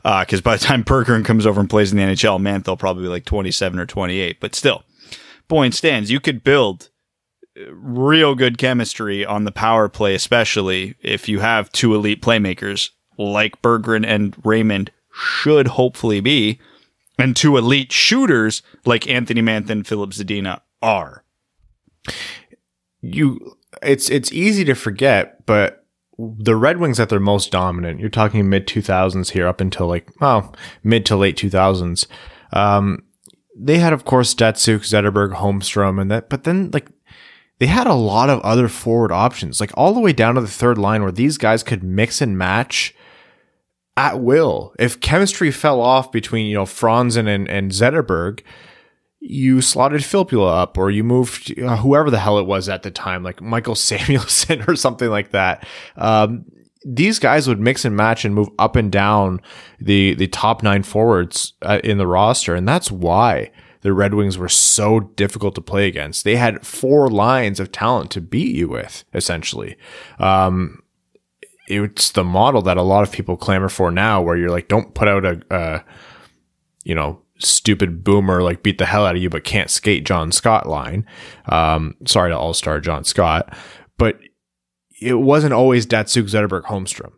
because 0.03 0.41
uh, 0.41 0.43
by 0.43 0.57
the 0.57 0.65
time 0.65 0.85
Berggren 0.85 1.25
comes 1.25 1.47
over 1.47 1.61
and 1.61 1.69
plays 1.69 1.93
in 1.93 1.99
the 1.99 2.05
NHL, 2.05 2.41
man, 2.41 2.63
they'll 2.63 2.77
probably 2.77 3.05
be 3.05 3.09
like 3.09 3.25
27 3.25 3.79
or 3.79 3.87
28. 3.87 4.39
But 4.39 4.55
still, 4.55 4.85
point 5.49 5.75
stands. 5.75 6.11
You 6.11 6.21
could 6.21 6.45
build 6.45 6.91
uh, 7.59 7.73
real 7.73 8.35
good 8.35 8.59
chemistry 8.59 9.25
on 9.25 9.45
the 9.45 9.53
power 9.53 9.89
play, 9.89 10.15
especially 10.15 10.95
if 11.03 11.29
you 11.29 11.41
have 11.41 11.73
two 11.73 11.95
elite 11.95 12.23
playmakers 12.23 12.91
like 13.19 13.61
Berggren 13.63 14.07
and 14.07 14.35
Raymond 14.45 14.91
should 15.13 15.69
hopefully 15.69 16.21
be, 16.21 16.61
and 17.21 17.37
two 17.37 17.57
elite 17.57 17.93
shooters 17.93 18.63
like 18.85 19.09
Anthony 19.09 19.43
Mantha 19.43 19.71
and 19.71 19.87
Filip 19.87 20.11
Zadina 20.11 20.61
are. 20.83 21.25
You, 23.01 23.57
it's 23.83 24.11
it's 24.11 24.33
easy 24.33 24.65
to 24.65 24.75
forget, 24.75 25.47
but 25.47 25.85
the 26.19 26.57
Red 26.57 26.79
Wings 26.79 27.01
at 27.01 27.09
their 27.09 27.21
most 27.21 27.51
dominant, 27.51 28.01
you're 28.01 28.11
talking 28.11 28.49
mid 28.49 28.67
2000s 28.67 29.31
here 29.31 29.47
up 29.47 29.61
until 29.61 29.87
like, 29.87 30.09
well, 30.21 30.55
mid 30.83 31.07
to 31.07 31.17
late 31.17 31.37
2000s. 31.37 32.07
Um, 32.53 33.05
they 33.57 33.79
had, 33.79 33.93
of 33.93 34.05
course, 34.05 34.35
Datsyuk, 34.35 34.81
Zetterberg, 34.81 35.35
Holmstrom, 35.35 36.01
and 36.01 36.11
that, 36.11 36.29
but 36.29 36.45
then 36.45 36.71
like 36.73 36.89
they 37.59 37.67
had 37.67 37.87
a 37.87 37.95
lot 37.95 38.31
of 38.31 38.41
other 38.41 38.69
forward 38.69 39.13
options, 39.13 39.61
like 39.61 39.71
all 39.75 39.93
the 39.93 40.01
way 40.01 40.13
down 40.13 40.35
to 40.35 40.41
the 40.41 40.49
third 40.49 40.79
line 40.79 41.03
where 41.03 41.13
these 41.13 41.39
guys 41.39 41.63
could 41.63 41.83
mix 41.83 42.21
and 42.21 42.37
match 42.37 42.95
at 44.01 44.21
will. 44.21 44.75
If 44.79 45.01
chemistry 45.01 45.51
fell 45.51 45.81
off 45.83 46.11
between, 46.11 46.47
you 46.47 46.55
know, 46.55 46.65
Franzen 46.65 47.29
and, 47.29 47.47
and 47.49 47.71
Zetterberg, 47.71 48.41
you 49.21 49.61
slotted 49.61 50.01
Filppula 50.01 50.63
up 50.63 50.79
or 50.79 50.91
you 50.91 51.05
moved 51.05 51.59
uh, 51.61 51.77
whoever 51.77 52.11
the 52.11 52.19
hell 52.19 52.39
it 52.39 52.47
was 52.47 52.71
at 52.71 52.83
the 52.83 52.91
time, 52.91 53.23
like 53.23 53.43
Michael 53.43 53.75
Samuelsson 53.89 54.67
or 54.67 54.75
something 54.75 55.11
like 55.11 55.33
that. 55.33 55.67
Um, 55.97 56.47
these 56.87 57.19
guys 57.19 57.47
would 57.47 57.61
mix 57.61 57.85
and 57.85 57.95
match 57.95 58.25
and 58.25 58.35
move 58.35 58.49
up 58.59 58.75
and 58.75 58.91
down 58.91 59.43
the 59.79 60.15
the 60.15 60.29
top 60.29 60.63
nine 60.63 60.83
forwards 60.83 61.53
uh, 61.61 61.79
in 61.85 61.99
the 61.99 62.07
roster, 62.07 62.55
and 62.55 62.67
that's 62.67 62.91
why 62.91 63.51
the 63.83 63.93
Red 63.93 64.15
Wings 64.15 64.39
were 64.39 64.49
so 64.49 65.01
difficult 65.01 65.55
to 65.57 65.61
play 65.61 65.87
against. 65.87 66.25
They 66.25 66.37
had 66.37 66.67
four 66.67 67.11
lines 67.11 67.61
of 67.61 67.71
talent 67.71 68.11
to 68.13 68.23
beat 68.23 68.57
you 68.57 68.69
with, 68.69 69.05
essentially. 69.13 69.77
Um, 70.19 70.83
it's 71.71 72.11
the 72.11 72.25
model 72.25 72.63
that 72.63 72.77
a 72.77 72.83
lot 72.83 73.03
of 73.03 73.13
people 73.13 73.37
clamor 73.37 73.69
for 73.69 73.91
now, 73.91 74.21
where 74.21 74.37
you're 74.37 74.51
like, 74.51 74.69
don't 74.69 74.95
put 74.95 75.09
out 75.09 75.25
a, 75.25 75.41
a 75.51 75.85
you 76.85 76.95
know, 76.95 77.23
stupid 77.39 78.05
boomer 78.05 78.43
like 78.43 78.63
beat 78.63 78.79
the 78.79 78.87
hell 78.87 79.07
out 79.07 79.17
of 79.17 79.23
you 79.23 79.31
but 79.31 79.45
can't 79.45 79.71
skate 79.71 80.05
John 80.05 80.31
Scott 80.31 80.69
line. 80.69 81.07
Um, 81.47 81.97
sorry 82.07 82.31
to 82.31 82.37
All 82.39 82.53
Star 82.53 82.81
John 82.81 83.05
Scott, 83.05 83.57
but 83.97 84.19
it 85.01 85.15
wasn't 85.15 85.55
always 85.55 85.87
Datsyuk 85.87 86.25
Zetterberg 86.25 86.65
Holmstrom, 86.65 87.13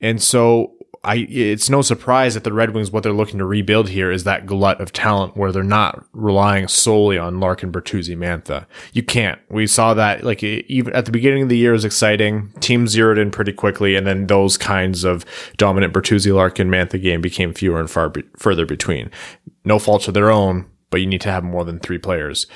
and 0.00 0.22
so 0.22 0.75
I 1.06 1.26
it's 1.30 1.70
no 1.70 1.82
surprise 1.82 2.34
that 2.34 2.42
the 2.42 2.52
Red 2.52 2.70
Wings 2.74 2.90
what 2.90 3.04
they're 3.04 3.12
looking 3.12 3.38
to 3.38 3.44
rebuild 3.44 3.88
here 3.88 4.10
is 4.10 4.24
that 4.24 4.44
glut 4.44 4.80
of 4.80 4.92
talent 4.92 5.36
where 5.36 5.52
they're 5.52 5.62
not 5.62 6.04
relying 6.12 6.66
solely 6.66 7.16
on 7.16 7.38
Larkin, 7.38 7.70
Bertuzzi, 7.70 8.16
Mantha. 8.16 8.66
You 8.92 9.04
can't. 9.04 9.40
We 9.48 9.68
saw 9.68 9.94
that 9.94 10.24
like 10.24 10.42
even 10.42 10.92
at 10.94 11.04
the 11.04 11.12
beginning 11.12 11.44
of 11.44 11.48
the 11.48 11.56
year 11.56 11.72
was 11.72 11.84
exciting. 11.84 12.52
Teams 12.58 12.90
zeroed 12.90 13.18
in 13.18 13.30
pretty 13.30 13.52
quickly, 13.52 13.94
and 13.94 14.04
then 14.04 14.26
those 14.26 14.58
kinds 14.58 15.04
of 15.04 15.24
dominant 15.56 15.94
Bertuzzi, 15.94 16.34
Larkin, 16.34 16.68
Mantha 16.68 17.00
game 17.00 17.20
became 17.20 17.54
fewer 17.54 17.78
and 17.78 17.90
far 17.90 18.08
be- 18.08 18.24
further 18.36 18.66
between. 18.66 19.08
No 19.64 19.78
fault 19.78 20.08
of 20.08 20.14
their 20.14 20.30
own, 20.30 20.66
but 20.90 21.00
you 21.00 21.06
need 21.06 21.20
to 21.20 21.30
have 21.30 21.44
more 21.44 21.64
than 21.64 21.78
three 21.78 21.98
players 21.98 22.46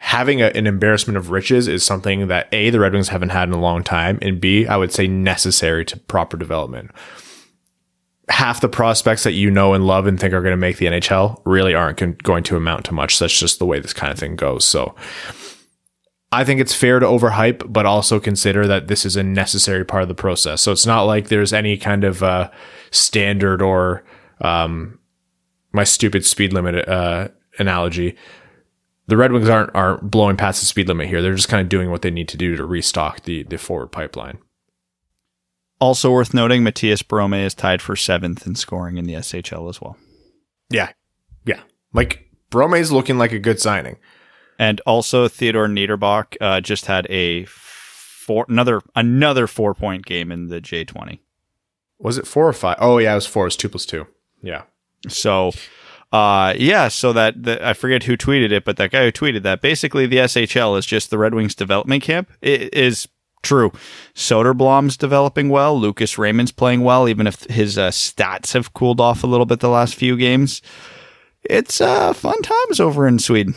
having 0.00 0.40
a, 0.40 0.46
an 0.54 0.64
embarrassment 0.64 1.16
of 1.16 1.30
riches 1.30 1.66
is 1.66 1.84
something 1.84 2.28
that 2.28 2.46
A, 2.52 2.70
the 2.70 2.78
Red 2.78 2.92
Wings 2.92 3.08
haven't 3.08 3.30
had 3.30 3.48
in 3.48 3.52
a 3.52 3.60
long 3.60 3.82
time, 3.82 4.16
and 4.22 4.40
B, 4.40 4.64
I 4.64 4.76
would 4.76 4.92
say 4.92 5.08
necessary 5.08 5.84
to 5.86 5.98
proper 5.98 6.36
development 6.36 6.92
half 8.28 8.60
the 8.60 8.68
prospects 8.68 9.24
that 9.24 9.32
you 9.32 9.50
know 9.50 9.74
and 9.74 9.86
love 9.86 10.06
and 10.06 10.20
think 10.20 10.34
are 10.34 10.42
going 10.42 10.52
to 10.52 10.56
make 10.56 10.76
the 10.76 10.86
NHL 10.86 11.40
really 11.44 11.74
aren't 11.74 11.98
con- 11.98 12.16
going 12.22 12.44
to 12.44 12.56
amount 12.56 12.84
to 12.86 12.94
much. 12.94 13.18
That's 13.18 13.38
just 13.38 13.58
the 13.58 13.66
way 13.66 13.80
this 13.80 13.92
kind 13.92 14.12
of 14.12 14.18
thing 14.18 14.36
goes. 14.36 14.64
So 14.64 14.94
I 16.30 16.44
think 16.44 16.60
it's 16.60 16.74
fair 16.74 16.98
to 16.98 17.06
overhype, 17.06 17.72
but 17.72 17.86
also 17.86 18.20
consider 18.20 18.66
that 18.66 18.88
this 18.88 19.06
is 19.06 19.16
a 19.16 19.22
necessary 19.22 19.84
part 19.84 20.02
of 20.02 20.08
the 20.08 20.14
process. 20.14 20.60
So 20.60 20.72
it's 20.72 20.86
not 20.86 21.02
like 21.02 21.28
there's 21.28 21.52
any 21.54 21.78
kind 21.78 22.04
of 22.04 22.22
uh, 22.22 22.50
standard 22.90 23.62
or 23.62 24.04
um, 24.42 24.98
my 25.72 25.84
stupid 25.84 26.26
speed 26.26 26.52
limit 26.52 26.86
uh, 26.86 27.28
analogy. 27.58 28.16
The 29.06 29.16
Red 29.16 29.32
Wings 29.32 29.48
aren't 29.48 29.74
aren't 29.74 30.10
blowing 30.10 30.36
past 30.36 30.60
the 30.60 30.66
speed 30.66 30.88
limit 30.88 31.08
here. 31.08 31.22
They're 31.22 31.34
just 31.34 31.48
kind 31.48 31.62
of 31.62 31.70
doing 31.70 31.90
what 31.90 32.02
they 32.02 32.10
need 32.10 32.28
to 32.28 32.36
do 32.36 32.56
to 32.56 32.64
restock 32.64 33.22
the 33.22 33.42
the 33.44 33.56
forward 33.56 33.88
pipeline. 33.88 34.38
Also 35.80 36.10
worth 36.10 36.34
noting, 36.34 36.62
Matthias 36.64 37.02
Brome 37.02 37.34
is 37.34 37.54
tied 37.54 37.80
for 37.80 37.94
seventh 37.94 38.46
in 38.46 38.54
scoring 38.54 38.98
in 38.98 39.04
the 39.04 39.14
SHL 39.14 39.70
as 39.70 39.80
well. 39.80 39.96
Yeah. 40.70 40.90
Yeah. 41.44 41.60
Like 41.92 42.28
Brome 42.50 42.74
is 42.74 42.92
looking 42.92 43.18
like 43.18 43.32
a 43.32 43.38
good 43.38 43.60
signing. 43.60 43.96
And 44.58 44.80
also 44.86 45.28
Theodor 45.28 45.68
Niederbach 45.68 46.36
uh, 46.40 46.60
just 46.60 46.86
had 46.86 47.06
a 47.08 47.46
four 48.28 48.44
another 48.48 48.82
another 48.94 49.46
four 49.46 49.72
point 49.74 50.04
game 50.04 50.30
in 50.32 50.48
the 50.48 50.60
J 50.60 50.84
twenty. 50.84 51.22
Was 51.98 52.18
it 52.18 52.26
four 52.26 52.48
or 52.48 52.52
five? 52.52 52.76
Oh 52.80 52.98
yeah, 52.98 53.12
it 53.12 53.16
was 53.16 53.26
four. 53.26 53.46
It's 53.46 53.56
two 53.56 53.68
plus 53.68 53.86
two. 53.86 54.06
Yeah. 54.42 54.64
So 55.08 55.52
uh 56.12 56.54
yeah, 56.58 56.88
so 56.88 57.12
that 57.12 57.42
the, 57.42 57.66
I 57.66 57.72
forget 57.72 58.02
who 58.02 58.16
tweeted 58.16 58.50
it, 58.50 58.64
but 58.64 58.76
that 58.76 58.90
guy 58.90 59.04
who 59.04 59.12
tweeted 59.12 59.44
that 59.44 59.62
basically 59.62 60.06
the 60.06 60.18
SHL 60.18 60.78
is 60.78 60.86
just 60.86 61.10
the 61.10 61.18
Red 61.18 61.34
Wings 61.34 61.54
development 61.54 62.02
camp. 62.02 62.30
It 62.42 62.74
is 62.74 63.08
True. 63.42 63.72
Soderblom's 64.14 64.96
developing 64.96 65.48
well. 65.48 65.78
Lucas 65.78 66.18
Raymond's 66.18 66.52
playing 66.52 66.82
well, 66.82 67.08
even 67.08 67.26
if 67.26 67.44
his 67.44 67.78
uh, 67.78 67.90
stats 67.90 68.52
have 68.52 68.74
cooled 68.74 69.00
off 69.00 69.22
a 69.22 69.28
little 69.28 69.46
bit 69.46 69.60
the 69.60 69.68
last 69.68 69.94
few 69.94 70.16
games. 70.16 70.60
It's 71.42 71.80
uh, 71.80 72.12
fun 72.12 72.40
times 72.42 72.80
over 72.80 73.06
in 73.06 73.18
Sweden. 73.18 73.54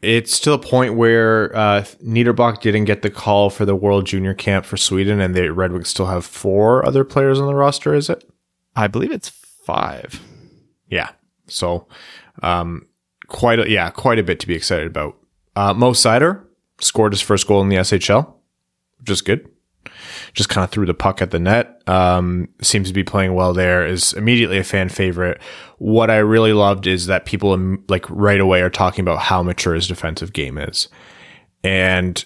It's 0.00 0.38
to 0.40 0.50
the 0.50 0.58
point 0.58 0.94
where 0.94 1.54
uh, 1.56 1.82
Niederbach 2.04 2.60
didn't 2.60 2.84
get 2.84 3.02
the 3.02 3.10
call 3.10 3.50
for 3.50 3.64
the 3.64 3.74
World 3.74 4.06
Junior 4.06 4.32
Camp 4.32 4.64
for 4.64 4.76
Sweden, 4.76 5.20
and 5.20 5.34
the 5.34 5.52
Red 5.52 5.72
Wings 5.72 5.88
still 5.88 6.06
have 6.06 6.24
four 6.24 6.86
other 6.86 7.02
players 7.02 7.40
on 7.40 7.46
the 7.46 7.54
roster. 7.54 7.94
Is 7.94 8.08
it? 8.08 8.24
I 8.76 8.86
believe 8.86 9.10
it's 9.10 9.28
five. 9.28 10.22
Yeah. 10.88 11.10
So, 11.48 11.88
um, 12.42 12.86
quite 13.26 13.58
a, 13.58 13.68
yeah, 13.68 13.90
quite 13.90 14.20
a 14.20 14.22
bit 14.22 14.38
to 14.40 14.46
be 14.46 14.54
excited 14.54 14.86
about. 14.86 15.16
Uh, 15.56 15.74
Mo 15.74 15.90
Seider 15.90 16.44
scored 16.80 17.12
his 17.12 17.20
first 17.20 17.46
goal 17.46 17.62
in 17.62 17.68
the 17.68 17.76
SHL, 17.76 18.32
which 19.00 19.10
is 19.10 19.22
good. 19.22 19.48
Just 20.34 20.48
kind 20.48 20.64
of 20.64 20.70
threw 20.70 20.86
the 20.86 20.94
puck 20.94 21.22
at 21.22 21.30
the 21.30 21.38
net. 21.38 21.82
Um, 21.86 22.48
seems 22.60 22.88
to 22.88 22.94
be 22.94 23.04
playing 23.04 23.34
well 23.34 23.52
there. 23.52 23.86
Is 23.86 24.12
immediately 24.12 24.58
a 24.58 24.64
fan 24.64 24.88
favorite. 24.88 25.40
What 25.78 26.10
I 26.10 26.18
really 26.18 26.52
loved 26.52 26.86
is 26.86 27.06
that 27.06 27.24
people 27.24 27.78
like 27.88 28.04
right 28.08 28.40
away 28.40 28.60
are 28.60 28.70
talking 28.70 29.02
about 29.02 29.20
how 29.20 29.42
mature 29.42 29.74
his 29.74 29.88
defensive 29.88 30.32
game 30.32 30.58
is, 30.58 30.88
and 31.64 32.24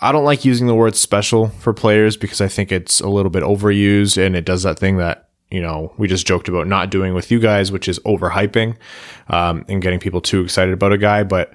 I 0.00 0.12
don't 0.12 0.24
like 0.24 0.44
using 0.44 0.66
the 0.66 0.74
word 0.74 0.96
special 0.96 1.48
for 1.48 1.72
players 1.72 2.16
because 2.16 2.40
I 2.40 2.48
think 2.48 2.72
it's 2.72 3.00
a 3.00 3.08
little 3.08 3.30
bit 3.30 3.42
overused 3.42 4.22
and 4.24 4.36
it 4.36 4.44
does 4.44 4.62
that 4.64 4.78
thing 4.78 4.96
that 4.98 5.30
you 5.50 5.62
know 5.62 5.92
we 5.98 6.08
just 6.08 6.26
joked 6.26 6.48
about 6.48 6.66
not 6.66 6.90
doing 6.90 7.14
with 7.14 7.30
you 7.30 7.38
guys, 7.40 7.70
which 7.70 7.88
is 7.88 7.98
overhyping 8.00 8.76
um, 9.28 9.64
and 9.68 9.82
getting 9.82 10.00
people 10.00 10.20
too 10.20 10.42
excited 10.42 10.74
about 10.74 10.92
a 10.92 10.98
guy. 10.98 11.22
But 11.22 11.54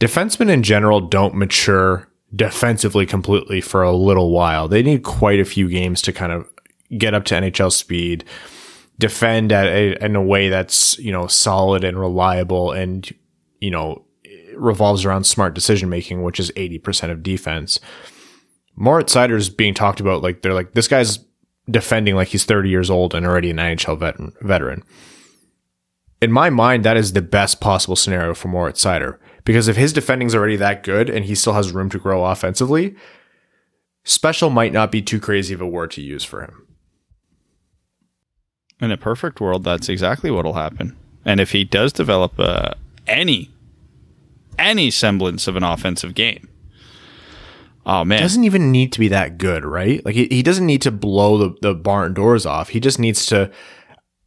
defensemen 0.00 0.50
in 0.50 0.62
general 0.64 1.00
don't 1.00 1.34
mature 1.34 2.08
defensively 2.34 3.06
completely 3.06 3.60
for 3.60 3.82
a 3.82 3.92
little 3.92 4.30
while. 4.30 4.66
They 4.66 4.82
need 4.82 5.04
quite 5.04 5.38
a 5.38 5.44
few 5.44 5.68
games 5.68 6.02
to 6.02 6.12
kind 6.12 6.32
of 6.32 6.48
get 6.96 7.14
up 7.14 7.24
to 7.26 7.34
NHL 7.34 7.70
speed, 7.70 8.24
defend 8.98 9.52
at 9.52 9.66
a, 9.66 10.04
in 10.04 10.16
a 10.16 10.22
way 10.22 10.48
that's 10.48 10.98
you 10.98 11.12
know 11.12 11.26
solid 11.26 11.84
and 11.84 11.98
reliable, 11.98 12.72
and 12.72 13.08
you 13.60 13.70
know 13.70 14.04
revolves 14.56 15.04
around 15.04 15.24
smart 15.24 15.54
decision 15.54 15.88
making, 15.88 16.22
which 16.22 16.40
is 16.40 16.50
80% 16.52 17.10
of 17.10 17.22
defense. 17.22 17.80
Moritz 18.76 19.16
is 19.16 19.48
being 19.48 19.74
talked 19.74 20.00
about 20.00 20.22
like 20.22 20.42
they're 20.42 20.54
like 20.54 20.72
this 20.72 20.88
guy's 20.88 21.18
defending 21.68 22.14
like 22.14 22.28
he's 22.28 22.44
30 22.44 22.68
years 22.68 22.90
old 22.90 23.14
and 23.14 23.26
already 23.26 23.50
an 23.50 23.58
NHL 23.58 23.98
veteran. 23.98 24.32
veteran. 24.40 24.82
In 26.22 26.32
my 26.32 26.50
mind, 26.50 26.84
that 26.84 26.96
is 26.96 27.12
the 27.12 27.22
best 27.22 27.60
possible 27.60 27.96
scenario 27.96 28.34
for 28.34 28.48
Moritz 28.48 28.84
Seider 28.84 29.18
because 29.44 29.68
if 29.68 29.76
his 29.76 29.92
defending's 29.92 30.34
already 30.34 30.56
that 30.56 30.82
good 30.82 31.10
and 31.10 31.24
he 31.24 31.34
still 31.34 31.54
has 31.54 31.72
room 31.72 31.90
to 31.90 31.98
grow 31.98 32.24
offensively, 32.24 32.94
special 34.04 34.50
might 34.50 34.72
not 34.72 34.92
be 34.92 35.02
too 35.02 35.20
crazy 35.20 35.54
of 35.54 35.60
a 35.60 35.66
word 35.66 35.90
to 35.92 36.02
use 36.02 36.24
for 36.24 36.42
him. 36.42 36.66
In 38.80 38.90
a 38.90 38.96
perfect 38.96 39.40
world, 39.40 39.64
that's 39.64 39.88
exactly 39.88 40.30
what'll 40.30 40.54
happen. 40.54 40.96
And 41.24 41.38
if 41.38 41.52
he 41.52 41.64
does 41.64 41.92
develop 41.92 42.38
uh, 42.38 42.72
any 43.06 43.50
any 44.58 44.90
semblance 44.90 45.48
of 45.48 45.56
an 45.56 45.64
offensive 45.64 46.14
game. 46.14 46.48
Oh 47.86 48.04
man, 48.04 48.20
doesn't 48.20 48.44
even 48.44 48.70
need 48.70 48.92
to 48.92 49.00
be 49.00 49.08
that 49.08 49.38
good, 49.38 49.64
right? 49.64 50.04
Like 50.04 50.14
he, 50.14 50.26
he 50.26 50.42
doesn't 50.42 50.66
need 50.66 50.82
to 50.82 50.90
blow 50.90 51.38
the, 51.38 51.56
the 51.62 51.74
barn 51.74 52.14
doors 52.14 52.44
off. 52.44 52.68
He 52.68 52.80
just 52.80 52.98
needs 52.98 53.24
to 53.26 53.50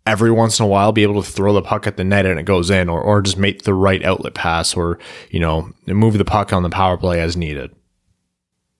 every 0.05 0.31
once 0.31 0.59
in 0.59 0.65
a 0.65 0.67
while 0.67 0.91
be 0.91 1.03
able 1.03 1.21
to 1.21 1.31
throw 1.31 1.53
the 1.53 1.61
puck 1.61 1.87
at 1.87 1.97
the 1.97 2.03
net 2.03 2.25
and 2.25 2.39
it 2.39 2.43
goes 2.43 2.69
in, 2.69 2.89
or 2.89 3.01
or 3.01 3.21
just 3.21 3.37
make 3.37 3.63
the 3.63 3.73
right 3.73 4.03
outlet 4.03 4.33
pass, 4.33 4.75
or 4.75 4.99
you 5.29 5.39
know 5.39 5.71
move 5.87 6.17
the 6.17 6.25
puck 6.25 6.53
on 6.53 6.63
the 6.63 6.69
power 6.69 6.97
play 6.97 7.19
as 7.19 7.37
needed. 7.37 7.75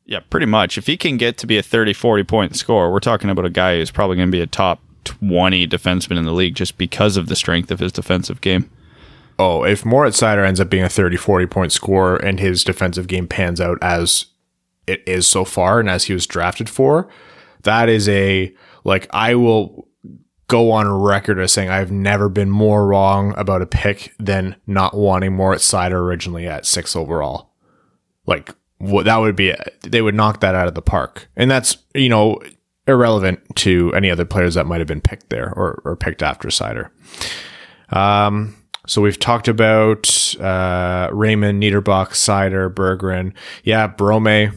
Yeah, 0.05 0.19
pretty 0.30 0.47
much. 0.47 0.78
If 0.78 0.88
he 0.88 0.97
can 0.97 1.15
get 1.15 1.38
to 1.38 1.47
be 1.47 1.57
a 1.57 1.63
30, 1.63 1.93
40 1.93 2.24
point 2.24 2.55
scorer, 2.55 2.91
we're 2.91 2.99
talking 2.99 3.30
about 3.30 3.45
a 3.45 3.49
guy 3.49 3.78
who's 3.78 3.91
probably 3.91 4.17
going 4.17 4.28
to 4.28 4.36
be 4.36 4.41
a 4.41 4.47
top 4.47 4.82
20 5.05 5.65
defenseman 5.67 6.17
in 6.17 6.26
the 6.26 6.34
league 6.34 6.55
just 6.55 6.78
because 6.78 7.15
of 7.15 7.28
the 7.28 7.36
strength 7.36 7.71
of 7.71 7.80
his 7.80 7.91
defensive 7.91 8.41
game 8.41 8.69
oh, 9.39 9.63
if 9.63 9.86
Moritz 9.86 10.19
Seider 10.19 10.45
ends 10.45 10.59
up 10.59 10.69
being 10.69 10.84
a 10.84 10.89
30, 10.89 11.17
40 11.17 11.45
point 11.47 11.71
scorer 11.71 12.17
and 12.17 12.39
his 12.39 12.63
defensive 12.63 13.07
game 13.07 13.28
pans 13.28 13.59
out 13.59 13.78
as 13.82 14.28
it 14.88 15.03
is 15.07 15.28
so 15.28 15.45
far 15.45 15.80
and 15.80 15.89
as 15.89 16.05
he 16.05 16.13
was 16.13 16.28
drafted 16.28 16.69
for, 16.69 17.07
that 17.63 17.89
is 17.89 18.07
a, 18.09 18.53
like, 18.84 19.07
I 19.11 19.36
will 19.36 19.88
go 20.47 20.71
on 20.71 20.87
record 20.87 21.39
as 21.39 21.51
saying 21.51 21.69
I've 21.69 21.91
never 21.91 22.29
been 22.29 22.49
more 22.49 22.85
wrong 22.85 23.33
about 23.37 23.61
a 23.61 23.65
pick 23.65 24.13
than 24.19 24.55
not 24.67 24.95
wanting 24.95 25.33
Moritz 25.33 25.69
Seider 25.69 25.93
originally 25.93 26.47
at 26.47 26.65
six 26.65 26.95
overall. 26.95 27.53
Like, 28.25 28.53
what 28.77 29.05
that 29.05 29.17
would 29.17 29.35
be, 29.35 29.53
they 29.81 30.01
would 30.01 30.15
knock 30.15 30.41
that 30.41 30.55
out 30.55 30.67
of 30.67 30.75
the 30.75 30.81
park. 30.81 31.29
And 31.35 31.49
that's, 31.49 31.77
you 31.95 32.09
know, 32.09 32.39
irrelevant 32.87 33.39
to 33.55 33.93
any 33.93 34.11
other 34.11 34.25
players 34.25 34.55
that 34.55 34.65
might 34.65 34.79
have 34.79 34.87
been 34.87 35.01
picked 35.01 35.29
there 35.29 35.53
or, 35.55 35.81
or 35.85 35.95
picked 35.95 36.21
after 36.21 36.49
Seider. 36.49 36.89
Um, 37.95 38.55
so 38.85 39.01
we've 39.01 39.19
talked 39.19 39.47
about 39.47 40.35
uh, 40.41 41.09
Raymond, 41.13 41.63
Niederbach, 41.63 42.09
Seider, 42.09 42.73
Berggren. 42.73 43.33
Yeah, 43.63 43.87
Brome 43.87 44.51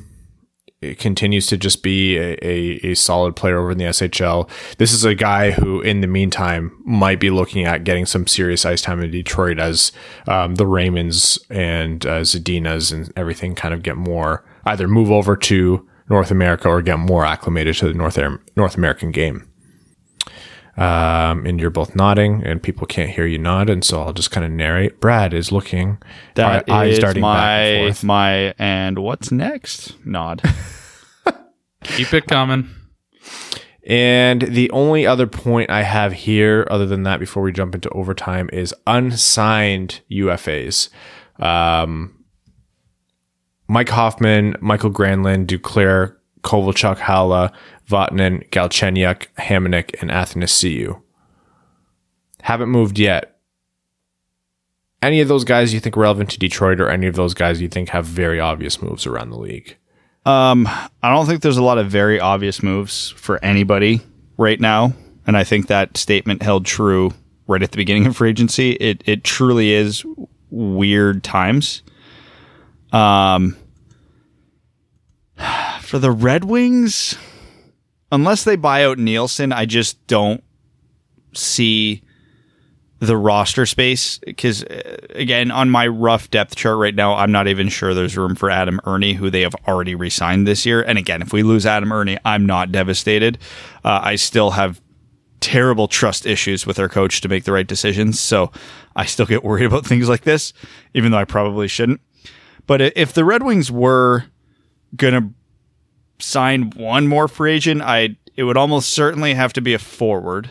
continues 0.99 1.47
to 1.47 1.57
just 1.57 1.83
be 1.83 2.18
a, 2.18 2.37
a, 2.43 2.81
a, 2.91 2.95
solid 2.95 3.35
player 3.35 3.59
over 3.59 3.70
in 3.70 3.79
the 3.79 3.85
SHL. 3.85 4.49
This 4.77 4.93
is 4.93 5.05
a 5.05 5.14
guy 5.14 5.53
who, 5.53 5.81
in 5.81 6.03
the 6.03 6.07
meantime, 6.07 6.70
might 6.85 7.18
be 7.18 7.31
looking 7.31 7.64
at 7.64 7.85
getting 7.85 8.05
some 8.05 8.27
serious 8.27 8.66
ice 8.66 8.83
time 8.83 9.03
in 9.03 9.11
Detroit 9.11 9.59
as 9.59 9.91
um, 10.29 10.57
the 10.57 10.66
Raymonds 10.66 11.39
and 11.49 12.05
uh, 12.05 12.20
Zadinas 12.20 12.93
and 12.93 13.11
everything 13.16 13.55
kind 13.55 13.72
of 13.72 13.83
get 13.83 13.97
more 13.97 14.45
either 14.66 14.87
move 14.87 15.11
over 15.11 15.35
to 15.37 15.89
North 16.11 16.31
America 16.31 16.68
or 16.68 16.83
get 16.83 16.99
more 16.99 17.24
acclimated 17.24 17.77
to 17.77 17.89
the 17.89 17.95
North 17.95 18.18
North 18.55 18.77
American 18.77 19.11
game. 19.11 19.49
Um, 20.77 21.47
and 21.47 21.59
you're 21.59 21.70
both 21.70 21.97
nodding, 21.97 22.43
and 22.45 22.62
people 22.62 22.87
can't 22.87 23.09
hear 23.09 23.24
you 23.24 23.39
nod, 23.39 23.70
and 23.70 23.83
so 23.83 24.03
I'll 24.03 24.12
just 24.12 24.31
kind 24.31 24.45
of 24.45 24.53
narrate. 24.53 25.01
Brad 25.01 25.33
is 25.33 25.51
looking. 25.51 25.99
That 26.35 26.68
eyes 26.68 26.99
darting 26.99 27.22
my 27.22 27.35
back 27.35 27.66
and 27.66 27.87
forth. 27.87 28.05
my 28.05 28.55
and 28.59 28.99
what's 28.99 29.33
next? 29.33 29.95
Nod. 30.05 30.43
Keep 31.85 32.12
it 32.12 32.27
coming. 32.27 32.68
And 33.87 34.43
the 34.43 34.70
only 34.72 35.07
other 35.07 35.27
point 35.27 35.70
I 35.70 35.83
have 35.83 36.12
here, 36.12 36.66
other 36.70 36.87
than 36.87 37.05
that, 37.05 37.20
before 37.20 37.43
we 37.43 37.53
jump 37.53 37.74
into 37.74 37.89
overtime, 37.91 38.51
is 38.53 38.74
unsigned 38.87 40.01
UFAs. 40.11 40.89
Um, 41.39 42.24
Mike 43.68 43.89
Hoffman, 43.89 44.57
Michael 44.61 44.91
Granlund, 44.91 45.47
Duclair, 45.47 46.16
Kovalchuk, 46.43 46.99
Haula, 46.99 47.53
Vatanen, 47.89 48.49
Galchenyuk, 48.51 49.26
Hamonic, 49.39 50.01
and 50.01 50.11
Athanasiou. 50.11 51.01
Haven't 52.43 52.68
moved 52.68 52.99
yet. 52.99 53.39
Any 55.03 55.20
of 55.20 55.28
those 55.28 55.45
guys 55.45 55.72
you 55.74 55.80
think 55.80 55.97
relevant 55.97 56.30
to 56.30 56.39
Detroit, 56.39 56.80
or 56.80 56.89
any 56.89 57.07
of 57.07 57.14
those 57.14 57.34
guys 57.34 57.61
you 57.61 57.68
think 57.68 57.91
have 57.91 58.07
very 58.07 58.41
obvious 58.41 58.82
moves 58.82 59.07
around 59.07 59.30
the 59.30 59.39
league? 59.39 59.76
Um, 60.24 60.66
I 61.03 61.14
don't 61.14 61.26
think 61.26 61.43
there's 61.43 61.57
a 61.57 61.62
lot 61.62 61.78
of 61.78 61.89
very 61.89 62.18
obvious 62.18 62.62
moves 62.62 63.11
for 63.11 63.43
anybody 63.45 64.01
right 64.37 64.61
now, 64.61 64.93
and 65.26 65.37
I 65.37 65.45
think 65.45 65.68
that 65.68 65.97
statement 65.97 66.43
held 66.43 66.66
true 66.66 67.12
right 67.47 67.62
at 67.62 67.70
the 67.70 67.76
beginning 67.76 68.07
of 68.07 68.16
free 68.16 68.30
agency. 68.30 68.72
It 68.72 69.03
it 69.07 69.22
truly 69.22 69.72
is 69.72 70.05
weird 70.51 71.22
times. 71.22 71.82
Um, 72.93 73.57
for 75.80 75.99
the 75.99 76.11
Red 76.11 76.45
Wings, 76.45 77.16
unless 78.13 78.45
they 78.45 78.57
buy 78.57 78.85
out 78.85 78.99
Nielsen, 78.99 79.53
I 79.53 79.67
just 79.67 80.05
don't 80.07 80.43
see 81.35 82.03
the 82.99 83.17
roster 83.17 83.67
space 83.67 84.19
because 84.19 84.65
uh, 84.65 84.97
again 85.11 85.51
on 85.51 85.69
my 85.69 85.87
rough 85.87 86.31
depth 86.31 86.57
chart 86.57 86.79
right 86.79 86.95
now 86.95 87.15
i'm 87.15 87.31
not 87.31 87.47
even 87.47 87.69
sure 87.69 87.93
there's 87.93 88.17
room 88.17 88.35
for 88.35 88.49
adam 88.49 88.81
erne 88.87 89.15
who 89.15 89.29
they 89.29 89.43
have 89.43 89.55
already 89.69 89.95
re-signed 89.95 90.47
this 90.47 90.65
year. 90.65 90.83
And 90.83 90.97
again 90.97 91.21
if 91.21 91.33
we 91.33 91.43
lose 91.43 91.67
adam 91.67 91.93
erne 91.93 92.19
i'm 92.25 92.47
not 92.47 92.73
devastated. 92.73 93.39
Uh, 93.85 94.01
i 94.03 94.17
still 94.17 94.53
have 94.53 94.81
terrible 95.41 95.89
trust 95.89 96.25
issues 96.25 96.67
with 96.67 96.79
our 96.79 96.89
coach 96.89 97.21
to 97.21 97.29
make 97.29 97.45
the 97.45 97.53
right 97.53 97.67
decisions 97.67 98.19
so 98.19 98.51
i 98.97 99.05
still 99.05 99.27
get 99.27 99.45
worried 99.45 99.67
about 99.67 99.85
things 99.85 100.09
like 100.09 100.23
this 100.23 100.55
even 100.95 101.13
though 101.13 101.19
i 101.19 101.25
probably 101.25 101.69
shouldn't. 101.69 102.01
But 102.67 102.81
if 102.81 103.13
the 103.13 103.25
red 103.25 103.43
wings 103.43 103.71
were 103.71 104.25
gonna 104.97 105.31
sign 106.19 106.71
one 106.71 107.07
more 107.07 107.29
free 107.29 107.55
agent, 107.55 107.83
I 107.83 108.17
it 108.37 108.45
would 108.45 108.57
almost 108.57 108.91
certainly 108.91 109.35
have 109.35 109.53
to 109.55 109.61
be 109.61 109.75
a 109.75 109.79
forward. 109.79 110.51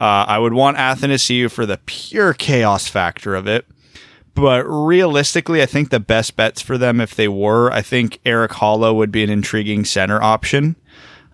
Uh, 0.00 0.24
I 0.26 0.38
would 0.38 0.54
want 0.54 0.78
Athanasiou 0.78 1.50
for 1.50 1.66
the 1.66 1.78
pure 1.84 2.32
chaos 2.32 2.88
factor 2.88 3.34
of 3.34 3.46
it. 3.46 3.66
But 4.34 4.64
realistically, 4.64 5.60
I 5.60 5.66
think 5.66 5.90
the 5.90 6.00
best 6.00 6.36
bets 6.36 6.62
for 6.62 6.78
them, 6.78 7.00
if 7.00 7.14
they 7.14 7.28
were, 7.28 7.70
I 7.72 7.82
think 7.82 8.20
Erik 8.24 8.52
Haula 8.52 8.94
would 8.94 9.12
be 9.12 9.22
an 9.22 9.28
intriguing 9.28 9.84
center 9.84 10.22
option. 10.22 10.76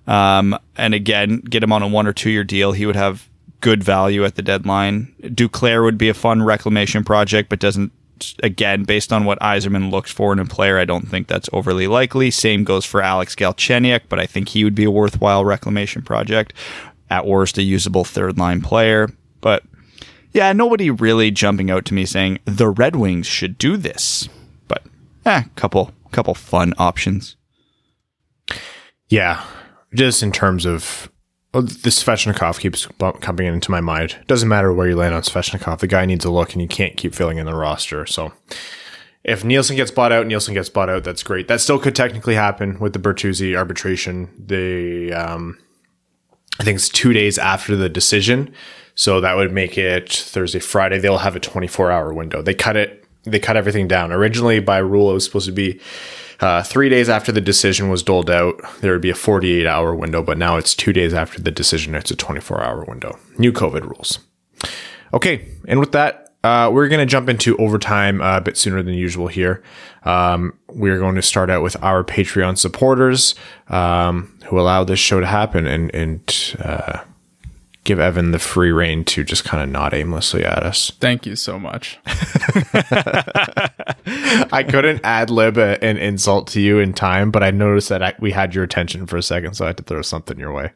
Um, 0.07 0.59
and 0.77 0.95
again, 0.95 1.39
get 1.39 1.63
him 1.63 1.73
on 1.73 1.83
a 1.83 1.89
one 1.89 2.07
or 2.07 2.13
two 2.13 2.31
year 2.31 2.43
deal. 2.43 2.73
He 2.73 2.87
would 2.87 2.97
have 2.97 3.29
good 3.61 3.85
value 3.85 4.25
at 4.25 4.35
the 4.35 4.43
deadline. 4.43 5.15
Duclair 5.23 5.85
would 5.85 5.99
be 5.99 6.09
a 6.09 6.15
fun 6.15 6.43
reclamation 6.43 7.05
project, 7.05 7.49
but 7.49 7.59
doesn't 7.61 7.93
again, 8.43 8.85
based 8.85 9.13
on 9.13 9.25
what 9.25 9.39
Yzerman 9.41 9.91
looks 9.91 10.11
for 10.11 10.33
in 10.33 10.39
a 10.39 10.45
player, 10.45 10.79
I 10.79 10.85
don't 10.85 11.09
think 11.09 11.27
that's 11.27 11.49
overly 11.53 11.87
likely. 11.87 12.31
Same 12.31 12.65
goes 12.65 12.85
for 12.85 13.03
Alex 13.03 13.35
Galchenyuk, 13.35 14.03
but 14.09 14.19
I 14.19 14.27
think 14.27 14.49
he 14.49 14.65
would 14.65 14.75
be 14.75 14.85
a 14.85 14.91
worthwhile 14.91 15.45
reclamation 15.45 16.03
project. 16.03 16.53
At 17.09 17.27
worst, 17.27 17.59
a 17.59 17.63
usable 17.63 18.05
third 18.05 18.37
line 18.39 18.61
player. 18.61 19.09
But 19.41 19.63
yeah, 20.33 20.53
nobody 20.53 20.91
really 20.91 21.31
jumping 21.31 21.71
out 21.71 21.85
to 21.87 21.95
me 21.95 22.05
saying 22.05 22.41
the 22.45 22.69
Red 22.69 22.97
Wings 22.97 23.27
should 23.27 23.59
do 23.59 23.77
this. 23.77 24.29
But 24.69 24.83
eh, 25.25 25.45
couple 25.55 25.93
couple 26.11 26.35
fun 26.35 26.75
options. 26.79 27.37
Yeah, 29.09 29.45
just 29.95 30.23
in 30.23 30.33
terms 30.33 30.67
of 30.67 31.11
Oh, 31.55 31.63
this 31.63 32.03
Svechnikov 32.03 32.61
keeps 32.61 32.87
coming 33.21 33.47
into 33.47 33.71
my 33.71 33.81
mind. 33.81 34.17
Doesn't 34.27 34.49
matter 34.49 34.73
where 34.73 34.89
you 34.89 34.97
land 34.97 35.15
on 35.15 35.23
Svechnikov. 35.23 35.79
The 35.79 35.87
guy 35.87 36.05
needs 36.05 36.25
a 36.25 36.31
look, 36.31 36.53
and 36.53 36.61
you 36.61 36.69
can't 36.69 36.97
keep 36.97 37.15
filling 37.15 37.39
in 37.39 37.47
the 37.47 37.55
roster. 37.55 38.05
So 38.05 38.33
if 39.25 39.43
Nielsen 39.43 39.77
gets 39.77 39.91
bought 39.91 40.13
out, 40.13 40.27
Nielsen 40.27 40.55
gets 40.55 40.69
bought 40.69 40.89
out. 40.89 41.03
That's 41.05 41.23
great. 41.23 41.49
That 41.49 41.61
still 41.61 41.79
could 41.79 41.97
technically 41.97 42.35
happen 42.35 42.79
with 42.79 42.93
the 42.93 42.99
Bertuzzi 42.99 43.57
arbitration. 43.57 44.31
The 44.39 45.13
um, 45.13 45.59
I 46.61 46.65
think 46.65 46.77
it's 46.77 46.89
two 46.89 47.13
days 47.13 47.39
after 47.39 47.75
the 47.75 47.89
decision, 47.89 48.55
so 48.95 49.21
that 49.21 49.35
would 49.37 49.53
make 49.53 49.77
it 49.77 50.13
Thursday, 50.13 50.61
Friday. 50.61 50.99
They'll 50.99 51.19
have 51.19 51.37
a 51.37 51.41
24 51.41 51.91
hour 51.91 52.15
window. 52.15 52.41
They 52.41 52.55
cut 52.55 52.77
it. 52.77 53.05
They 53.25 53.41
cut 53.41 53.57
everything 53.57 53.89
down. 53.89 54.13
Originally, 54.13 54.61
by 54.61 54.79
rule, 54.79 55.11
it 55.11 55.15
was 55.15 55.25
supposed 55.25 55.47
to 55.47 55.53
be 55.53 55.81
uh, 56.41 56.63
three 56.63 56.89
days 56.89 57.09
after 57.09 57.33
the 57.33 57.41
decision 57.41 57.89
was 57.89 58.03
doled 58.03 58.31
out, 58.31 58.61
there 58.81 58.93
would 58.93 59.01
be 59.01 59.11
a 59.11 59.15
48 59.15 59.67
hour 59.67 59.95
window, 59.95 60.23
but 60.23 60.39
now 60.39 60.57
it's 60.57 60.75
two 60.75 60.93
days 60.93 61.15
after 61.15 61.41
the 61.41 61.51
decision. 61.51 61.95
It's 61.95 62.11
a 62.11 62.17
24 62.17 62.63
hour 62.63 62.85
window. 62.85 63.19
New 63.39 63.53
COVID 63.53 63.83
rules. 63.83 64.19
Okay. 65.13 65.49
And 65.67 65.81
with 65.81 65.93
that, 65.93 66.35
uh, 66.45 66.71
we're 66.71 66.89
going 66.89 67.01
to 67.01 67.11
jump 67.11 67.29
into 67.29 67.57
overtime 67.57 68.21
uh, 68.21 68.37
a 68.37 68.41
bit 68.41 68.57
sooner 68.57 68.83
than 68.83 68.95
usual 68.95 69.27
here. 69.27 69.63
Um, 70.05 70.57
we're 70.69 70.99
going 70.99 71.17
to 71.17 71.23
start 71.23 71.51
out 71.51 71.63
with 71.63 71.77
our 71.83 72.05
Patreon 72.05 72.57
supporters 72.57 73.35
um, 73.69 74.39
who 74.47 74.61
allow 74.61 74.85
this 74.85 75.01
show 75.01 75.19
to 75.19 75.27
happen 75.27 75.67
and, 75.67 75.93
and 75.93 76.57
uh, 76.61 77.01
give 77.87 77.99
Evan 78.01 78.33
the 78.33 78.39
free 78.39 78.73
reign 78.73 79.05
to 79.05 79.25
just 79.25 79.45
kind 79.45 79.63
of 79.63 79.69
nod 79.71 79.95
aimlessly 79.95 80.45
at 80.45 80.63
us. 80.63 80.93
Thank 81.01 81.25
you 81.25 81.37
so 81.37 81.59
much. 81.59 81.99
I 84.53 84.65
couldn't 84.69 85.01
ad 85.05 85.31
lib 85.31 85.57
an 85.57 85.97
insult 85.97 86.49
to 86.49 86.61
you 86.61 86.79
in 86.79 86.93
time, 86.93 87.31
but 87.31 87.43
I 87.43 87.51
noticed 87.51 87.89
that 87.89 88.03
I, 88.03 88.15
we 88.19 88.33
had 88.33 88.55
your 88.55 88.65
attention 88.65 89.07
for 89.07 89.17
a 89.17 89.23
second, 89.23 89.55
so 89.55 89.65
I 89.65 89.69
had 89.69 89.79
to 89.79 89.83
throw 89.85 90.03
something 90.03 90.39
your 90.39 90.53
way. 90.53 90.73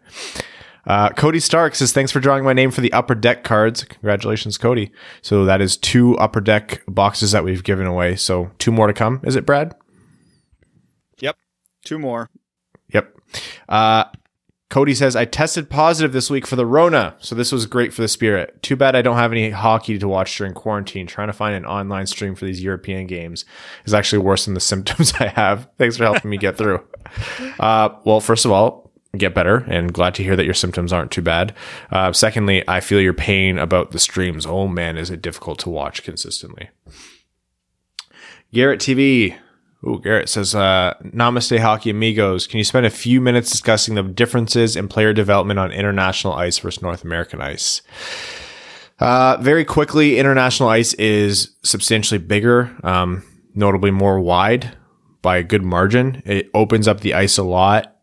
Uh, 0.86 1.10
Cody 1.10 1.40
Stark 1.40 1.74
says, 1.74 1.92
Thanks 1.92 2.10
for 2.10 2.20
drawing 2.20 2.44
my 2.44 2.52
name 2.52 2.70
for 2.70 2.80
the 2.80 2.92
upper 2.92 3.14
deck 3.14 3.44
cards. 3.44 3.84
Congratulations, 3.84 4.56
Cody. 4.56 4.90
So 5.20 5.44
that 5.44 5.60
is 5.60 5.76
two 5.76 6.16
upper 6.16 6.40
deck 6.40 6.82
boxes 6.88 7.32
that 7.32 7.44
we've 7.44 7.62
given 7.62 7.86
away. 7.86 8.16
So 8.16 8.50
two 8.58 8.72
more 8.72 8.86
to 8.86 8.92
come. 8.92 9.20
Is 9.24 9.36
it, 9.36 9.44
Brad? 9.44 9.74
Yep. 11.18 11.36
Two 11.84 11.98
more. 11.98 12.30
Yep. 12.92 13.14
Uh, 13.68 14.04
Cody 14.70 14.94
says, 14.94 15.16
I 15.16 15.24
tested 15.24 15.68
positive 15.68 16.12
this 16.12 16.30
week 16.30 16.46
for 16.46 16.54
the 16.54 16.64
Rona, 16.64 17.16
so 17.18 17.34
this 17.34 17.50
was 17.50 17.66
great 17.66 17.92
for 17.92 18.02
the 18.02 18.08
spirit. 18.08 18.62
Too 18.62 18.76
bad 18.76 18.94
I 18.94 19.02
don't 19.02 19.16
have 19.16 19.32
any 19.32 19.50
hockey 19.50 19.98
to 19.98 20.06
watch 20.06 20.38
during 20.38 20.54
quarantine. 20.54 21.08
Trying 21.08 21.26
to 21.26 21.32
find 21.32 21.56
an 21.56 21.66
online 21.66 22.06
stream 22.06 22.36
for 22.36 22.44
these 22.44 22.62
European 22.62 23.08
games 23.08 23.44
is 23.84 23.92
actually 23.92 24.20
worse 24.20 24.44
than 24.44 24.54
the 24.54 24.60
symptoms 24.72 25.12
I 25.18 25.26
have. 25.26 25.68
Thanks 25.76 25.96
for 25.96 26.04
helping 26.04 26.30
me 26.30 26.38
get 26.38 26.56
through. 26.56 26.82
Uh, 27.58 27.88
well, 28.04 28.20
first 28.20 28.44
of 28.44 28.52
all, 28.52 28.92
get 29.16 29.34
better 29.34 29.64
and 29.68 29.92
glad 29.92 30.14
to 30.14 30.22
hear 30.22 30.36
that 30.36 30.44
your 30.44 30.54
symptoms 30.54 30.92
aren't 30.92 31.10
too 31.10 31.22
bad. 31.22 31.54
Uh, 31.90 32.12
secondly, 32.12 32.62
I 32.68 32.78
feel 32.78 33.00
your 33.00 33.12
pain 33.12 33.58
about 33.58 33.90
the 33.90 33.98
streams. 33.98 34.46
Oh 34.46 34.68
man, 34.68 34.96
is 34.96 35.10
it 35.10 35.20
difficult 35.20 35.58
to 35.60 35.70
watch 35.70 36.04
consistently. 36.04 36.70
Garrett 38.52 38.80
TV. 38.80 39.36
Ooh, 39.86 39.98
Garrett 40.02 40.28
says, 40.28 40.54
uh, 40.54 40.94
Namaste 41.04 41.58
Hockey 41.58 41.90
Amigos. 41.90 42.46
Can 42.46 42.58
you 42.58 42.64
spend 42.64 42.84
a 42.84 42.90
few 42.90 43.20
minutes 43.20 43.50
discussing 43.50 43.94
the 43.94 44.02
differences 44.02 44.76
in 44.76 44.88
player 44.88 45.14
development 45.14 45.58
on 45.58 45.72
international 45.72 46.34
ice 46.34 46.58
versus 46.58 46.82
North 46.82 47.02
American 47.02 47.40
ice? 47.40 47.80
Uh, 48.98 49.38
very 49.40 49.64
quickly, 49.64 50.18
international 50.18 50.68
ice 50.68 50.92
is 50.94 51.56
substantially 51.62 52.18
bigger, 52.18 52.76
um, 52.84 53.22
notably 53.54 53.90
more 53.90 54.20
wide 54.20 54.76
by 55.22 55.38
a 55.38 55.42
good 55.42 55.62
margin. 55.62 56.22
It 56.26 56.50
opens 56.52 56.86
up 56.86 57.00
the 57.00 57.14
ice 57.14 57.38
a 57.38 57.42
lot. 57.42 57.96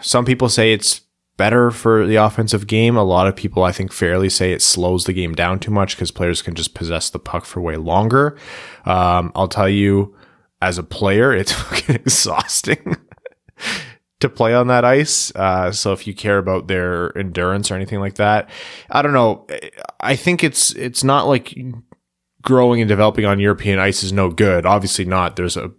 Some 0.00 0.24
people 0.24 0.48
say 0.48 0.72
it's 0.72 1.02
better 1.36 1.70
for 1.70 2.06
the 2.06 2.16
offensive 2.16 2.66
game. 2.66 2.96
A 2.96 3.04
lot 3.04 3.28
of 3.28 3.36
people, 3.36 3.62
I 3.62 3.70
think, 3.70 3.92
fairly 3.92 4.28
say 4.28 4.52
it 4.52 4.62
slows 4.62 5.04
the 5.04 5.12
game 5.12 5.34
down 5.34 5.60
too 5.60 5.70
much 5.70 5.94
because 5.94 6.10
players 6.10 6.42
can 6.42 6.54
just 6.54 6.74
possess 6.74 7.10
the 7.10 7.18
puck 7.20 7.44
for 7.44 7.60
way 7.60 7.76
longer. 7.76 8.36
Um, 8.84 9.30
I'll 9.36 9.48
tell 9.48 9.68
you, 9.68 10.14
as 10.64 10.78
a 10.78 10.82
player, 10.82 11.32
it's 11.34 11.54
exhausting 11.88 12.96
to 14.20 14.28
play 14.28 14.54
on 14.54 14.68
that 14.68 14.84
ice. 14.84 15.34
Uh, 15.36 15.70
so 15.70 15.92
if 15.92 16.06
you 16.06 16.14
care 16.14 16.38
about 16.38 16.68
their 16.68 17.16
endurance 17.16 17.70
or 17.70 17.74
anything 17.74 18.00
like 18.00 18.14
that, 18.14 18.48
I 18.90 19.02
don't 19.02 19.12
know. 19.12 19.46
I 20.00 20.16
think 20.16 20.42
it's 20.42 20.72
it's 20.72 21.04
not 21.04 21.26
like 21.26 21.54
growing 22.40 22.80
and 22.80 22.88
developing 22.88 23.26
on 23.26 23.38
European 23.38 23.78
ice 23.78 24.02
is 24.02 24.12
no 24.12 24.30
good. 24.30 24.64
Obviously 24.64 25.04
not. 25.04 25.36
There's 25.36 25.56
a 25.56 25.70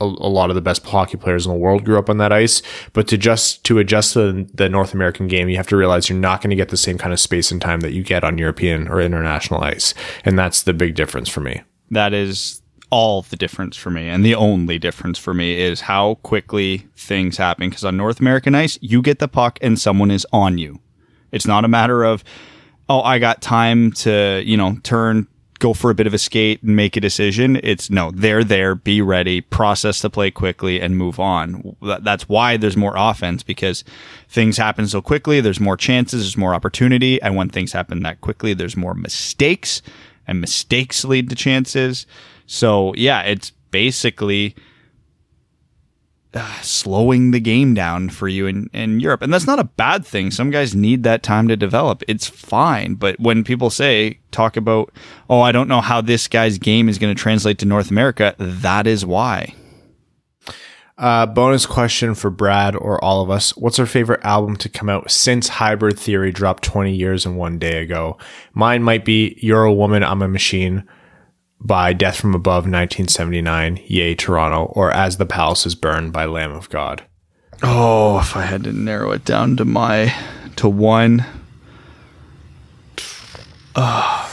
a, 0.00 0.04
a 0.04 0.30
lot 0.30 0.50
of 0.50 0.56
the 0.56 0.62
best 0.62 0.84
hockey 0.84 1.16
players 1.16 1.46
in 1.46 1.52
the 1.52 1.58
world 1.58 1.84
grew 1.84 1.98
up 1.98 2.10
on 2.10 2.18
that 2.18 2.32
ice, 2.32 2.60
but 2.92 3.06
to 3.08 3.16
just 3.16 3.64
to 3.64 3.78
adjust 3.78 4.14
the, 4.14 4.48
the 4.52 4.68
North 4.68 4.94
American 4.94 5.28
game, 5.28 5.48
you 5.48 5.56
have 5.56 5.68
to 5.68 5.76
realize 5.76 6.08
you're 6.08 6.18
not 6.18 6.40
going 6.40 6.50
to 6.50 6.56
get 6.56 6.70
the 6.70 6.76
same 6.76 6.98
kind 6.98 7.12
of 7.12 7.20
space 7.20 7.52
and 7.52 7.60
time 7.60 7.80
that 7.80 7.92
you 7.92 8.02
get 8.02 8.24
on 8.24 8.38
European 8.38 8.88
or 8.88 9.00
international 9.00 9.62
ice, 9.62 9.94
and 10.24 10.38
that's 10.38 10.62
the 10.62 10.72
big 10.72 10.94
difference 10.94 11.28
for 11.28 11.40
me. 11.40 11.62
That 11.90 12.14
is 12.14 12.61
all 12.92 13.22
the 13.22 13.36
difference 13.36 13.74
for 13.74 13.90
me. 13.90 14.06
And 14.06 14.22
the 14.22 14.34
only 14.34 14.78
difference 14.78 15.18
for 15.18 15.32
me 15.32 15.58
is 15.58 15.80
how 15.80 16.16
quickly 16.16 16.86
things 16.94 17.38
happen. 17.38 17.70
Because 17.70 17.84
on 17.84 17.96
North 17.96 18.20
American 18.20 18.54
ice, 18.54 18.78
you 18.82 19.00
get 19.00 19.18
the 19.18 19.28
puck 19.28 19.58
and 19.62 19.80
someone 19.80 20.10
is 20.10 20.26
on 20.30 20.58
you. 20.58 20.78
It's 21.32 21.46
not 21.46 21.64
a 21.64 21.68
matter 21.68 22.04
of, 22.04 22.22
oh, 22.90 23.00
I 23.00 23.18
got 23.18 23.40
time 23.40 23.92
to, 23.92 24.42
you 24.44 24.58
know, 24.58 24.76
turn, 24.82 25.26
go 25.58 25.72
for 25.72 25.90
a 25.90 25.94
bit 25.94 26.06
of 26.06 26.12
a 26.12 26.18
skate 26.18 26.62
and 26.62 26.76
make 26.76 26.94
a 26.94 27.00
decision. 27.00 27.58
It's 27.62 27.88
no, 27.88 28.10
they're 28.10 28.44
there, 28.44 28.74
be 28.74 29.00
ready, 29.00 29.40
process 29.40 30.02
the 30.02 30.10
play 30.10 30.30
quickly 30.30 30.78
and 30.78 30.98
move 30.98 31.18
on. 31.18 31.74
That's 31.80 32.28
why 32.28 32.58
there's 32.58 32.76
more 32.76 32.94
offense 32.94 33.42
because 33.42 33.84
things 34.28 34.58
happen 34.58 34.86
so 34.86 35.00
quickly. 35.00 35.40
There's 35.40 35.60
more 35.60 35.78
chances, 35.78 36.24
there's 36.24 36.36
more 36.36 36.54
opportunity. 36.54 37.22
And 37.22 37.36
when 37.36 37.48
things 37.48 37.72
happen 37.72 38.02
that 38.02 38.20
quickly, 38.20 38.52
there's 38.52 38.76
more 38.76 38.92
mistakes 38.92 39.80
and 40.26 40.42
mistakes 40.42 41.06
lead 41.06 41.30
to 41.30 41.34
chances. 41.34 42.06
So 42.52 42.92
yeah, 42.98 43.22
it's 43.22 43.50
basically 43.70 44.54
uh, 46.34 46.60
slowing 46.60 47.30
the 47.30 47.40
game 47.40 47.72
down 47.72 48.10
for 48.10 48.28
you 48.28 48.46
in, 48.46 48.68
in 48.74 49.00
Europe. 49.00 49.22
And 49.22 49.32
that's 49.32 49.46
not 49.46 49.58
a 49.58 49.64
bad 49.64 50.04
thing. 50.04 50.30
Some 50.30 50.50
guys 50.50 50.74
need 50.74 51.02
that 51.02 51.22
time 51.22 51.48
to 51.48 51.56
develop. 51.56 52.02
It's 52.06 52.28
fine. 52.28 52.94
But 52.94 53.18
when 53.18 53.42
people 53.42 53.70
say, 53.70 54.18
talk 54.32 54.58
about, 54.58 54.92
oh, 55.30 55.40
I 55.40 55.50
don't 55.50 55.66
know 55.66 55.80
how 55.80 56.02
this 56.02 56.28
guy's 56.28 56.58
game 56.58 56.90
is 56.90 56.98
going 56.98 57.14
to 57.14 57.20
translate 57.20 57.58
to 57.60 57.66
North 57.66 57.90
America, 57.90 58.34
that 58.38 58.86
is 58.86 59.06
why. 59.06 59.54
Uh, 60.98 61.24
bonus 61.24 61.64
question 61.64 62.14
for 62.14 62.28
Brad 62.28 62.76
or 62.76 63.02
all 63.02 63.22
of 63.22 63.30
us. 63.30 63.56
What's 63.56 63.78
our 63.78 63.86
favorite 63.86 64.24
album 64.24 64.56
to 64.56 64.68
come 64.68 64.90
out 64.90 65.10
since 65.10 65.48
Hybrid 65.48 65.98
Theory 65.98 66.32
dropped 66.32 66.64
20 66.64 66.94
years 66.94 67.24
and 67.24 67.38
one 67.38 67.58
day 67.58 67.82
ago? 67.82 68.18
Mine 68.52 68.82
might 68.82 69.06
be 69.06 69.38
You're 69.38 69.64
a 69.64 69.72
Woman, 69.72 70.04
I'm 70.04 70.20
a 70.20 70.28
Machine 70.28 70.86
by 71.64 71.92
Death 71.92 72.16
from 72.16 72.34
Above 72.34 72.64
1979, 72.64 73.80
Yay 73.86 74.14
Toronto, 74.14 74.64
or 74.74 74.90
As 74.90 75.16
the 75.16 75.26
Palaces 75.26 75.74
Burn 75.74 76.10
by 76.10 76.24
Lamb 76.24 76.52
of 76.52 76.68
God. 76.68 77.04
Oh, 77.62 78.18
if 78.18 78.36
I 78.36 78.42
had 78.42 78.64
to 78.64 78.72
narrow 78.72 79.12
it 79.12 79.24
down 79.24 79.56
to 79.56 79.64
my 79.64 80.12
to 80.56 80.68
one. 80.68 81.24
Uh, 83.74 84.28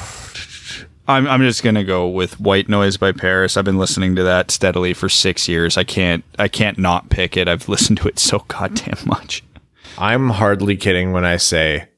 I'm 1.07 1.27
I'm 1.27 1.41
just 1.41 1.63
gonna 1.63 1.83
go 1.83 2.07
with 2.07 2.39
White 2.39 2.69
Noise 2.69 2.97
by 2.97 3.11
PVRIS. 3.11 3.55
I've 3.55 3.65
been 3.65 3.77
listening 3.77 4.15
to 4.15 4.23
that 4.23 4.51
steadily 4.51 4.93
for 4.93 5.09
six 5.09 5.47
years. 5.47 5.77
I 5.77 5.83
can't 5.83 6.23
I 6.37 6.47
can't 6.47 6.77
not 6.77 7.09
pick 7.09 7.37
it. 7.37 7.47
I've 7.47 7.69
listened 7.69 7.99
to 7.99 8.07
it 8.07 8.19
so 8.19 8.45
goddamn 8.47 8.97
much. 9.05 9.43
I'm 9.97 10.29
hardly 10.31 10.75
kidding 10.75 11.11
when 11.11 11.25
I 11.25 11.37
say 11.37 11.89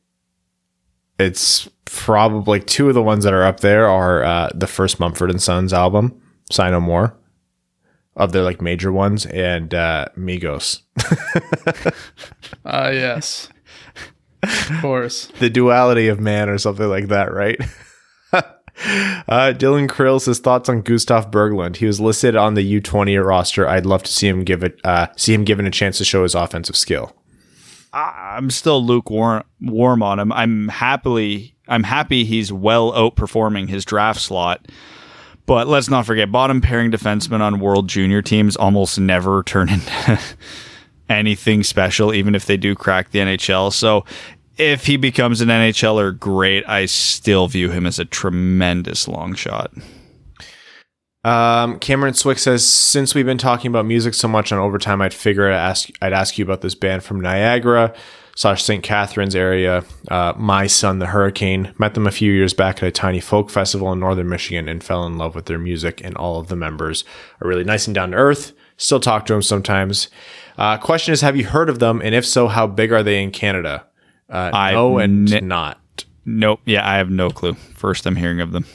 it's 1.22 1.70
probably 1.86 2.60
two 2.60 2.90
of 2.90 2.96
the 2.96 3.04
ones 3.04 3.24
that 3.24 3.34
are 3.34 3.44
up 3.44 3.60
there 3.60 3.88
are 3.88 4.24
uh, 4.24 4.50
the 4.54 4.68
first 4.68 5.00
Mumford 5.00 5.30
and 5.30 5.42
Sons 5.42 5.74
album, 5.74 6.20
Sigh 6.52 6.70
No 6.70 6.80
More, 6.80 7.18
of 8.16 8.32
their 8.32 8.44
like 8.44 8.62
major 8.62 8.92
ones, 8.92 9.26
and 9.26 9.74
uh, 9.74 10.06
Migos. 10.18 10.82
Ah, 12.66 12.90
yes. 12.90 13.50
Of 14.44 14.72
course. 14.82 15.28
the 15.40 15.50
duality 15.50 16.08
of 16.08 16.20
man, 16.20 16.50
or 16.50 16.58
something 16.58 16.88
like 16.88 17.08
that, 17.08 17.34
right? 17.34 17.60
Uh, 18.84 19.54
Dylan 19.56 19.88
Krills, 19.88 20.22
says 20.22 20.40
thoughts 20.40 20.68
on 20.68 20.82
Gustav 20.82 21.30
Berglund. 21.30 21.76
He 21.76 21.86
was 21.86 22.00
listed 22.00 22.36
on 22.36 22.56
the 22.56 22.82
U20 22.82 23.24
roster. 23.24 23.68
I'd 23.68 23.86
love 23.86 24.02
to 24.04 24.12
see 24.12 24.28
him 24.28 24.44
give 24.44 24.64
it, 24.64 24.80
uh, 24.84 25.08
see 25.16 25.34
him 25.36 25.44
given 25.44 25.68
a 25.68 25.72
chance 25.72 26.00
to 26.00 26.06
show 26.06 26.24
his 26.24 26.34
offensive 26.34 26.76
skill. 26.76 27.16
I'm 27.94 28.50
still 28.52 28.84
lukewarm 28.84 29.44
warm 29.60 30.02
on 30.02 30.20
him. 30.20 30.32
I'm 30.32 30.70
happily 30.70 31.56
I'm 31.72 31.84
happy 31.84 32.26
he's 32.26 32.52
well 32.52 32.92
outperforming 32.92 33.70
his 33.70 33.86
draft 33.86 34.20
slot. 34.20 34.68
But 35.46 35.68
let's 35.68 35.90
not 35.90 36.06
forget, 36.06 36.32
bottom 36.32 36.62
pairing 36.62 36.92
defensemen 36.92 37.40
on 37.42 37.60
world 37.60 37.88
junior 37.88 38.22
teams 38.22 38.56
almost 38.56 39.00
never 39.00 39.42
turn 39.44 39.70
into 39.70 40.20
anything 41.10 41.64
special, 41.64 42.14
even 42.14 42.36
if 42.36 42.46
they 42.46 42.58
do 42.58 42.76
crack 42.76 43.12
the 43.12 43.20
NHL. 43.20 43.74
So 43.74 44.06
if 44.58 44.86
he 44.86 44.98
becomes 44.98 45.42
an 45.42 45.50
NHLer, 45.50 46.18
great. 46.18 46.68
I 46.68 46.86
still 46.86 47.48
view 47.48 47.72
him 47.72 47.86
as 47.86 48.00
a 48.00 48.06
tremendous 48.06 49.08
long 49.08 49.34
shot. 49.34 49.72
Um, 51.24 51.78
Cameron 51.80 52.14
Swick 52.16 52.40
says, 52.40 52.66
since 52.66 53.14
we've 53.14 53.26
been 53.26 53.38
talking 53.38 53.70
about 53.70 53.86
music 53.86 54.14
so 54.14 54.28
much 54.28 54.52
on 54.52 54.60
overtime, 54.60 55.02
I'd 55.02 55.14
figure 55.14 55.52
I'd 55.52 55.56
ask, 55.56 55.90
I'd 56.02 56.14
ask 56.14 56.38
you 56.38 56.46
about 56.46 56.62
this 56.62 56.76
band 56.76 57.04
from 57.04 57.22
Niagara. 57.22 57.94
slash 58.36 58.64
St. 58.64 58.82
Catharines 58.82 59.36
area. 59.36 59.84
Uh, 60.08 60.34
my 60.38 60.66
son, 60.66 61.00
the 61.00 61.08
Hurricane, 61.08 61.74
met 61.78 61.94
them 61.94 62.08
a 62.08 62.12
few 62.12 62.32
years 62.32 62.54
back 62.54 62.78
at 62.78 62.84
a 62.84 62.92
tiny 62.92 63.20
folk 63.20 63.50
festival 63.50 63.92
in 63.92 64.00
northern 64.00 64.30
Michigan 64.30 64.68
and 64.70 64.84
fell 64.84 65.06
in 65.06 65.18
love 65.18 65.36
with 65.36 65.46
their 65.46 65.60
music. 65.60 66.02
And 66.04 66.16
all 66.16 66.40
of 66.40 66.48
the 66.48 66.56
members 66.56 67.04
are 67.42 67.48
really 67.48 67.66
nice 67.66 67.88
and 67.88 67.94
down 67.94 68.12
to 68.12 68.18
earth. 68.18 68.54
Still 68.78 69.02
talk 69.02 69.26
to 69.28 69.34
them 69.34 69.42
sometimes. 69.42 70.10
Uh, 70.58 70.78
question 70.78 71.14
is, 71.14 71.22
have 71.22 71.36
you 71.36 71.46
heard 71.46 71.70
of 71.70 71.80
them? 71.80 72.02
And 72.02 72.16
if 72.16 72.26
so, 72.26 72.48
how 72.48 72.68
big 72.68 72.92
are 72.92 73.04
they 73.04 73.22
in 73.22 73.32
Canada? 73.32 73.86
Uh, 74.30 74.50
I 74.54 74.72
no 74.72 74.98
and 74.98 75.30
ne- 75.30 75.42
not. 75.42 75.80
Nope. 76.26 76.62
Yeah, 76.66 76.90
I 76.90 76.98
have 76.98 77.10
no 77.10 77.30
clue. 77.30 77.54
First, 77.54 78.06
I'm 78.06 78.16
hearing 78.16 78.40
of 78.42 78.54
them. 78.54 78.66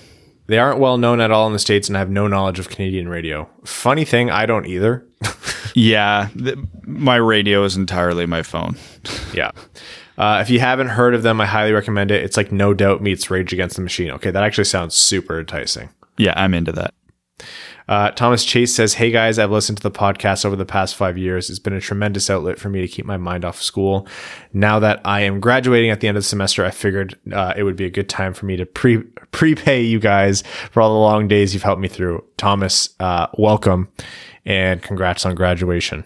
They 0.47 0.59
aren't 0.59 0.79
well 0.79 0.97
known 0.97 1.21
at 1.21 1.31
all 1.31 1.47
in 1.47 1.53
the 1.53 1.59
States 1.59 1.89
and 1.89 1.97
have 1.97 2.11
no 2.11 2.29
knowledge 2.29 2.59
of 2.59 2.69
Canadian 2.69 3.09
radio. 3.09 3.49
Funny 3.65 4.05
thing, 4.05 4.31
I 4.31 4.47
don't 4.47 4.67
either. 4.67 5.07
Yeah, 5.75 6.31
th- 6.43 6.57
my 6.87 7.17
radio 7.17 7.63
is 7.65 7.77
entirely 7.77 8.25
my 8.25 8.43
phone. 8.43 8.77
yeah. 9.35 9.51
Uh, 10.17 10.39
if 10.41 10.49
you 10.49 10.59
haven't 10.59 10.89
heard 10.89 11.15
of 11.15 11.23
them, 11.23 11.39
I 11.39 11.45
highly 11.45 11.73
recommend 11.73 12.11
it. 12.11 12.25
It's 12.25 12.39
like 12.39 12.51
No 12.51 12.73
Doubt 12.73 13.03
meets 13.03 13.31
Rage 13.31 13.53
Against 13.53 13.77
the 13.77 13.83
Machine. 13.83 14.11
Okay, 14.13 14.31
that 14.31 14.43
actually 14.43 14.65
sounds 14.65 14.95
super 14.95 15.39
enticing. 15.39 15.91
Yeah, 16.17 16.33
I'm 16.35 16.55
into 16.55 16.73
that. 16.73 16.95
Uh, 17.89 18.11
Thomas 18.11 18.45
Chase 18.45 18.75
says, 18.75 18.95
Hey 18.95 19.11
guys, 19.11 19.39
I've 19.39 19.51
listened 19.51 19.79
to 19.79 19.83
the 19.83 19.91
podcast 19.91 20.45
over 20.45 20.57
the 20.57 20.67
past 20.67 20.97
five 20.97 21.17
years. 21.17 21.49
It's 21.51 21.59
been 21.59 21.73
a 21.73 21.81
tremendous 21.81 22.29
outlet 22.29 22.59
for 22.59 22.69
me 22.69 22.81
to 22.81 22.89
keep 22.89 23.07
my 23.07 23.17
mind 23.17 23.45
off 23.45 23.63
school. 23.63 24.09
Now 24.53 24.79
that 24.81 25.01
I 25.05 25.21
am 25.21 25.41
graduating 25.41 25.91
at 25.91 26.01
the 26.01 26.09
end 26.09 26.17
of 26.17 26.23
the 26.25 26.29
semester, 26.29 26.65
I 26.65 26.71
figured 26.71 27.19
uh, 27.33 27.55
it 27.57 27.63
would 27.63 27.77
be 27.77 27.85
a 27.85 27.91
good 27.91 28.09
time 28.09 28.35
for 28.35 28.47
me 28.47 28.57
to 28.57 28.67
pre 28.67 28.99
prepay 29.33 29.83
you 29.83 30.01
guys 30.01 30.43
for 30.71 30.81
all 30.81 30.95
the 30.95 31.01
long 31.01 31.29
days 31.29 31.55
you've 31.55 31.63
helped 31.63 31.81
me 31.81 31.89
through. 31.89 32.25
Thomas, 32.37 32.91
uh, 33.01 33.29
welcome 33.39 33.89
and 34.45 34.83
congrats 34.83 35.27
on 35.27 35.35
graduation. 35.35 36.05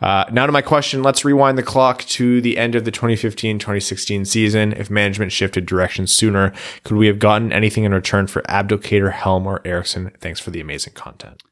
Uh, 0.00 0.24
now 0.32 0.46
to 0.46 0.52
my 0.52 0.62
question. 0.62 1.02
Let's 1.02 1.24
rewind 1.24 1.58
the 1.58 1.62
clock 1.62 2.02
to 2.04 2.40
the 2.40 2.58
end 2.58 2.74
of 2.74 2.84
the 2.84 2.92
2015-2016 2.92 4.26
season. 4.26 4.72
If 4.72 4.90
management 4.90 5.32
shifted 5.32 5.66
direction 5.66 6.06
sooner, 6.06 6.52
could 6.84 6.96
we 6.96 7.06
have 7.06 7.18
gotten 7.18 7.52
anything 7.52 7.84
in 7.84 7.92
return 7.92 8.26
for 8.26 8.42
Abdelkader, 8.42 9.12
Helm, 9.12 9.46
or 9.46 9.60
Ericsson? 9.64 10.12
Thanks 10.20 10.40
for 10.40 10.50
the 10.50 10.60
amazing 10.60 10.94
content. 10.94 11.42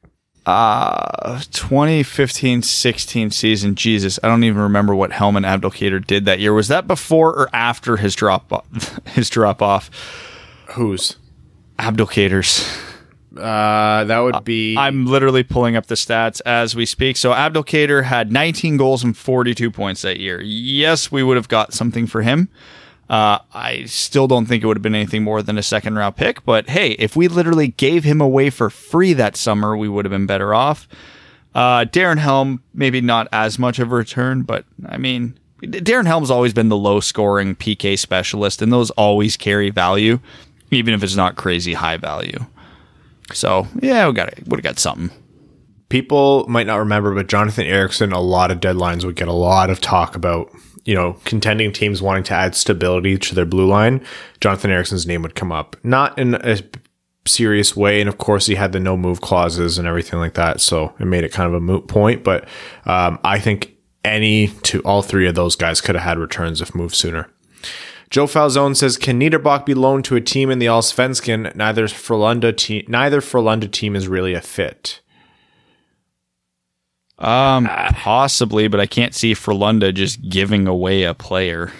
Uh 0.44 1.38
2015-16 1.38 3.32
season. 3.32 3.74
Jesus, 3.76 4.18
I 4.24 4.28
don't 4.28 4.42
even 4.42 4.60
remember 4.60 4.92
what 4.92 5.12
Helm 5.12 5.36
and 5.36 5.46
Abdelkader 5.46 6.04
did 6.04 6.24
that 6.24 6.40
year. 6.40 6.52
Was 6.52 6.66
that 6.66 6.88
before 6.88 7.30
or 7.30 7.48
after 7.52 7.96
his 7.96 8.16
drop 8.16 8.66
his 9.06 9.30
drop 9.30 9.62
off? 9.62 9.88
Whose? 10.70 11.16
Abdelkader's. 11.78 12.68
Uh, 13.36 14.04
that 14.04 14.18
would 14.18 14.44
be. 14.44 14.76
I'm 14.76 15.06
literally 15.06 15.42
pulling 15.42 15.76
up 15.76 15.86
the 15.86 15.94
stats 15.94 16.40
as 16.44 16.74
we 16.74 16.86
speak. 16.86 17.16
So 17.16 17.32
Abdelkader 17.32 18.04
had 18.04 18.32
19 18.32 18.76
goals 18.76 19.02
and 19.02 19.16
42 19.16 19.70
points 19.70 20.02
that 20.02 20.20
year. 20.20 20.40
Yes, 20.40 21.10
we 21.10 21.22
would 21.22 21.36
have 21.36 21.48
got 21.48 21.72
something 21.72 22.06
for 22.06 22.22
him. 22.22 22.48
Uh, 23.08 23.38
I 23.52 23.84
still 23.84 24.26
don't 24.26 24.46
think 24.46 24.62
it 24.62 24.66
would 24.66 24.76
have 24.76 24.82
been 24.82 24.94
anything 24.94 25.22
more 25.22 25.42
than 25.42 25.58
a 25.58 25.62
second 25.62 25.96
round 25.96 26.16
pick. 26.16 26.44
But 26.44 26.70
hey, 26.70 26.92
if 26.92 27.14
we 27.16 27.28
literally 27.28 27.68
gave 27.68 28.04
him 28.04 28.20
away 28.20 28.50
for 28.50 28.70
free 28.70 29.12
that 29.14 29.36
summer, 29.36 29.76
we 29.76 29.88
would 29.88 30.04
have 30.04 30.12
been 30.12 30.26
better 30.26 30.54
off. 30.54 30.88
Uh, 31.54 31.84
Darren 31.84 32.18
Helm, 32.18 32.62
maybe 32.72 33.00
not 33.00 33.28
as 33.30 33.58
much 33.58 33.78
of 33.78 33.92
a 33.92 33.94
return, 33.94 34.42
but 34.42 34.64
I 34.88 34.96
mean, 34.96 35.38
Darren 35.62 36.06
Helm's 36.06 36.30
always 36.30 36.54
been 36.54 36.70
the 36.70 36.76
low 36.76 37.00
scoring 37.00 37.54
PK 37.54 37.98
specialist, 37.98 38.62
and 38.62 38.72
those 38.72 38.90
always 38.92 39.36
carry 39.36 39.68
value, 39.68 40.18
even 40.70 40.94
if 40.94 41.02
it's 41.02 41.14
not 41.16 41.36
crazy 41.36 41.74
high 41.74 41.98
value. 41.98 42.46
So 43.34 43.66
yeah, 43.80 44.06
we 44.08 44.14
got 44.14 44.32
would 44.46 44.58
have 44.58 44.64
got 44.64 44.78
something. 44.78 45.10
People 45.88 46.46
might 46.48 46.66
not 46.66 46.76
remember, 46.76 47.14
but 47.14 47.28
Jonathan 47.28 47.66
Ericsson, 47.66 48.12
a 48.12 48.20
lot 48.20 48.50
of 48.50 48.60
deadlines 48.60 49.04
would 49.04 49.16
get 49.16 49.28
a 49.28 49.32
lot 49.32 49.68
of 49.68 49.80
talk 49.80 50.16
about, 50.16 50.50
you 50.84 50.94
know, 50.94 51.18
contending 51.24 51.70
teams 51.70 52.00
wanting 52.00 52.24
to 52.24 52.34
add 52.34 52.54
stability 52.54 53.18
to 53.18 53.34
their 53.34 53.44
blue 53.44 53.66
line. 53.66 54.02
Jonathan 54.40 54.70
Ericsson's 54.70 55.06
name 55.06 55.20
would 55.22 55.34
come 55.34 55.52
up, 55.52 55.76
not 55.84 56.18
in 56.18 56.34
a 56.36 56.58
serious 57.26 57.76
way, 57.76 58.00
and 58.00 58.08
of 58.08 58.18
course 58.18 58.46
he 58.46 58.54
had 58.54 58.72
the 58.72 58.80
no 58.80 58.96
move 58.96 59.20
clauses 59.20 59.78
and 59.78 59.86
everything 59.86 60.18
like 60.18 60.34
that, 60.34 60.60
so 60.60 60.94
it 60.98 61.04
made 61.04 61.24
it 61.24 61.32
kind 61.32 61.46
of 61.46 61.54
a 61.54 61.60
moot 61.60 61.88
point. 61.88 62.24
But 62.24 62.48
um, 62.86 63.18
I 63.22 63.38
think 63.38 63.76
any 64.04 64.48
to 64.62 64.80
all 64.80 65.02
three 65.02 65.28
of 65.28 65.34
those 65.34 65.56
guys 65.56 65.80
could 65.80 65.94
have 65.94 66.04
had 66.04 66.18
returns 66.18 66.60
if 66.60 66.74
moved 66.74 66.94
sooner. 66.94 67.28
Joe 68.12 68.26
Falzone 68.26 68.76
says, 68.76 68.98
"Can 68.98 69.18
Niederbach 69.18 69.64
be 69.64 69.72
loaned 69.72 70.04
to 70.04 70.16
a 70.16 70.20
team 70.20 70.50
in 70.50 70.58
the 70.58 70.66
Allsvenskan? 70.66 71.56
Neither 71.56 71.88
Frölunda 71.88 72.54
team, 72.54 72.84
neither 72.86 73.22
Frölunda 73.22 73.70
team 73.70 73.96
is 73.96 74.06
really 74.06 74.34
a 74.34 74.42
fit." 74.42 75.00
Um, 77.18 77.64
possibly, 77.94 78.68
but 78.68 78.80
I 78.80 78.86
can't 78.86 79.14
see 79.14 79.32
Frölunda 79.32 79.94
just 79.94 80.28
giving 80.28 80.66
away 80.66 81.04
a 81.04 81.14
player. 81.14 81.72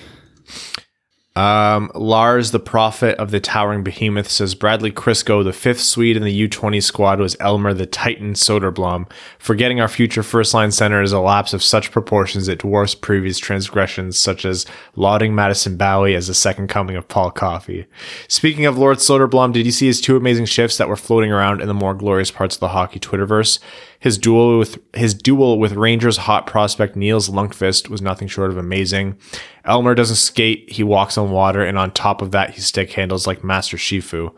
Um, 1.35 1.91
Lars, 1.95 2.51
the 2.51 2.61
prophet 2.61 3.17
of 3.17 3.31
the 3.31 3.41
towering 3.41 3.83
behemoth, 3.83 4.29
says 4.29 4.55
Bradley 4.55 4.93
Crisco, 4.93 5.43
the 5.43 5.53
fifth 5.53 5.81
Swede 5.81 6.17
in 6.17 6.25
the 6.25 6.49
U20 6.49 6.83
squad, 6.83 7.21
was 7.21 7.37
Elmer 7.41 7.73
the 7.73 7.87
Titan 7.87 8.35
Soderblom. 8.35 9.11
Forgetting 9.39 9.81
our 9.81 9.89
future 9.89 10.23
first 10.23 10.53
line 10.53 10.71
center 10.71 11.01
is 11.01 11.13
a 11.13 11.21
lapse 11.21 11.55
of 11.55 11.63
such 11.63 11.91
proportions 11.91 12.49
it 12.49 12.59
dwarfs 12.59 12.95
previous 12.95 13.39
transgressions, 13.39 14.19
such 14.19 14.45
as 14.45 14.67
lauding 14.95 15.35
Madison 15.35 15.79
Bowey 15.79 16.15
as 16.15 16.27
the 16.27 16.35
second 16.35 16.69
coming 16.69 16.97
of 16.97 17.09
Paul 17.09 17.31
Coffey. 17.31 17.87
Speaking 18.29 18.67
of 18.67 18.77
Lord 18.77 18.99
Soderblom, 18.99 19.55
did 19.55 19.65
you 19.65 19.73
see 19.73 19.87
his 19.87 20.03
two 20.03 20.19
amazing 20.19 20.47
shifts 20.47 20.77
that 20.77 20.89
were 20.89 20.97
floating 20.97 21.33
around 21.33 21.63
in 21.63 21.69
the 21.69 21.75
more 21.75 21.95
glorious 21.95 22.31
parts 22.31 22.57
of 22.57 22.61
the 22.61 22.69
hockey 22.69 23.01
Twitterverse? 23.01 23.59
His 24.03 24.19
duel 24.19 24.59
with 24.59 24.81
his 24.95 25.15
duel 25.15 25.61
with 25.61 25.75
Rangers 25.75 26.17
hot 26.17 26.45
prospect 26.45 26.97
Nils 26.97 27.29
Lundkvist 27.29 27.89
was 27.89 28.03
nothing 28.03 28.27
short 28.27 28.51
of 28.51 28.57
amazing. 28.57 29.17
Elmer 29.65 29.95
doesn't 29.95 30.17
skate, 30.17 30.73
he 30.73 30.83
walks 30.83 31.17
on 31.17 31.31
water, 31.31 31.65
and 31.65 31.79
on 31.79 31.93
top 31.93 32.21
of 32.21 32.33
that, 32.33 32.51
he 32.51 32.61
stick 32.61 32.91
handles 32.95 33.29
like 33.29 33.45
Master 33.45 33.77
Shifu. 33.77 34.35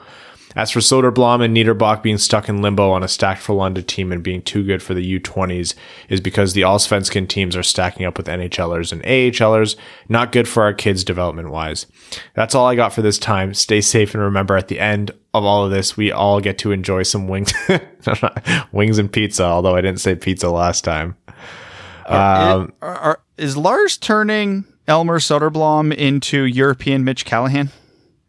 As 0.57 0.71
for 0.71 0.81
Soderblom 0.81 1.45
and 1.45 1.57
Niederbach 1.57 2.03
being 2.03 2.19
stuck 2.19 2.49
in 2.49 2.63
limbo 2.63 2.91
on 2.91 3.03
a 3.03 3.09
stacked 3.09 3.43
Frölunda 3.43 3.85
team 3.85 4.13
and 4.13 4.23
being 4.23 4.43
too 4.43 4.65
good 4.65 4.83
for 4.83 4.95
the 4.95 5.19
U20s 5.19 5.75
is 6.09 6.21
because 6.21 6.53
the 6.53 6.63
Allsvenskan 6.63 7.29
teams 7.29 7.57
are 7.57 7.63
stacking 7.63 8.07
up 8.07 8.17
with 8.17 8.27
NHLers 8.27 8.93
and 8.93 9.03
AHLers, 9.03 9.77
not 10.09 10.33
good 10.33 10.47
for 10.47 10.63
our 10.63 10.73
kids 10.73 11.03
development 11.03 11.51
wise. 11.51 11.87
That's 12.35 12.55
all 12.55 12.67
I 12.67 12.77
got 12.77 12.93
for 12.93 13.03
this 13.03 13.19
time. 13.19 13.53
Stay 13.55 13.81
safe 13.81 14.15
and 14.15 14.23
remember 14.23 14.57
at 14.57 14.69
the 14.69 14.79
end 14.79 15.11
of 15.33 15.45
all 15.45 15.65
of 15.65 15.73
this, 15.73 15.97
we 15.97 16.13
all 16.13 16.41
get 16.41 16.59
to 16.59 16.71
enjoy 16.71 17.03
some 17.03 17.27
wings, 17.27 17.53
wings 18.73 18.99
and 18.99 19.13
pizza, 19.13 19.45
although 19.45 19.75
I 19.75 19.81
didn't 19.81 20.01
say 20.01 20.15
pizza 20.15 20.49
last 20.49 20.85
time. 20.85 21.17
Um, 22.07 22.73
are, 22.81 22.97
are, 22.97 23.21
is 23.37 23.57
Lars 23.57 23.97
turning 23.97 24.65
Elmer 24.87 25.19
Soderblom 25.19 25.95
into 25.95 26.45
European 26.45 27.03
Mitch 27.03 27.25
Callahan? 27.25 27.71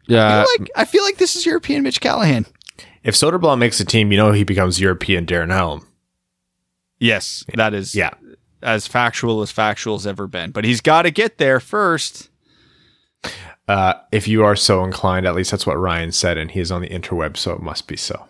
Yeah. 0.06 0.40
I 0.40 0.44
feel, 0.44 0.56
like, 0.58 0.70
I 0.76 0.84
feel 0.84 1.04
like 1.04 1.16
this 1.18 1.36
is 1.36 1.46
European 1.46 1.82
Mitch 1.82 2.00
Callahan. 2.00 2.46
If 3.02 3.14
Soderblom 3.14 3.58
makes 3.58 3.78
a 3.80 3.84
team, 3.84 4.10
you 4.10 4.18
know 4.18 4.32
he 4.32 4.44
becomes 4.44 4.80
European 4.80 5.26
Darren 5.26 5.52
Helm. 5.52 5.86
Yes, 6.98 7.44
that 7.54 7.74
is 7.74 7.94
yeah. 7.94 8.10
as 8.62 8.86
factual 8.86 9.42
as 9.42 9.50
factual 9.52 9.96
has 9.96 10.06
ever 10.06 10.26
been. 10.26 10.50
But 10.50 10.64
he's 10.64 10.80
got 10.80 11.02
to 11.02 11.10
get 11.10 11.38
there 11.38 11.60
first. 11.60 12.30
Uh, 13.68 13.94
if 14.12 14.28
you 14.28 14.44
are 14.44 14.56
so 14.56 14.84
inclined, 14.84 15.26
at 15.26 15.34
least 15.34 15.50
that's 15.50 15.66
what 15.66 15.78
Ryan 15.78 16.12
said, 16.12 16.38
and 16.38 16.50
he 16.50 16.60
is 16.60 16.70
on 16.70 16.82
the 16.82 16.88
interweb, 16.88 17.36
so 17.36 17.52
it 17.52 17.60
must 17.60 17.88
be 17.88 17.96
so. 17.96 18.26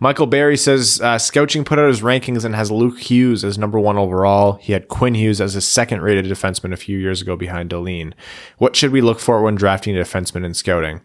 Michael 0.00 0.26
Barry 0.26 0.56
says 0.56 1.00
uh, 1.00 1.16
Scouting 1.16 1.64
put 1.64 1.78
out 1.78 1.88
his 1.88 2.00
rankings 2.00 2.44
and 2.44 2.56
has 2.56 2.72
Luke 2.72 2.98
Hughes 2.98 3.44
as 3.44 3.56
number 3.56 3.78
one 3.78 3.96
overall. 3.96 4.54
He 4.54 4.72
had 4.72 4.88
Quinn 4.88 5.14
Hughes 5.14 5.40
as 5.40 5.54
his 5.54 5.66
second 5.66 6.02
rated 6.02 6.24
defenseman 6.24 6.72
a 6.72 6.76
few 6.76 6.98
years 6.98 7.22
ago 7.22 7.36
behind 7.36 7.70
Dahlin. 7.70 8.12
What 8.58 8.74
should 8.74 8.90
we 8.90 9.00
look 9.00 9.20
for 9.20 9.42
when 9.42 9.54
drafting 9.54 9.96
a 9.96 10.00
defenseman 10.00 10.44
in 10.44 10.54
scouting? 10.54 11.02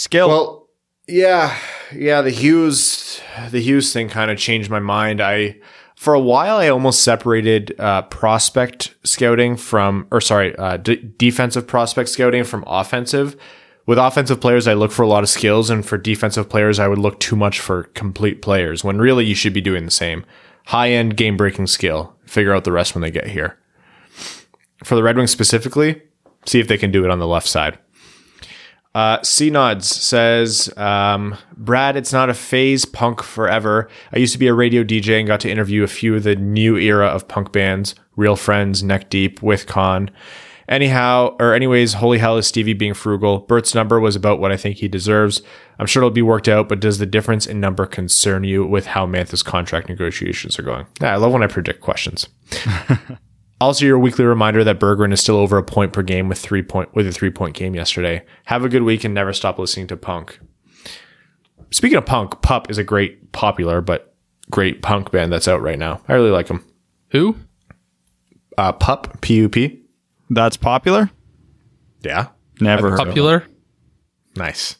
Skill. 0.00 0.28
Well, 0.28 0.68
yeah, 1.06 1.58
yeah. 1.94 2.22
The 2.22 2.30
Hughes, 2.30 3.20
the 3.50 3.60
Hughes 3.60 3.92
thing 3.92 4.08
kind 4.08 4.30
of 4.30 4.38
changed 4.38 4.70
my 4.70 4.78
mind. 4.78 5.20
I, 5.20 5.58
for 5.94 6.14
a 6.14 6.20
while, 6.20 6.56
I 6.56 6.68
almost 6.68 7.02
separated 7.02 7.78
uh, 7.78 8.00
prospect 8.02 8.94
scouting 9.04 9.58
from, 9.58 10.06
or 10.10 10.22
sorry, 10.22 10.56
uh, 10.56 10.78
d- 10.78 11.12
defensive 11.18 11.66
prospect 11.66 12.08
scouting 12.08 12.44
from 12.44 12.64
offensive. 12.66 13.36
With 13.84 13.98
offensive 13.98 14.40
players, 14.40 14.66
I 14.66 14.72
look 14.72 14.90
for 14.90 15.02
a 15.02 15.06
lot 15.06 15.22
of 15.22 15.28
skills, 15.28 15.68
and 15.68 15.84
for 15.84 15.98
defensive 15.98 16.48
players, 16.48 16.78
I 16.78 16.88
would 16.88 16.98
look 16.98 17.20
too 17.20 17.36
much 17.36 17.60
for 17.60 17.82
complete 17.92 18.40
players. 18.40 18.82
When 18.82 18.96
really, 18.96 19.26
you 19.26 19.34
should 19.34 19.52
be 19.52 19.60
doing 19.60 19.84
the 19.84 19.90
same: 19.90 20.24
high 20.68 20.88
end, 20.92 21.18
game 21.18 21.36
breaking 21.36 21.66
skill. 21.66 22.16
Figure 22.24 22.54
out 22.54 22.64
the 22.64 22.72
rest 22.72 22.94
when 22.94 23.02
they 23.02 23.10
get 23.10 23.26
here. 23.26 23.58
For 24.82 24.94
the 24.94 25.02
Red 25.02 25.18
Wings 25.18 25.30
specifically, 25.30 26.00
see 26.46 26.58
if 26.58 26.68
they 26.68 26.78
can 26.78 26.90
do 26.90 27.04
it 27.04 27.10
on 27.10 27.18
the 27.18 27.26
left 27.26 27.48
side. 27.48 27.78
Uh, 28.94 29.22
C 29.22 29.50
Nods 29.50 29.86
says, 29.86 30.72
um, 30.76 31.36
Brad, 31.56 31.96
it's 31.96 32.12
not 32.12 32.28
a 32.28 32.34
phase 32.34 32.84
punk 32.84 33.22
forever. 33.22 33.88
I 34.12 34.18
used 34.18 34.32
to 34.32 34.38
be 34.38 34.48
a 34.48 34.54
radio 34.54 34.82
DJ 34.82 35.18
and 35.18 35.28
got 35.28 35.40
to 35.40 35.50
interview 35.50 35.84
a 35.84 35.88
few 35.88 36.16
of 36.16 36.24
the 36.24 36.34
new 36.34 36.76
era 36.76 37.06
of 37.06 37.28
punk 37.28 37.52
bands, 37.52 37.94
Real 38.16 38.36
Friends, 38.36 38.82
Neck 38.82 39.08
Deep, 39.08 39.42
With 39.42 39.66
Con. 39.66 40.10
Anyhow, 40.68 41.36
or 41.40 41.52
anyways, 41.52 41.94
holy 41.94 42.18
hell 42.18 42.36
is 42.36 42.46
Stevie 42.46 42.74
being 42.74 42.94
frugal. 42.94 43.40
Bert's 43.40 43.74
number 43.74 43.98
was 43.98 44.14
about 44.14 44.38
what 44.38 44.52
I 44.52 44.56
think 44.56 44.76
he 44.76 44.86
deserves. 44.86 45.42
I'm 45.80 45.86
sure 45.86 46.00
it'll 46.00 46.10
be 46.10 46.22
worked 46.22 46.48
out, 46.48 46.68
but 46.68 46.78
does 46.78 46.98
the 46.98 47.06
difference 47.06 47.46
in 47.46 47.58
number 47.58 47.86
concern 47.86 48.44
you 48.44 48.64
with 48.64 48.86
how 48.86 49.04
Mantha's 49.04 49.42
contract 49.42 49.88
negotiations 49.88 50.58
are 50.58 50.62
going? 50.62 50.86
Yeah, 51.00 51.12
I 51.12 51.16
love 51.16 51.32
when 51.32 51.42
I 51.42 51.48
predict 51.48 51.80
questions. 51.80 52.28
Also, 53.60 53.84
your 53.84 53.98
weekly 53.98 54.24
reminder 54.24 54.64
that 54.64 54.80
Berggren 54.80 55.12
is 55.12 55.20
still 55.20 55.36
over 55.36 55.58
a 55.58 55.62
point 55.62 55.92
per 55.92 56.02
game 56.02 56.28
with 56.28 56.38
three 56.38 56.62
point 56.62 56.94
with 56.94 57.06
a 57.06 57.12
three 57.12 57.30
point 57.30 57.54
game 57.54 57.74
yesterday. 57.74 58.24
Have 58.46 58.64
a 58.64 58.68
good 58.68 58.82
week 58.82 59.04
and 59.04 59.12
never 59.12 59.32
stop 59.32 59.58
listening 59.58 59.86
to 59.88 59.96
punk. 59.96 60.40
Speaking 61.70 61.98
of 61.98 62.06
punk, 62.06 62.40
Pup 62.42 62.70
is 62.70 62.78
a 62.78 62.84
great 62.84 63.32
popular 63.32 63.80
but 63.80 64.14
great 64.50 64.82
punk 64.82 65.10
band 65.10 65.32
that's 65.32 65.46
out 65.46 65.60
right 65.60 65.78
now. 65.78 66.00
I 66.08 66.14
really 66.14 66.30
like 66.30 66.46
them. 66.46 66.64
Who? 67.10 67.36
Uh, 68.56 68.72
Pup, 68.72 69.20
P 69.20 69.34
U 69.36 69.48
P. 69.48 69.82
That's 70.30 70.56
popular. 70.56 71.10
Yeah, 72.02 72.28
Never 72.60 72.90
heard 72.90 73.00
of 73.00 73.06
it. 73.06 73.10
Popular? 73.10 73.46
nice. 74.36 74.76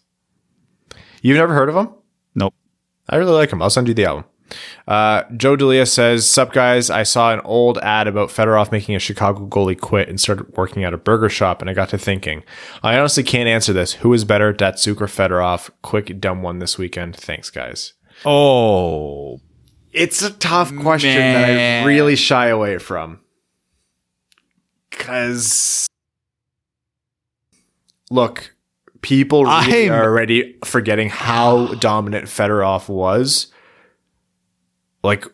You've 1.22 1.36
never 1.36 1.52
heard 1.52 1.68
of 1.68 1.74
them? 1.74 1.94
Nope. 2.34 2.54
I 3.10 3.16
really 3.16 3.32
like 3.32 3.50
them. 3.50 3.60
I'll 3.60 3.68
send 3.68 3.88
you 3.88 3.94
the 3.94 4.06
album. 4.06 4.24
Uh, 4.88 5.22
Joe 5.36 5.57
Delia 5.57 5.86
says, 5.86 6.28
Sup 6.28 6.53
guys, 6.53 6.90
I 6.90 7.03
saw 7.03 7.32
an 7.32 7.40
old 7.44 7.78
ad 7.78 8.07
about 8.07 8.30
Fedorov 8.30 8.72
making 8.72 8.94
a 8.94 8.98
Chicago 8.98 9.46
goalie 9.46 9.78
quit 9.80 10.09
and 10.09 10.20
started 10.20 10.57
working 10.57 10.84
at 10.84 10.92
a 10.94 10.98
burger 10.98 11.28
shop, 11.28 11.61
and 11.61 11.70
I 11.70 11.74
got 11.74 11.88
to 11.90 11.98
thinking. 11.98 12.42
I 12.82 12.98
honestly 12.98 13.22
can't 13.22 13.48
answer 13.48 13.72
this. 13.72 13.94
Who 13.94 14.12
is 14.12 14.24
better, 14.24 14.53
Datsyuk 14.53 15.01
or 15.01 15.07
Fedorov? 15.07 15.70
Quick, 15.82 16.20
dumb 16.20 16.42
one 16.42 16.59
this 16.59 16.78
weekend. 16.78 17.16
Thanks, 17.16 17.51
guys. 17.51 17.94
Oh, 18.24 19.40
It's 19.92 20.22
a 20.22 20.30
tough 20.30 20.74
question 20.76 21.14
that 21.16 21.82
I 21.82 21.84
really 21.86 22.16
shy 22.16 22.48
away 22.48 22.78
from. 22.78 23.20
Because, 24.90 25.86
look, 28.11 28.55
people 29.03 29.44
really 29.44 29.88
are 29.88 30.03
already 30.05 30.57
forgetting 30.64 31.09
how 31.09 31.74
dominant 31.74 32.26
Fedorov 32.26 32.88
was. 32.88 33.46
Like, 35.03 35.26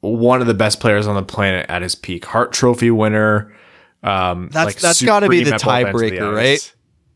one 0.00 0.40
of 0.40 0.46
the 0.46 0.54
best 0.54 0.80
players 0.80 1.06
on 1.06 1.14
the 1.14 1.22
planet 1.22 1.66
at 1.68 1.82
his 1.82 1.94
peak. 1.94 2.24
Hart 2.26 2.52
Trophy 2.52 2.90
winner. 2.90 3.54
Um, 4.02 4.48
That's- 4.52 4.74
like 4.74 4.82
that's 4.82 5.02
gotta 5.02 5.28
be 5.30 5.42
the 5.44 5.58
supreme 5.58 5.86
at 5.86 5.92
both 5.92 6.02
ends 6.02 6.02
of 6.02 6.10
the 6.10 6.16
tiebreaker, 6.18 6.34
right? 6.34 6.74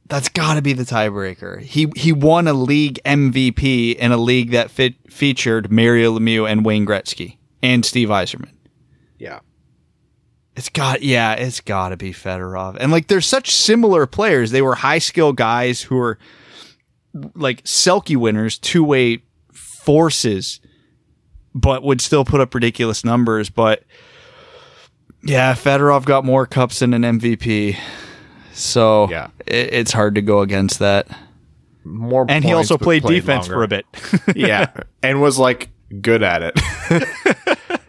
That's 0.09 0.31
got 0.31 0.55
to 0.55 0.63
be 0.63 0.73
the 0.73 0.85
tiebreaker. 0.85 1.61
He 1.61 1.93
he 1.95 2.13
won 2.13 2.49
a 2.49 2.55
league 2.55 2.99
MVP 3.05 3.95
in 3.97 4.11
a 4.11 4.17
league 4.17 4.53
that 4.53 4.71
fit, 4.71 4.95
featured 5.11 5.71
Mario 5.71 6.19
Lemieux 6.19 6.51
and 6.51 6.65
Wayne 6.65 6.87
Gretzky 6.87 7.37
and 7.63 7.85
Steve 7.85 8.09
Yzerman. 8.09 8.49
Yeah. 9.19 9.41
It's 10.57 10.71
got 10.71 11.03
yeah, 11.03 11.35
it's 11.35 11.61
got 11.61 11.91
to 11.91 11.99
be 11.99 12.13
Fedorov. 12.15 12.79
And 12.81 12.91
like 12.91 13.09
they're 13.09 13.21
such 13.21 13.55
similar 13.55 14.07
players. 14.07 14.51
They 14.51 14.63
were 14.63 14.77
high 14.77 14.99
skill 14.99 15.35
guys 15.35 15.83
who 15.83 15.97
were 15.97 16.19
like 17.35 17.63
Selke 17.65 18.17
winners, 18.17 18.59
two 18.59 18.83
way 18.83 19.23
forces, 19.53 20.61
but 21.61 21.83
would 21.83 22.01
still 22.01 22.25
put 22.25 22.41
up 22.41 22.55
ridiculous 22.55 23.05
numbers. 23.05 23.51
But 23.51 23.83
yeah, 25.23 25.55
Fedorov 25.55 26.05
got 26.05 26.25
more 26.25 26.47
cups 26.47 26.79
than 26.79 26.95
an 26.95 27.03
MVP. 27.19 27.77
So 28.53 29.09
Yeah. 29.11 29.29
it, 29.47 29.73
it's 29.73 29.93
hard 29.93 30.15
to 30.17 30.23
go 30.23 30.41
against 30.41 30.79
that. 30.79 31.09
More 31.85 32.27
and 32.29 32.45
he 32.45 32.53
also 32.53 32.77
but 32.77 32.85
played, 32.85 33.03
defense 33.05 33.49
longer. 33.49 33.55
for 33.55 33.63
a 33.65 33.69
bit. 33.69 33.87
yeah, 34.37 34.67
and 35.03 35.23
was 35.23 35.39
like 35.39 35.71
good 36.03 36.23
at 36.23 36.43
it. 36.43 36.55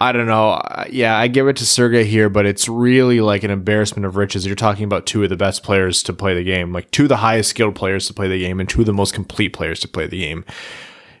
I 0.00 0.12
don't 0.12 0.26
know. 0.26 0.50
Uh, 0.50 0.84
Yeah, 0.90 1.16
I 1.16 1.28
give 1.28 1.48
it 1.48 1.56
to 1.56 1.66
Sergey 1.66 2.04
here, 2.04 2.28
but 2.28 2.46
it's 2.46 2.68
really 2.68 3.20
like 3.20 3.42
an 3.44 3.50
embarrassment 3.50 4.06
of 4.06 4.16
riches. 4.16 4.46
You're 4.46 4.54
talking 4.56 4.84
about 4.84 5.06
two 5.06 5.22
of 5.22 5.28
the 5.30 5.36
best 5.36 5.62
players 5.62 6.02
to 6.04 6.12
play 6.12 6.34
the 6.34 6.44
game, 6.44 6.72
like 6.72 6.90
two 6.90 7.04
of 7.04 7.08
the 7.08 7.16
highest 7.18 7.50
skilled 7.50 7.74
players 7.74 8.06
to 8.08 8.14
play 8.14 8.28
the 8.28 8.38
game, 8.38 8.60
and 8.60 8.68
two 8.68 8.80
of 8.80 8.86
the 8.86 8.92
most 8.92 9.14
complete 9.14 9.52
players 9.52 9.80
to 9.80 9.88
play 9.88 10.06
the 10.06 10.18
game. 10.18 10.44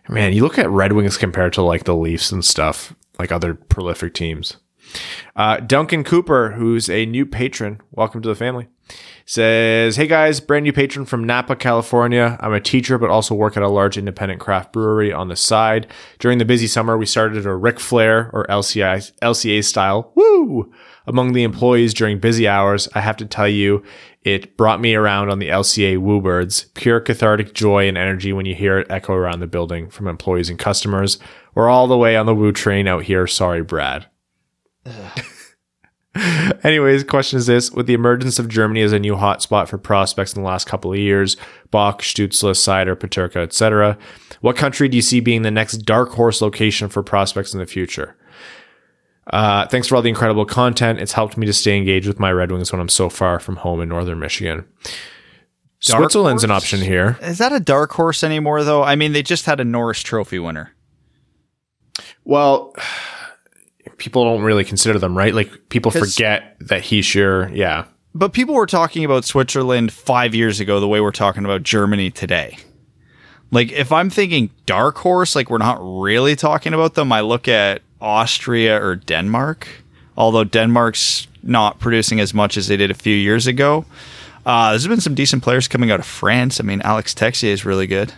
Man, 0.08 0.32
you 0.32 0.42
look 0.42 0.58
at 0.58 0.70
Red 0.70 0.94
Wings 0.94 1.18
compared 1.18 1.52
to 1.54 1.62
like 1.62 1.84
the 1.84 1.94
Leafs 1.94 2.32
and 2.32 2.42
stuff, 2.42 2.94
like 3.18 3.30
other 3.30 3.54
prolific 3.54 4.14
teams. 4.14 4.56
Uh, 5.36 5.58
Duncan 5.58 6.02
Cooper, 6.02 6.52
who's 6.52 6.88
a 6.88 7.04
new 7.04 7.26
patron, 7.26 7.82
welcome 7.90 8.22
to 8.22 8.28
the 8.28 8.34
family, 8.34 8.68
says, 9.26 9.96
Hey 9.96 10.06
guys, 10.06 10.40
brand 10.40 10.64
new 10.64 10.72
patron 10.72 11.04
from 11.04 11.24
Napa, 11.24 11.56
California. 11.56 12.38
I'm 12.40 12.54
a 12.54 12.60
teacher, 12.60 12.96
but 12.96 13.10
also 13.10 13.34
work 13.34 13.58
at 13.58 13.62
a 13.62 13.68
large 13.68 13.98
independent 13.98 14.40
craft 14.40 14.72
brewery 14.72 15.12
on 15.12 15.28
the 15.28 15.36
side. 15.36 15.86
During 16.18 16.38
the 16.38 16.46
busy 16.46 16.66
summer, 16.66 16.96
we 16.96 17.04
started 17.04 17.44
a 17.44 17.54
Ric 17.54 17.78
Flair 17.78 18.30
or 18.32 18.46
LCI, 18.46 19.12
LCA 19.20 19.62
style, 19.62 20.10
woo, 20.14 20.72
among 21.06 21.34
the 21.34 21.42
employees 21.42 21.92
during 21.92 22.18
busy 22.18 22.48
hours. 22.48 22.88
I 22.94 23.02
have 23.02 23.18
to 23.18 23.26
tell 23.26 23.48
you, 23.48 23.84
it 24.34 24.56
brought 24.56 24.80
me 24.80 24.94
around 24.94 25.30
on 25.30 25.38
the 25.38 25.48
LCA 25.48 25.98
Woo 25.98 26.20
Birds. 26.20 26.66
Pure 26.74 27.00
cathartic 27.00 27.54
joy 27.54 27.88
and 27.88 27.98
energy 27.98 28.32
when 28.32 28.46
you 28.46 28.54
hear 28.54 28.78
it 28.78 28.86
echo 28.90 29.12
around 29.12 29.40
the 29.40 29.46
building 29.46 29.88
from 29.88 30.06
employees 30.06 30.50
and 30.50 30.58
customers. 30.58 31.18
We're 31.54 31.68
all 31.68 31.86
the 31.86 31.98
way 31.98 32.16
on 32.16 32.26
the 32.26 32.34
Woo 32.34 32.52
train 32.52 32.86
out 32.86 33.04
here. 33.04 33.26
Sorry, 33.26 33.62
Brad. 33.62 34.06
Anyways, 36.64 37.04
question 37.04 37.38
is 37.38 37.46
this: 37.46 37.70
With 37.70 37.86
the 37.86 37.94
emergence 37.94 38.38
of 38.38 38.48
Germany 38.48 38.82
as 38.82 38.92
a 38.92 38.98
new 38.98 39.14
hotspot 39.14 39.68
for 39.68 39.78
prospects 39.78 40.34
in 40.34 40.42
the 40.42 40.48
last 40.48 40.66
couple 40.66 40.92
of 40.92 40.98
years, 40.98 41.36
Bach, 41.70 42.02
Stützle, 42.02 42.54
Seider, 42.54 42.96
Peterka, 42.96 43.36
etc., 43.36 43.98
what 44.40 44.56
country 44.56 44.88
do 44.88 44.96
you 44.96 45.02
see 45.02 45.20
being 45.20 45.42
the 45.42 45.50
next 45.50 45.78
dark 45.78 46.10
horse 46.10 46.40
location 46.40 46.88
for 46.88 47.02
prospects 47.02 47.52
in 47.52 47.60
the 47.60 47.66
future? 47.66 48.16
Uh, 49.30 49.66
thanks 49.66 49.88
for 49.88 49.96
all 49.96 50.02
the 50.02 50.08
incredible 50.08 50.44
content. 50.44 51.00
It's 51.00 51.12
helped 51.12 51.36
me 51.36 51.46
to 51.46 51.52
stay 51.52 51.76
engaged 51.76 52.06
with 52.06 52.18
my 52.18 52.32
Red 52.32 52.50
Wings 52.50 52.72
when 52.72 52.80
I'm 52.80 52.88
so 52.88 53.08
far 53.08 53.38
from 53.40 53.56
home 53.56 53.80
in 53.80 53.88
northern 53.88 54.18
Michigan. 54.18 54.66
Dark 55.80 56.02
Switzerland's 56.02 56.44
an 56.44 56.50
option 56.50 56.80
here. 56.80 57.18
Is 57.22 57.38
that 57.38 57.52
a 57.52 57.60
dark 57.60 57.92
horse 57.92 58.24
anymore 58.24 58.64
though? 58.64 58.82
I 58.82 58.96
mean, 58.96 59.12
they 59.12 59.22
just 59.22 59.46
had 59.46 59.60
a 59.60 59.64
Norris 59.64 60.02
Trophy 60.02 60.38
winner. 60.38 60.72
Well, 62.24 62.74
people 63.98 64.24
don't 64.24 64.42
really 64.42 64.64
consider 64.64 64.98
them, 64.98 65.16
right? 65.16 65.34
Like 65.34 65.68
people 65.68 65.90
forget 65.90 66.56
that 66.60 66.82
he's 66.82 67.04
sure, 67.04 67.48
yeah. 67.50 67.84
But 68.14 68.32
people 68.32 68.54
were 68.54 68.66
talking 68.66 69.04
about 69.04 69.24
Switzerland 69.24 69.92
five 69.92 70.34
years 70.34 70.58
ago 70.58 70.80
the 70.80 70.88
way 70.88 71.00
we're 71.00 71.12
talking 71.12 71.44
about 71.44 71.62
Germany 71.62 72.10
today. 72.10 72.58
Like, 73.50 73.72
if 73.72 73.92
I'm 73.92 74.10
thinking 74.10 74.50
dark 74.66 74.98
horse, 74.98 75.36
like 75.36 75.48
we're 75.48 75.58
not 75.58 75.78
really 75.80 76.36
talking 76.36 76.74
about 76.74 76.94
them, 76.94 77.12
I 77.12 77.20
look 77.20 77.48
at 77.48 77.82
Austria 78.00 78.82
or 78.82 78.96
Denmark, 78.96 79.68
although 80.16 80.44
Denmark's 80.44 81.26
not 81.42 81.78
producing 81.78 82.20
as 82.20 82.34
much 82.34 82.56
as 82.56 82.68
they 82.68 82.76
did 82.76 82.90
a 82.90 82.94
few 82.94 83.14
years 83.14 83.46
ago. 83.46 83.84
Uh, 84.46 84.70
there's 84.70 84.86
been 84.86 85.00
some 85.00 85.14
decent 85.14 85.42
players 85.42 85.68
coming 85.68 85.90
out 85.90 86.00
of 86.00 86.06
France. 86.06 86.60
I 86.60 86.64
mean, 86.64 86.80
Alex 86.82 87.14
Texier 87.14 87.48
is 87.48 87.64
really 87.64 87.86
good. 87.86 88.12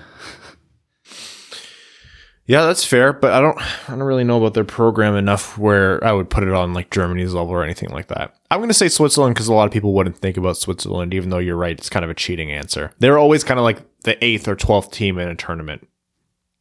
Yeah, 2.47 2.67
that's 2.67 2.85
fair, 2.85 3.13
but 3.13 3.33
I 3.33 3.41
don't 3.41 3.57
I 3.89 3.91
don't 3.91 4.03
really 4.03 4.25
know 4.25 4.39
about 4.39 4.55
their 4.55 4.65
program 4.65 5.15
enough 5.15 5.57
where 5.57 6.03
I 6.03 6.11
would 6.11 6.29
put 6.29 6.43
it 6.43 6.53
on 6.53 6.75
like 6.75 6.91
Germany's 6.91 7.33
level 7.33 7.53
or 7.53 7.63
anything 7.63 7.91
like 7.91 8.09
that. 8.09 8.35
I'm 8.51 8.59
going 8.59 8.69
to 8.71 8.75
say 8.75 8.89
Switzerland 8.89 9.37
because 9.37 9.47
a 9.47 9.55
lot 9.55 9.67
of 9.67 9.73
people 9.73 9.95
wouldn't 9.95 10.19
think 10.19 10.37
about 10.37 10.57
Switzerland, 10.57 11.15
even 11.15 11.31
though 11.31 11.39
you're 11.39 11.55
right, 11.55 11.79
it's 11.79 11.89
kind 11.89 12.05
of 12.05 12.11
a 12.11 12.15
cheating 12.15 12.51
answer. 12.51 12.91
They're 12.99 13.19
always 13.19 13.45
kind 13.45 13.61
of 13.61 13.65
like 13.65 13.79
the 14.03 14.23
eighth 14.25 14.49
or 14.49 14.57
twelfth 14.57 14.91
team 14.91 15.17
in 15.19 15.29
a 15.29 15.37
tournament, 15.37 15.87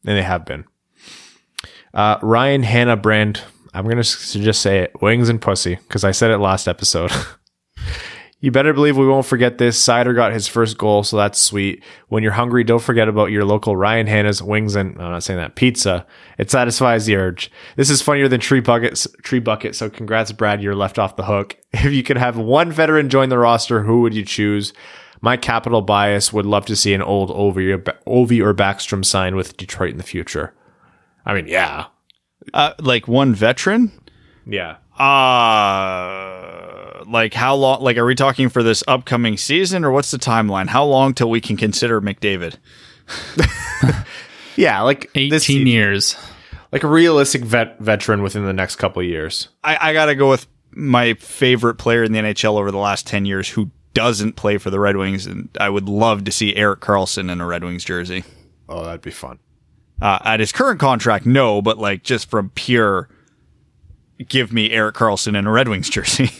and 0.05 0.15
they 0.15 0.21
have 0.21 0.45
been. 0.45 0.65
Uh, 1.93 2.17
Ryan 2.21 2.63
Hanna 2.63 2.95
Brand, 2.97 3.41
I'm 3.73 3.85
to 3.87 4.03
just 4.03 4.61
say 4.61 4.79
it: 4.79 5.01
wings 5.01 5.29
and 5.29 5.41
pussy, 5.41 5.75
because 5.75 6.03
I 6.03 6.11
said 6.11 6.31
it 6.31 6.37
last 6.37 6.67
episode. 6.67 7.11
You 8.41 8.51
better 8.51 8.73
believe 8.73 8.95
we 8.95 9.05
won't 9.05 9.25
forget 9.25 9.57
this. 9.57 9.77
Seider 9.85 10.15
got 10.15 10.31
his 10.31 10.47
first 10.47 10.77
goal, 10.77 11.03
so 11.03 11.17
that's 11.17 11.41
sweet. 11.41 11.83
When 12.07 12.23
you're 12.23 12.31
hungry, 12.31 12.63
don't 12.63 12.81
forget 12.81 13.09
about 13.09 13.31
your 13.31 13.43
local 13.43 13.75
Ryan 13.75 14.07
Hanna's 14.07 14.41
wings 14.41 14.77
and 14.77 14.91
I'm 14.91 15.11
not 15.11 15.23
saying 15.23 15.39
that 15.39 15.55
pizza. 15.55 16.05
It 16.37 16.49
satisfies 16.49 17.05
the 17.05 17.17
urge. 17.17 17.51
This 17.75 17.89
is 17.89 18.01
funnier 18.01 18.29
than 18.29 18.39
tree 18.39 18.61
buckets, 18.61 19.07
tree 19.23 19.39
bucket. 19.39 19.75
So 19.75 19.89
congrats, 19.89 20.31
Brad. 20.31 20.63
You're 20.63 20.75
left 20.75 20.97
off 20.97 21.15
the 21.15 21.25
hook. 21.25 21.57
If 21.71 21.93
you 21.93 22.01
could 22.01 22.17
have 22.17 22.35
one 22.35 22.71
veteran 22.71 23.09
join 23.09 23.29
the 23.29 23.37
roster, 23.37 23.83
who 23.83 24.01
would 24.01 24.15
you 24.15 24.25
choose? 24.25 24.73
My 25.21 25.37
capital 25.37 25.81
bias 25.81 26.33
would 26.33 26.45
love 26.45 26.65
to 26.65 26.75
see 26.75 26.93
an 26.93 27.01
old 27.01 27.29
Ovi 27.29 27.75
or, 27.75 27.79
Ovi 28.07 28.43
or 28.43 28.55
Backstrom 28.55 29.05
sign 29.05 29.35
with 29.35 29.55
Detroit 29.55 29.91
in 29.91 29.97
the 29.97 30.03
future. 30.03 30.55
I 31.29 31.33
mean, 31.35 31.47
yeah, 31.47 31.85
Uh, 32.53 32.73
like 32.79 33.07
one 33.07 33.33
veteran? 33.35 33.91
yeah. 34.45 34.77
Uh, 34.99 37.03
like 37.07 37.33
how 37.33 37.55
long? 37.55 37.81
Like, 37.81 37.97
are 37.97 38.05
we 38.05 38.15
talking 38.15 38.49
for 38.49 38.63
this 38.63 38.83
upcoming 38.87 39.37
season, 39.37 39.83
or 39.85 39.91
what's 39.91 40.11
the 40.11 40.17
timeline? 40.17 40.67
How 40.67 40.83
long 40.85 41.13
till 41.13 41.29
we 41.29 41.39
can 41.41 41.55
consider 41.57 42.01
McDavid? 42.01 42.55
Yeah, 44.55 44.81
like 44.81 45.09
18 45.15 45.29
this, 45.29 45.47
years. 45.49 46.17
like 46.73 46.83
a 46.83 46.87
realistic 46.87 47.43
vet 47.43 47.79
veteran 47.79 48.21
within 48.21 48.43
the 48.43 48.51
next 48.51 48.75
couple 48.75 49.01
of 49.01 49.07
years. 49.07 49.47
I, 49.63 49.91
I 49.91 49.93
got 49.93 50.07
to 50.07 50.15
go 50.15 50.29
with 50.29 50.47
my 50.71 51.13
favorite 51.13 51.75
player 51.75 52.03
in 52.03 52.11
the 52.11 52.19
NHL 52.19 52.59
over 52.59 52.69
the 52.69 52.77
last 52.77 53.07
ten 53.07 53.25
years 53.25 53.47
who 53.47 53.71
doesn't 53.93 54.33
play 54.33 54.57
for 54.57 54.69
the 54.69 54.79
Red 54.79 54.97
Wings, 54.97 55.25
and 55.25 55.47
I 55.61 55.69
would 55.69 55.87
love 55.87 56.25
to 56.25 56.31
see 56.31 56.53
Erik 56.57 56.81
Karlsson 56.81 57.31
in 57.31 57.39
a 57.39 57.45
Red 57.45 57.63
Wings 57.63 57.85
jersey. 57.85 58.25
Oh, 58.67 58.83
that'd 58.83 59.01
be 59.01 59.11
fun. 59.11 59.39
Uh, 60.01 60.19
at 60.23 60.39
his 60.39 60.51
current 60.51 60.79
contract, 60.79 61.25
no, 61.25 61.61
but 61.61 61.77
like 61.77 62.03
just 62.03 62.29
from 62.29 62.49
pure, 62.51 63.09
give 64.27 64.53
me 64.53 64.71
Erik 64.71 64.95
Karlsson 64.95 65.37
in 65.37 65.45
a 65.45 65.51
Red 65.51 65.67
Wings 65.67 65.89
jersey. 65.89 66.31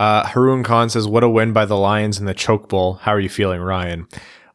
Uh, 0.00 0.24
Haroon 0.28 0.62
Khan 0.62 0.88
says, 0.88 1.08
"What 1.08 1.24
a 1.24 1.28
win 1.28 1.52
by 1.52 1.64
the 1.64 1.76
Lions 1.76 2.20
in 2.20 2.24
the 2.24 2.32
choke 2.32 2.68
bowl. 2.68 2.94
How 3.02 3.10
are 3.10 3.18
you 3.18 3.28
feeling, 3.28 3.60
Ryan?" 3.60 4.06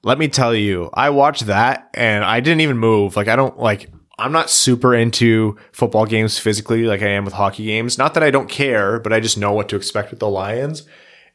Let 0.02 0.18
me 0.18 0.30
tell 0.30 0.56
you, 0.56 0.90
I 0.94 1.10
watched 1.10 1.48
that 1.48 1.90
and 1.94 2.24
I 2.24 2.40
didn't 2.40 2.62
even 2.62 2.78
move. 2.78 3.18
Like 3.18 3.28
I 3.28 3.36
don't 3.36 3.60
like 3.60 3.90
I'm 4.18 4.32
not 4.32 4.50
super 4.50 4.94
into 4.96 5.58
football 5.72 6.06
games 6.06 6.40
physically 6.40 6.84
like 6.84 7.02
I 7.02 7.10
am 7.10 7.26
with 7.26 7.34
hockey 7.34 7.66
games. 7.66 7.98
Not 7.98 8.14
that 8.14 8.24
I 8.24 8.32
don't 8.32 8.50
care, 8.50 9.00
but 9.00 9.12
I 9.12 9.20
just 9.20 9.38
know 9.38 9.52
what 9.52 9.68
to 9.70 9.76
expect 9.76 10.12
with 10.12 10.20
the 10.20 10.30
Lions. 10.30 10.84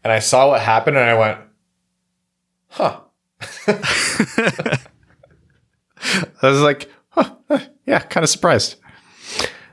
And 0.05 0.13
I 0.13 0.21
saw 0.21 0.49
what 0.49 0.61
happened 0.61 0.97
and 0.97 1.11
I 1.11 1.19
went, 1.19 1.39
huh. 2.69 3.01
I 6.43 6.51
was 6.51 6.61
like, 6.61 6.91
huh, 7.11 7.35
yeah, 7.87 8.01
kind 8.01 8.25
of 8.25 8.31
surprised. 8.31 8.77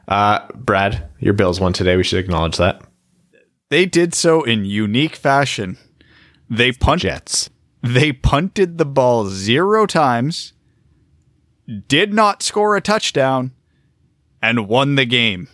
Uh, 0.07 0.39
Brad, 0.53 1.09
your 1.19 1.33
Bills 1.33 1.59
won 1.59 1.73
today. 1.73 1.95
We 1.95 2.03
should 2.03 2.19
acknowledge 2.19 2.57
that. 2.57 2.81
They 3.69 3.85
did 3.85 4.13
so 4.13 4.43
in 4.43 4.65
unique 4.65 5.15
fashion. 5.15 5.77
They 6.49 6.71
punt 6.71 7.01
Jets. 7.01 7.49
they 7.81 8.11
punted 8.11 8.77
the 8.77 8.85
ball 8.85 9.27
zero 9.27 9.85
times, 9.85 10.53
did 11.87 12.13
not 12.13 12.43
score 12.43 12.75
a 12.75 12.81
touchdown, 12.81 13.51
and 14.41 14.67
won 14.67 14.95
the 14.95 15.05
game. 15.05 15.47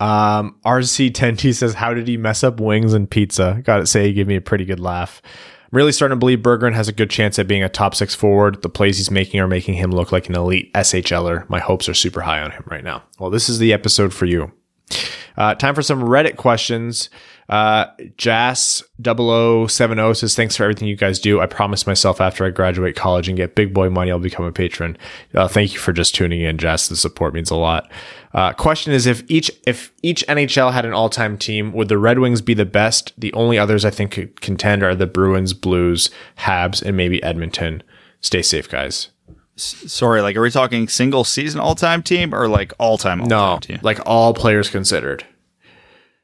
Um, 0.00 0.56
RC10T 0.64 1.54
says, 1.54 1.74
How 1.74 1.92
did 1.92 2.06
he 2.06 2.16
mess 2.16 2.44
up 2.44 2.60
wings 2.60 2.94
and 2.94 3.10
pizza? 3.10 3.60
Gotta 3.64 3.86
say, 3.86 4.06
he 4.06 4.12
gave 4.12 4.28
me 4.28 4.36
a 4.36 4.40
pretty 4.40 4.64
good 4.64 4.80
laugh. 4.80 5.20
I'm 5.70 5.76
really 5.76 5.92
starting 5.92 6.16
to 6.16 6.18
believe 6.18 6.38
Berggren 6.38 6.72
has 6.72 6.88
a 6.88 6.92
good 6.92 7.10
chance 7.10 7.38
at 7.38 7.46
being 7.46 7.62
a 7.62 7.68
top 7.68 7.94
six 7.94 8.14
forward. 8.14 8.62
The 8.62 8.70
plays 8.70 8.96
he's 8.96 9.10
making 9.10 9.38
are 9.40 9.46
making 9.46 9.74
him 9.74 9.90
look 9.90 10.12
like 10.12 10.26
an 10.30 10.34
elite 10.34 10.72
SHLer. 10.72 11.46
My 11.50 11.58
hopes 11.58 11.90
are 11.90 11.94
super 11.94 12.22
high 12.22 12.40
on 12.40 12.52
him 12.52 12.64
right 12.70 12.82
now. 12.82 13.02
Well, 13.18 13.28
this 13.28 13.50
is 13.50 13.58
the 13.58 13.74
episode 13.74 14.14
for 14.14 14.24
you. 14.24 14.50
Uh, 15.36 15.54
time 15.54 15.74
for 15.74 15.82
some 15.82 16.02
Reddit 16.02 16.36
questions. 16.36 17.10
Uh, 17.48 17.86
Jas0070 18.18 20.16
says, 20.16 20.34
Thanks 20.36 20.56
for 20.56 20.64
everything 20.64 20.86
you 20.86 20.96
guys 20.96 21.18
do. 21.18 21.40
I 21.40 21.46
promise 21.46 21.86
myself 21.86 22.20
after 22.20 22.44
I 22.44 22.50
graduate 22.50 22.94
college 22.94 23.26
and 23.28 23.36
get 23.36 23.54
big 23.54 23.72
boy 23.72 23.88
money, 23.88 24.10
I'll 24.10 24.18
become 24.18 24.44
a 24.44 24.52
patron. 24.52 24.98
Uh, 25.34 25.48
thank 25.48 25.72
you 25.72 25.78
for 25.78 25.92
just 25.92 26.14
tuning 26.14 26.42
in, 26.42 26.58
Jas. 26.58 26.88
The 26.88 26.96
support 26.96 27.32
means 27.32 27.50
a 27.50 27.56
lot. 27.56 27.90
Uh, 28.34 28.52
question 28.52 28.92
is 28.92 29.06
if 29.06 29.22
each 29.28 29.50
if 29.66 29.90
each 30.02 30.22
NHL 30.28 30.72
had 30.72 30.84
an 30.84 30.92
all 30.92 31.08
time 31.08 31.38
team, 31.38 31.72
would 31.72 31.88
the 31.88 31.96
Red 31.96 32.18
Wings 32.18 32.42
be 32.42 32.52
the 32.52 32.66
best? 32.66 33.12
The 33.16 33.32
only 33.32 33.58
others 33.58 33.84
I 33.84 33.90
think 33.90 34.12
could 34.12 34.40
contend 34.42 34.82
are 34.82 34.94
the 34.94 35.06
Bruins, 35.06 35.54
Blues, 35.54 36.10
Habs, 36.40 36.82
and 36.82 36.96
maybe 36.96 37.22
Edmonton. 37.22 37.82
Stay 38.20 38.42
safe, 38.42 38.68
guys. 38.68 39.08
Sorry, 39.56 40.20
like 40.20 40.36
are 40.36 40.42
we 40.42 40.50
talking 40.50 40.86
single 40.86 41.24
season 41.24 41.60
all 41.60 41.74
time 41.74 42.02
team 42.02 42.34
or 42.34 42.46
like 42.46 42.74
all 42.78 42.98
time 42.98 43.22
all 43.22 43.26
No, 43.26 43.36
time 43.54 43.60
team? 43.60 43.78
like 43.82 43.98
all 44.04 44.34
players 44.34 44.68
considered. 44.68 45.24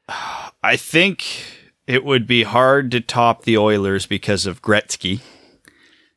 I 0.65 0.77
think 0.77 1.43
it 1.85 2.03
would 2.03 2.25
be 2.25 2.41
hard 2.41 2.89
to 2.89 2.99
top 2.99 3.43
the 3.43 3.55
Oilers 3.55 4.07
because 4.07 4.47
of 4.47 4.63
Gretzky, 4.63 5.21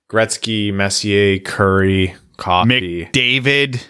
Gretzky, 0.09 0.73
Messier, 0.73 1.39
Kurri, 1.39 2.17
Coffey, 2.39 3.05
McDavid. 3.05 3.85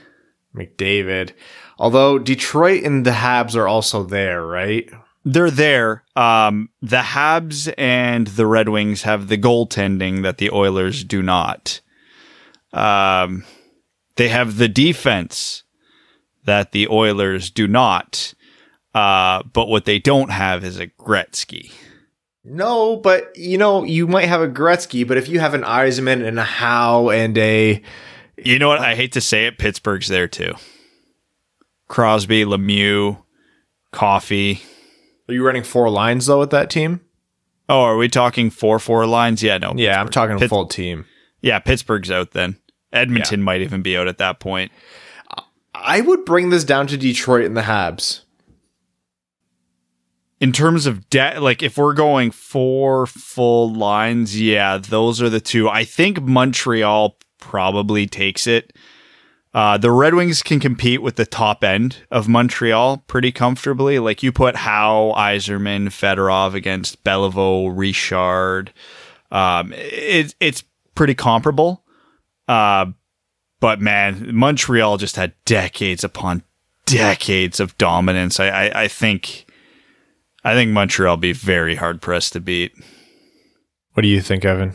McDavid. 0.52 1.30
Although 1.78 2.18
Detroit 2.18 2.82
and 2.82 3.06
the 3.06 3.12
Habs 3.12 3.54
are 3.54 3.68
also 3.68 4.02
there, 4.02 4.44
right? 4.44 4.90
They're 5.24 5.48
there. 5.48 6.02
Um, 6.16 6.70
the 6.82 7.02
Habs 7.02 7.72
and 7.78 8.26
the 8.26 8.46
Red 8.46 8.68
Wings 8.68 9.02
have 9.02 9.28
the 9.28 9.38
goaltending 9.38 10.24
that 10.24 10.38
the 10.38 10.50
Oilers 10.50 11.04
do 11.04 11.22
not. 11.22 11.80
Um, 12.72 13.44
they 14.16 14.28
have 14.28 14.56
the 14.56 14.68
defense 14.68 15.62
that 16.46 16.72
the 16.72 16.88
Oilers 16.88 17.48
do 17.48 17.68
not. 17.68 18.34
Uh, 18.94 19.42
but 19.52 19.68
what 19.68 19.84
they 19.84 19.98
don't 19.98 20.30
have 20.30 20.64
is 20.64 20.78
a 20.78 20.86
Gretzky. 20.86 21.72
No, 22.44 22.96
but 22.96 23.36
you 23.36 23.58
know, 23.58 23.84
you 23.84 24.06
might 24.06 24.26
have 24.28 24.40
a 24.40 24.48
Gretzky, 24.48 25.06
but 25.06 25.16
if 25.18 25.28
you 25.28 25.38
have 25.40 25.54
an 25.54 25.62
Yzerman 25.62 26.26
and 26.26 26.38
a 26.38 26.44
Howe 26.44 27.10
and 27.10 27.36
a 27.36 27.82
You 28.36 28.58
know 28.58 28.68
what? 28.68 28.80
I 28.80 28.94
hate 28.94 29.12
to 29.12 29.20
say 29.20 29.46
it. 29.46 29.58
Pittsburgh's 29.58 30.08
there 30.08 30.28
too. 30.28 30.54
Crosby, 31.88 32.44
Lemieux, 32.44 33.22
Coffey. 33.92 34.62
are 35.28 35.34
you 35.34 35.44
running 35.44 35.62
four 35.62 35.90
lines 35.90 36.26
though 36.26 36.38
with 36.38 36.50
that 36.50 36.70
team? 36.70 37.00
Oh, 37.68 37.82
are 37.82 37.96
we 37.96 38.08
talking 38.08 38.50
four 38.50 38.78
four 38.78 39.06
lines? 39.06 39.42
Yeah, 39.42 39.58
no. 39.58 39.74
Yeah, 39.76 40.00
I'm 40.00 40.06
Pittsburgh. 40.06 40.12
talking 40.12 40.38
Pitt- 40.38 40.48
full 40.50 40.66
team. 40.66 41.04
Yeah, 41.42 41.58
Pittsburgh's 41.58 42.10
out 42.10 42.32
then. 42.32 42.56
Edmonton 42.92 43.42
might 43.42 43.60
even 43.60 43.82
be 43.82 43.96
out 43.96 44.08
at 44.08 44.18
that 44.18 44.40
point. 44.40 44.72
I 45.74 46.00
would 46.00 46.24
bring 46.24 46.48
this 46.50 46.64
down 46.64 46.86
to 46.88 46.96
Detroit 46.96 47.44
and 47.44 47.56
the 47.56 47.60
Habs. 47.62 48.22
In 50.40 50.52
terms 50.52 50.86
of 50.86 51.10
debt, 51.10 51.42
like 51.42 51.62
if 51.62 51.76
we're 51.76 51.94
going 51.94 52.30
four 52.30 53.06
full 53.06 53.72
lines, 53.72 54.40
yeah, 54.40 54.78
those 54.78 55.20
are 55.20 55.28
the 55.28 55.40
two. 55.40 55.68
I 55.68 55.84
think 55.84 56.22
Montreal 56.22 57.16
probably 57.38 58.06
takes 58.06 58.46
it. 58.46 58.72
Uh, 59.54 59.78
the 59.78 59.90
Red 59.90 60.14
Wings 60.14 60.42
can 60.42 60.60
compete 60.60 61.02
with 61.02 61.16
the 61.16 61.26
top 61.26 61.64
end 61.64 61.96
of 62.10 62.28
Montreal 62.28 62.98
pretty 63.08 63.32
comfortably. 63.32 63.98
Like 63.98 64.22
you 64.22 64.30
put 64.30 64.54
Howe, 64.54 65.14
Yzerman, 65.16 65.86
Fedorov 65.86 66.54
against 66.54 67.02
Beliveau, 67.02 67.72
Richard. 67.74 68.72
Um, 69.32 69.72
it, 69.74 70.34
it's 70.38 70.62
pretty 70.94 71.14
comparable. 71.14 71.82
Uh, 72.46 72.86
but 73.58 73.80
man, 73.80 74.34
Montreal 74.34 74.98
just 74.98 75.16
had 75.16 75.32
decades 75.44 76.04
upon 76.04 76.44
decades 76.84 77.58
of 77.58 77.76
dominance. 77.78 78.38
I, 78.38 78.48
I, 78.48 78.82
I 78.82 78.88
think, 78.88 79.46
I 80.44 80.54
think 80.54 80.70
Montreal 80.70 81.16
be 81.16 81.32
very 81.32 81.74
hard 81.74 82.00
pressed 82.00 82.32
to 82.34 82.40
beat. 82.40 82.72
What 83.94 84.02
do 84.02 84.08
you 84.08 84.20
think, 84.20 84.44
Evan? 84.44 84.74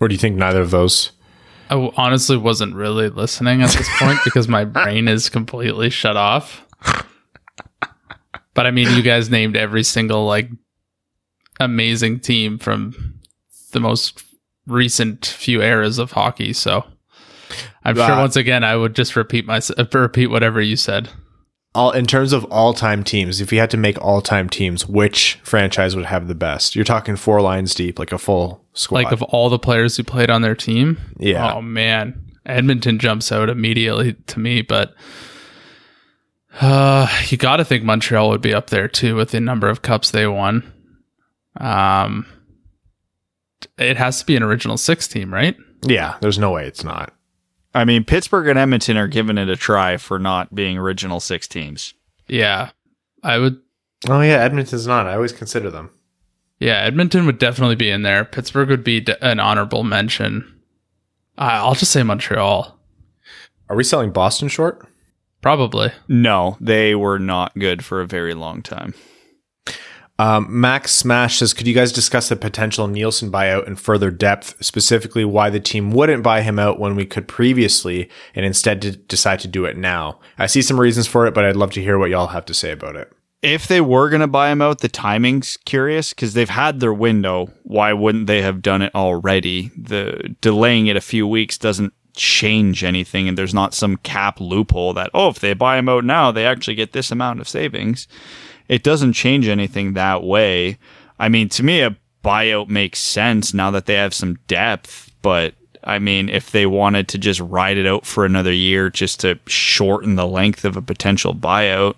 Or 0.00 0.08
do 0.08 0.14
you 0.14 0.18
think 0.18 0.36
neither 0.36 0.60
of 0.60 0.70
those? 0.70 1.12
I 1.70 1.92
honestly 1.96 2.36
wasn't 2.36 2.74
really 2.74 3.08
listening 3.08 3.62
at 3.62 3.70
this 3.70 3.88
point 3.98 4.18
because 4.24 4.48
my 4.48 4.64
brain 4.64 5.08
is 5.08 5.28
completely 5.28 5.88
shut 5.90 6.16
off. 6.16 6.66
But 8.54 8.66
I 8.66 8.72
mean, 8.72 8.94
you 8.96 9.02
guys 9.02 9.30
named 9.30 9.56
every 9.56 9.84
single 9.84 10.26
like 10.26 10.50
amazing 11.60 12.20
team 12.20 12.58
from 12.58 13.20
the 13.72 13.80
most 13.80 14.24
recent 14.66 15.24
few 15.24 15.62
eras 15.62 15.98
of 15.98 16.12
hockey. 16.12 16.52
So 16.52 16.84
I'm 17.84 17.94
sure 17.94 18.04
Uh, 18.04 18.20
once 18.20 18.36
again 18.36 18.64
I 18.64 18.76
would 18.76 18.94
just 18.96 19.14
repeat 19.16 19.46
my 19.46 19.60
repeat 19.94 20.26
whatever 20.26 20.60
you 20.60 20.76
said. 20.76 21.08
All 21.72 21.92
in 21.92 22.04
terms 22.06 22.32
of 22.32 22.44
all-time 22.46 23.04
teams, 23.04 23.40
if 23.40 23.52
you 23.52 23.60
had 23.60 23.70
to 23.70 23.76
make 23.76 23.96
all-time 24.02 24.48
teams, 24.48 24.88
which 24.88 25.38
franchise 25.44 25.94
would 25.94 26.06
have 26.06 26.26
the 26.26 26.34
best? 26.34 26.74
You're 26.74 26.84
talking 26.84 27.14
four 27.14 27.40
lines 27.40 27.74
deep, 27.74 27.98
like 27.98 28.10
a 28.10 28.18
full 28.18 28.64
squad. 28.72 29.04
Like 29.04 29.12
of 29.12 29.22
all 29.22 29.48
the 29.48 29.58
players 29.58 29.96
who 29.96 30.02
played 30.02 30.30
on 30.30 30.42
their 30.42 30.56
team, 30.56 30.98
Yeah. 31.18 31.54
Oh 31.54 31.62
man, 31.62 32.32
Edmonton 32.44 32.98
jumps 32.98 33.30
out 33.30 33.48
immediately 33.48 34.14
to 34.14 34.40
me, 34.40 34.62
but 34.62 34.94
uh, 36.60 37.06
you 37.28 37.36
got 37.38 37.58
to 37.58 37.64
think 37.64 37.84
Montreal 37.84 38.28
would 38.30 38.40
be 38.42 38.52
up 38.52 38.70
there 38.70 38.88
too 38.88 39.14
with 39.14 39.30
the 39.30 39.40
number 39.40 39.68
of 39.68 39.82
cups 39.82 40.10
they 40.10 40.26
won. 40.26 40.72
Um, 41.56 42.26
it 43.78 43.96
has 43.96 44.18
to 44.20 44.26
be 44.26 44.34
an 44.36 44.42
original 44.42 44.76
six 44.76 45.06
team, 45.06 45.32
right? 45.32 45.56
yeah, 45.86 46.16
there's 46.20 46.38
no 46.38 46.50
way 46.50 46.66
it's 46.66 46.84
not. 46.84 47.14
I 47.74 47.84
mean, 47.84 48.04
Pittsburgh 48.04 48.48
and 48.48 48.58
Edmonton 48.58 48.96
are 48.96 49.06
giving 49.08 49.38
it 49.38 49.48
a 49.48 49.56
try 49.56 49.96
for 49.96 50.18
not 50.18 50.54
being 50.54 50.76
original 50.78 51.20
six 51.20 51.46
teams. 51.46 51.94
Yeah, 52.26 52.70
I 53.22 53.38
would. 53.38 53.60
Oh 54.08 54.20
yeah, 54.20 54.38
Edmonton's 54.42 54.86
not. 54.86 55.06
I 55.06 55.14
always 55.14 55.32
consider 55.32 55.70
them. 55.70 55.90
Yeah, 56.58 56.78
Edmonton 56.82 57.26
would 57.26 57.38
definitely 57.38 57.76
be 57.76 57.90
in 57.90 58.02
there. 58.02 58.24
Pittsburgh 58.24 58.68
would 58.70 58.84
be 58.84 59.00
d- 59.00 59.14
an 59.22 59.40
honorable 59.40 59.84
mention. 59.84 60.60
I 61.38 61.56
I'll 61.58 61.74
just 61.74 61.92
say 61.92 62.02
Montreal, 62.02 62.78
Are 63.68 63.76
we 63.76 63.84
selling 63.84 64.10
Boston 64.10 64.48
short? 64.48 64.86
probably. 65.42 65.90
No, 66.06 66.58
they 66.60 66.94
were 66.94 67.18
not 67.18 67.54
good 67.58 67.82
for 67.84 68.00
a 68.02 68.06
very 68.06 68.34
long 68.34 68.60
time. 68.62 68.92
Um, 70.20 70.48
Max 70.50 70.92
Smash 70.92 71.38
says, 71.38 71.54
could 71.54 71.66
you 71.66 71.72
guys 71.72 71.92
discuss 71.92 72.28
the 72.28 72.36
potential 72.36 72.86
Nielsen 72.86 73.32
buyout 73.32 73.66
in 73.66 73.74
further 73.74 74.10
depth, 74.10 74.54
specifically 74.62 75.24
why 75.24 75.48
the 75.48 75.60
team 75.60 75.92
wouldn't 75.92 76.22
buy 76.22 76.42
him 76.42 76.58
out 76.58 76.78
when 76.78 76.94
we 76.94 77.06
could 77.06 77.26
previously 77.26 78.10
and 78.34 78.44
instead 78.44 78.80
d- 78.80 78.98
decide 79.08 79.40
to 79.40 79.48
do 79.48 79.64
it 79.64 79.78
now? 79.78 80.20
I 80.36 80.44
see 80.44 80.60
some 80.60 80.78
reasons 80.78 81.06
for 81.06 81.26
it, 81.26 81.32
but 81.32 81.46
I'd 81.46 81.56
love 81.56 81.72
to 81.72 81.82
hear 81.82 81.98
what 81.98 82.10
y'all 82.10 82.26
have 82.26 82.44
to 82.44 82.52
say 82.52 82.70
about 82.70 82.96
it. 82.96 83.10
If 83.40 83.66
they 83.66 83.80
were 83.80 84.10
going 84.10 84.20
to 84.20 84.26
buy 84.26 84.52
him 84.52 84.60
out, 84.60 84.80
the 84.80 84.90
timing's 84.90 85.56
curious 85.56 86.10
because 86.10 86.34
they've 86.34 86.50
had 86.50 86.80
their 86.80 86.92
window. 86.92 87.50
Why 87.62 87.94
wouldn't 87.94 88.26
they 88.26 88.42
have 88.42 88.60
done 88.60 88.82
it 88.82 88.94
already? 88.94 89.70
The 89.74 90.36
delaying 90.42 90.88
it 90.88 90.98
a 90.98 91.00
few 91.00 91.26
weeks 91.26 91.56
doesn't 91.56 91.94
change 92.14 92.84
anything, 92.84 93.26
and 93.26 93.38
there's 93.38 93.54
not 93.54 93.72
some 93.72 93.96
cap 93.96 94.38
loophole 94.38 94.92
that 94.92 95.10
oh, 95.14 95.28
if 95.30 95.38
they 95.38 95.54
buy 95.54 95.78
him 95.78 95.88
out 95.88 96.04
now, 96.04 96.30
they 96.30 96.44
actually 96.44 96.74
get 96.74 96.92
this 96.92 97.10
amount 97.10 97.40
of 97.40 97.48
savings. 97.48 98.06
It 98.70 98.84
doesn't 98.84 99.14
change 99.14 99.48
anything 99.48 99.94
that 99.94 100.22
way. 100.22 100.78
I 101.18 101.28
mean, 101.28 101.48
to 101.50 101.64
me, 101.64 101.80
a 101.80 101.96
buyout 102.24 102.68
makes 102.68 103.00
sense 103.00 103.52
now 103.52 103.72
that 103.72 103.86
they 103.86 103.94
have 103.94 104.14
some 104.14 104.38
depth, 104.46 105.10
but 105.22 105.54
I 105.82 105.98
mean, 105.98 106.28
if 106.28 106.52
they 106.52 106.66
wanted 106.66 107.08
to 107.08 107.18
just 107.18 107.40
ride 107.40 107.78
it 107.78 107.86
out 107.86 108.06
for 108.06 108.24
another 108.24 108.52
year 108.52 108.88
just 108.88 109.18
to 109.20 109.40
shorten 109.48 110.14
the 110.14 110.26
length 110.26 110.64
of 110.64 110.76
a 110.76 110.82
potential 110.82 111.34
buyout 111.34 111.96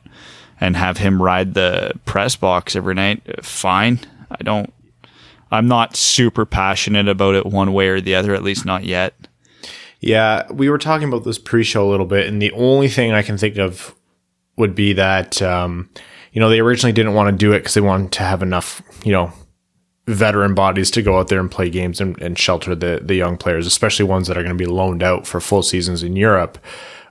and 0.58 0.74
have 0.74 0.96
him 0.96 1.22
ride 1.22 1.52
the 1.52 1.92
press 2.06 2.36
box 2.36 2.74
every 2.74 2.94
night, 2.94 3.44
fine. 3.44 4.00
I 4.30 4.42
don't, 4.42 4.72
I'm 5.50 5.68
not 5.68 5.94
super 5.94 6.46
passionate 6.46 7.06
about 7.06 7.34
it 7.34 7.44
one 7.44 7.74
way 7.74 7.88
or 7.88 8.00
the 8.00 8.14
other, 8.14 8.34
at 8.34 8.42
least 8.42 8.64
not 8.64 8.84
yet. 8.84 9.12
Yeah, 10.00 10.50
we 10.50 10.70
were 10.70 10.78
talking 10.78 11.06
about 11.06 11.24
this 11.24 11.38
pre-show 11.38 11.86
a 11.86 11.90
little 11.90 12.06
bit, 12.06 12.26
and 12.28 12.40
the 12.40 12.52
only 12.52 12.88
thing 12.88 13.12
I 13.12 13.20
can 13.20 13.36
think 13.36 13.58
of 13.58 13.94
would 14.56 14.74
be 14.74 14.94
that 14.94 15.42
um, 15.42 15.90
you 16.32 16.40
know 16.40 16.48
they 16.48 16.60
originally 16.60 16.92
didn't 16.92 17.14
want 17.14 17.28
to 17.28 17.36
do 17.36 17.52
it 17.52 17.60
because 17.60 17.74
they 17.74 17.80
wanted 17.80 18.12
to 18.12 18.22
have 18.22 18.42
enough 18.42 18.82
you 19.04 19.12
know 19.12 19.32
veteran 20.06 20.54
bodies 20.54 20.90
to 20.90 21.02
go 21.02 21.18
out 21.18 21.28
there 21.28 21.40
and 21.40 21.50
play 21.50 21.70
games 21.70 22.00
and, 22.00 22.20
and 22.20 22.38
shelter 22.38 22.74
the 22.74 23.00
the 23.02 23.14
young 23.14 23.36
players, 23.36 23.66
especially 23.66 24.04
ones 24.04 24.26
that 24.28 24.36
are 24.36 24.42
going 24.42 24.56
to 24.56 24.64
be 24.64 24.70
loaned 24.70 25.02
out 25.02 25.26
for 25.26 25.40
full 25.40 25.62
seasons 25.62 26.02
in 26.02 26.16
Europe. 26.16 26.58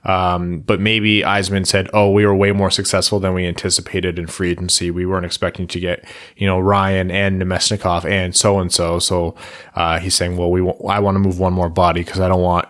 Um, 0.04 0.60
but 0.60 0.80
maybe 0.80 1.20
Yzerman 1.20 1.66
said, 1.66 1.88
"Oh, 1.94 2.10
we 2.10 2.26
were 2.26 2.34
way 2.34 2.52
more 2.52 2.70
successful 2.70 3.20
than 3.20 3.34
we 3.34 3.46
anticipated 3.46 4.18
in 4.18 4.26
free 4.26 4.50
agency. 4.50 4.90
We 4.90 5.06
weren't 5.06 5.24
expecting 5.24 5.68
to 5.68 5.80
get, 5.80 6.04
you 6.36 6.46
know, 6.46 6.58
Ryan 6.58 7.10
and 7.10 7.40
Namestnikov 7.40 8.04
and 8.04 8.34
so 8.34 8.58
and 8.58 8.72
so." 8.72 8.98
So 8.98 9.36
uh, 9.76 10.00
he's 10.00 10.14
saying, 10.14 10.36
"Well, 10.36 10.50
we 10.50 10.60
w- 10.60 10.86
I 10.86 10.98
want 10.98 11.14
to 11.14 11.20
move 11.20 11.38
one 11.38 11.52
more 11.52 11.68
body 11.68 12.02
because 12.02 12.20
I 12.20 12.28
don't 12.28 12.42
want 12.42 12.66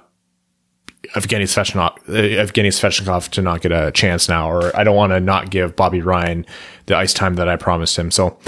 Evgeny 1.15 1.43
Svechnikov, 1.43 1.99
uh, 2.09 2.43
Evgeny 2.43 2.69
Svechnikov 2.69 3.29
to 3.31 3.43
not 3.43 3.61
get 3.61 3.73
a 3.73 3.91
chance 3.93 4.29
now, 4.29 4.51
or 4.51 4.75
I 4.77 4.83
don't 4.83 4.97
want 4.97 5.13
to 5.13 5.21
not 5.21 5.51
give 5.51 5.77
Bobby 5.77 6.01
Ryan 6.01 6.47
the 6.87 6.97
ice 6.97 7.13
time 7.13 7.35
that 7.35 7.49
I 7.49 7.57
promised 7.57 7.97
him." 7.99 8.11
So 8.11 8.39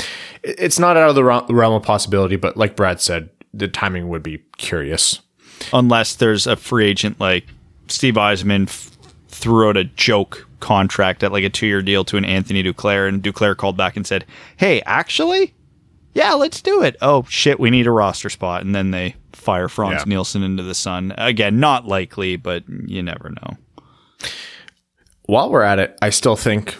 it's 0.43 0.79
not 0.79 0.97
out 0.97 1.11
of 1.11 1.15
the 1.15 1.25
realm 1.25 1.75
of 1.75 1.83
possibility, 1.83 2.37
but 2.37 2.57
like 2.57 2.77
Brad 2.77 3.01
said, 3.01 3.29
the 3.53 3.69
timing 3.69 4.09
would 4.09 4.23
be 4.23 4.43
curious. 4.57 5.21
Unless 5.73 6.17
there's 6.17 6.47
a 6.47 6.57
free 6.57 6.87
agent 6.87 7.21
like 7.21 7.47
Steve 7.89 8.15
Yzerman 8.15 8.69
f- 8.69 8.91
threw 9.29 9.69
out 9.69 9.77
a 9.77 9.85
joke 9.85 10.47
contract 10.61 11.23
at 11.23 11.33
like 11.33 11.45
a 11.45 11.51
two 11.51 11.67
year 11.67 11.83
deal 11.83 12.05
to 12.07 12.17
an 12.17 12.25
Anthony 12.25 12.63
Duclair, 12.63 13.09
and 13.09 13.23
Duclair 13.23 13.57
called 13.57 13.77
back 13.77 13.97
and 13.97 14.07
said, 14.07 14.25
"Hey, 14.57 14.83
actually, 14.87 15.55
yeah, 16.15 16.33
let's 16.33 16.63
do 16.63 16.83
it." 16.83 16.97
Oh 17.03 17.27
shit, 17.29 17.61
we 17.61 17.71
need 17.71 17.87
a 17.87 17.91
roster 17.91 18.31
spot, 18.31 18.65
and 18.65 18.75
then 18.75 18.91
they 18.91 19.17
fire 19.35 19.69
Frans 19.69 20.01
Yeah. 20.01 20.05
Nielsen 20.07 20.43
into 20.43 20.63
the 20.63 20.75
sun. 20.75 21.15
Again, 21.19 21.61
not 21.61 21.87
likely, 21.87 22.37
but 22.37 22.65
you 22.87 23.03
never 23.03 23.31
know. 23.31 23.57
While 25.27 25.51
we're 25.51 25.63
at 25.63 25.79
it, 25.79 25.99
I 26.03 26.11
still 26.11 26.37
think 26.37 26.77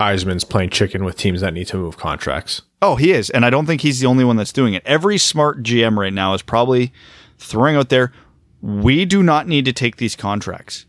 Yzerman's 0.00 0.44
playing 0.44 0.70
chicken 0.70 1.04
with 1.04 1.16
teams 1.16 1.40
that 1.40 1.54
need 1.54 1.66
to 1.68 1.76
move 1.76 1.96
contracts. 1.96 2.62
Oh, 2.82 2.96
he 2.96 3.12
is, 3.12 3.30
and 3.30 3.44
I 3.46 3.50
don't 3.50 3.66
think 3.66 3.80
he's 3.80 4.00
the 4.00 4.06
only 4.06 4.24
one 4.24 4.36
that's 4.36 4.52
doing 4.52 4.74
it. 4.74 4.82
Every 4.84 5.16
smart 5.16 5.62
GM 5.62 5.96
right 5.96 6.12
now 6.12 6.34
is 6.34 6.42
probably 6.42 6.92
throwing 7.38 7.76
out 7.76 7.88
there, 7.88 8.12
"We 8.60 9.04
do 9.04 9.22
not 9.22 9.46
need 9.46 9.64
to 9.66 9.72
take 9.72 9.96
these 9.96 10.16
contracts." 10.16 10.86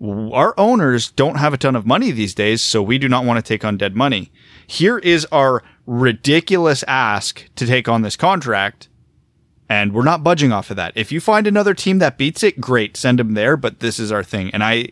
our 0.00 0.54
owners 0.56 1.10
don't 1.10 1.38
have 1.38 1.52
a 1.52 1.56
ton 1.56 1.74
of 1.74 1.84
money 1.84 2.12
these 2.12 2.32
days, 2.32 2.62
so 2.62 2.80
we 2.80 2.98
do 2.98 3.08
not 3.08 3.24
want 3.24 3.36
to 3.36 3.48
take 3.48 3.64
on 3.64 3.76
dead 3.76 3.96
money. 3.96 4.30
Here 4.64 4.98
is 4.98 5.26
our 5.32 5.62
ridiculous 5.86 6.84
ask 6.86 7.44
to 7.56 7.66
take 7.66 7.88
on 7.88 8.02
this 8.02 8.14
contract, 8.14 8.88
and 9.68 9.92
we're 9.92 10.02
not 10.02 10.24
budging 10.24 10.52
off 10.52 10.70
of 10.70 10.76
that. 10.76 10.92
If 10.96 11.12
you 11.12 11.20
find 11.20 11.46
another 11.46 11.74
team 11.74 11.98
that 11.98 12.18
beats 12.18 12.42
it, 12.42 12.60
great, 12.60 12.96
send 12.96 13.18
them 13.18 13.34
there, 13.34 13.56
but 13.56 13.80
this 13.80 13.98
is 13.98 14.10
our 14.10 14.24
thing. 14.24 14.50
And 14.50 14.64
I 14.64 14.88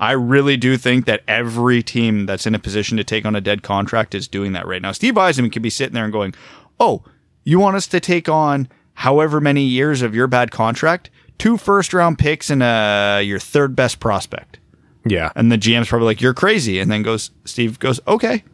I 0.00 0.12
really 0.12 0.56
do 0.56 0.76
think 0.76 1.06
that 1.06 1.22
every 1.26 1.82
team 1.82 2.26
that's 2.26 2.46
in 2.46 2.54
a 2.54 2.58
position 2.58 2.96
to 2.98 3.04
take 3.04 3.24
on 3.24 3.34
a 3.34 3.40
dead 3.40 3.62
contract 3.62 4.14
is 4.14 4.28
doing 4.28 4.52
that 4.52 4.66
right 4.66 4.80
now. 4.82 4.92
Steve 4.92 5.14
Yzerman 5.14 5.52
could 5.52 5.62
be 5.62 5.70
sitting 5.70 5.94
there 5.94 6.04
and 6.04 6.12
going, 6.12 6.34
"Oh, 6.78 7.02
you 7.44 7.58
want 7.58 7.76
us 7.76 7.86
to 7.88 8.00
take 8.00 8.28
on 8.28 8.68
however 8.94 9.40
many 9.40 9.62
years 9.62 10.02
of 10.02 10.14
your 10.14 10.26
bad 10.26 10.50
contract? 10.50 11.10
Two 11.36 11.56
first 11.56 11.92
round 11.92 12.18
picks 12.18 12.50
and 12.50 12.62
uh, 12.62 13.20
your 13.22 13.38
third 13.38 13.74
best 13.74 13.98
prospect." 14.00 14.58
Yeah. 15.04 15.32
And 15.34 15.50
the 15.50 15.58
GM's 15.58 15.88
probably 15.88 16.06
like, 16.06 16.20
"You're 16.20 16.34
crazy." 16.34 16.78
And 16.78 16.90
then 16.90 17.02
goes 17.02 17.30
Steve 17.44 17.78
goes, 17.78 18.00
"Okay." 18.06 18.44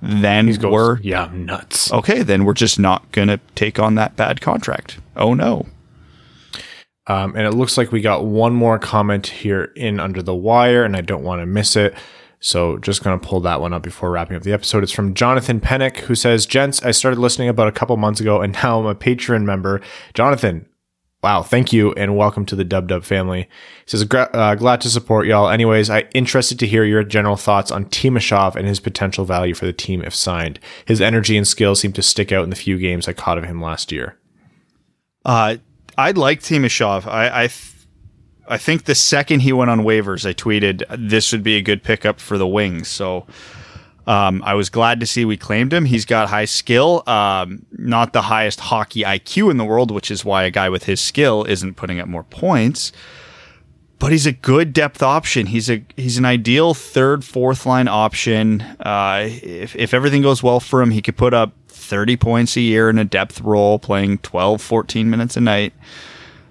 Then 0.00 0.56
we're 0.62 1.00
yeah, 1.00 1.30
nuts. 1.32 1.92
okay. 1.92 2.22
Then 2.22 2.44
we're 2.44 2.54
just 2.54 2.78
not 2.78 3.10
gonna 3.12 3.40
take 3.54 3.78
on 3.78 3.96
that 3.96 4.16
bad 4.16 4.40
contract. 4.40 4.98
Oh 5.16 5.34
no. 5.34 5.66
Um, 7.08 7.34
and 7.34 7.46
it 7.46 7.52
looks 7.52 7.78
like 7.78 7.90
we 7.90 8.00
got 8.02 8.26
one 8.26 8.54
more 8.54 8.78
comment 8.78 9.26
here 9.26 9.72
in 9.74 9.98
under 9.98 10.22
the 10.22 10.34
wire, 10.34 10.84
and 10.84 10.94
I 10.94 11.00
don't 11.00 11.24
want 11.24 11.40
to 11.40 11.46
miss 11.46 11.74
it. 11.74 11.94
So 12.40 12.76
just 12.78 13.02
going 13.02 13.18
to 13.18 13.26
pull 13.26 13.40
that 13.40 13.60
one 13.60 13.72
up 13.72 13.82
before 13.82 14.10
wrapping 14.10 14.36
up 14.36 14.42
the 14.42 14.52
episode. 14.52 14.82
It's 14.82 14.92
from 14.92 15.14
Jonathan 15.14 15.60
Pennick, 15.60 15.96
who 16.00 16.14
says, 16.14 16.46
Gents, 16.46 16.82
I 16.82 16.92
started 16.92 17.18
listening 17.18 17.48
about 17.48 17.66
a 17.66 17.72
couple 17.72 17.96
months 17.96 18.20
ago, 18.20 18.40
and 18.40 18.52
now 18.52 18.78
I'm 18.78 18.86
a 18.86 18.94
Patreon 18.94 19.44
member. 19.44 19.80
Jonathan, 20.14 20.66
wow, 21.22 21.42
thank 21.42 21.72
you, 21.72 21.92
and 21.94 22.16
welcome 22.16 22.46
to 22.46 22.54
the 22.54 22.64
Dub 22.64 22.88
Dub 22.88 23.04
family. 23.04 23.42
He 23.84 23.96
says, 23.96 24.06
uh, 24.12 24.54
glad 24.54 24.80
to 24.82 24.88
support 24.90 25.26
y'all. 25.26 25.48
Anyways, 25.48 25.90
I 25.90 26.02
interested 26.14 26.58
to 26.60 26.66
hear 26.66 26.84
your 26.84 27.02
general 27.02 27.36
thoughts 27.36 27.70
on 27.70 27.86
Timashov 27.86 28.54
and 28.54 28.68
his 28.68 28.80
potential 28.80 29.24
value 29.24 29.54
for 29.54 29.66
the 29.66 29.72
team 29.72 30.02
if 30.02 30.14
signed. 30.14 30.60
His 30.84 31.00
energy 31.00 31.36
and 31.36 31.46
skills 31.46 31.80
seem 31.80 31.92
to 31.94 32.02
stick 32.02 32.30
out 32.30 32.44
in 32.44 32.50
the 32.50 32.56
few 32.56 32.78
games 32.78 33.08
I 33.08 33.12
caught 33.12 33.38
of 33.38 33.44
him 33.44 33.60
last 33.60 33.90
year. 33.90 34.16
Uh, 35.24 35.56
I 35.96 36.12
like 36.12 36.40
Timashov. 36.40 37.06
I 37.06 37.44
I, 37.44 37.46
th- 37.48 37.74
I 38.48 38.56
think 38.56 38.84
the 38.84 38.94
second 38.94 39.40
he 39.40 39.52
went 39.52 39.70
on 39.70 39.80
waivers, 39.80 40.24
I 40.24 40.32
tweeted 40.32 40.84
this 40.96 41.32
would 41.32 41.42
be 41.42 41.56
a 41.56 41.62
good 41.62 41.82
pickup 41.82 42.20
for 42.20 42.38
the 42.38 42.46
Wings. 42.46 42.88
So 42.88 43.26
um, 44.08 44.42
I 44.42 44.54
was 44.54 44.70
glad 44.70 45.00
to 45.00 45.06
see 45.06 45.26
we 45.26 45.36
claimed 45.36 45.70
him. 45.70 45.84
He's 45.84 46.06
got 46.06 46.30
high 46.30 46.46
skill, 46.46 47.02
um, 47.06 47.66
not 47.72 48.14
the 48.14 48.22
highest 48.22 48.58
hockey 48.58 49.02
IQ 49.02 49.50
in 49.50 49.58
the 49.58 49.66
world, 49.66 49.90
which 49.90 50.10
is 50.10 50.24
why 50.24 50.44
a 50.44 50.50
guy 50.50 50.70
with 50.70 50.84
his 50.84 50.98
skill 50.98 51.44
isn't 51.44 51.74
putting 51.74 52.00
up 52.00 52.08
more 52.08 52.24
points. 52.24 52.90
But 53.98 54.12
he's 54.12 54.24
a 54.24 54.32
good 54.32 54.72
depth 54.72 55.02
option. 55.02 55.44
He's 55.44 55.68
a 55.68 55.84
he's 55.94 56.16
an 56.16 56.24
ideal 56.24 56.72
third, 56.72 57.22
fourth 57.22 57.66
line 57.66 57.86
option. 57.86 58.62
Uh, 58.80 59.28
if 59.28 59.76
if 59.76 59.92
everything 59.92 60.22
goes 60.22 60.42
well 60.42 60.60
for 60.60 60.80
him, 60.80 60.90
he 60.90 61.02
could 61.02 61.18
put 61.18 61.34
up 61.34 61.52
30 61.68 62.16
points 62.16 62.56
a 62.56 62.62
year 62.62 62.88
in 62.88 62.98
a 62.98 63.04
depth 63.04 63.42
role, 63.42 63.78
playing 63.78 64.18
12, 64.18 64.62
14 64.62 65.10
minutes 65.10 65.36
a 65.36 65.42
night. 65.42 65.74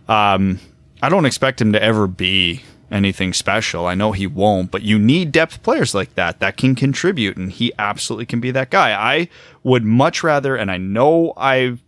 Um, 0.07 0.59
I 1.01 1.09
don't 1.09 1.25
expect 1.25 1.59
him 1.59 1.73
to 1.73 1.81
ever 1.81 2.05
be 2.05 2.61
anything 2.91 3.33
special. 3.33 3.85
I 3.87 3.95
know 3.95 4.11
he 4.11 4.27
won't, 4.27 4.71
but 4.71 4.83
you 4.83 4.97
need 4.97 5.31
depth 5.31 5.61
players 5.63 5.93
like 5.93 6.15
that 6.15 6.39
that 6.39 6.57
can 6.57 6.75
contribute, 6.75 7.37
and 7.37 7.51
he 7.51 7.73
absolutely 7.77 8.25
can 8.25 8.39
be 8.39 8.51
that 8.51 8.69
guy. 8.69 8.93
I 8.93 9.29
would 9.63 9.83
much 9.83 10.23
rather, 10.23 10.55
and 10.55 10.71
I 10.71 10.77
know 10.77 11.33
I've 11.35 11.83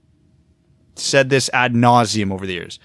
said 0.96 1.30
this 1.30 1.50
ad 1.54 1.74
nauseum 1.74 2.32
over 2.32 2.46
the 2.46 2.54
years, 2.54 2.80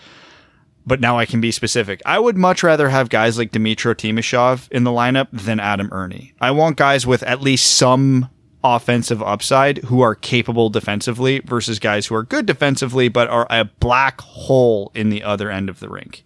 but 0.87 1.01
now 1.01 1.19
I 1.19 1.27
can 1.27 1.41
be 1.41 1.51
specific. 1.51 2.01
I 2.07 2.19
would 2.19 2.37
much 2.37 2.63
rather 2.63 2.89
have 2.89 3.09
guys 3.09 3.39
like 3.39 3.53
Dmytro 3.53 3.95
Timashov 3.95 4.71
in 4.71 4.85
the 4.85 4.91
lineup 4.91 5.29
than 5.33 5.61
Adam 5.61 5.91
Erne. 5.93 6.33
I 6.41 6.51
want 6.51 6.77
guys 6.77 7.07
with 7.07 7.23
at 7.25 7.41
least 7.41 7.75
some 7.75 8.31
offensive 8.63 9.23
upside 9.23 9.79
who 9.85 10.01
are 10.01 10.15
capable 10.15 10.71
defensively 10.71 11.41
versus 11.41 11.79
guys 11.79 12.07
who 12.07 12.15
are 12.15 12.23
good 12.23 12.47
defensively 12.47 13.09
but 13.09 13.29
are 13.29 13.47
a 13.51 13.67
black 13.67 14.21
hole 14.23 14.91
in 14.95 15.11
the 15.11 15.23
other 15.23 15.51
end 15.51 15.69
of 15.69 15.81
the 15.81 15.89
rink. 15.89 16.25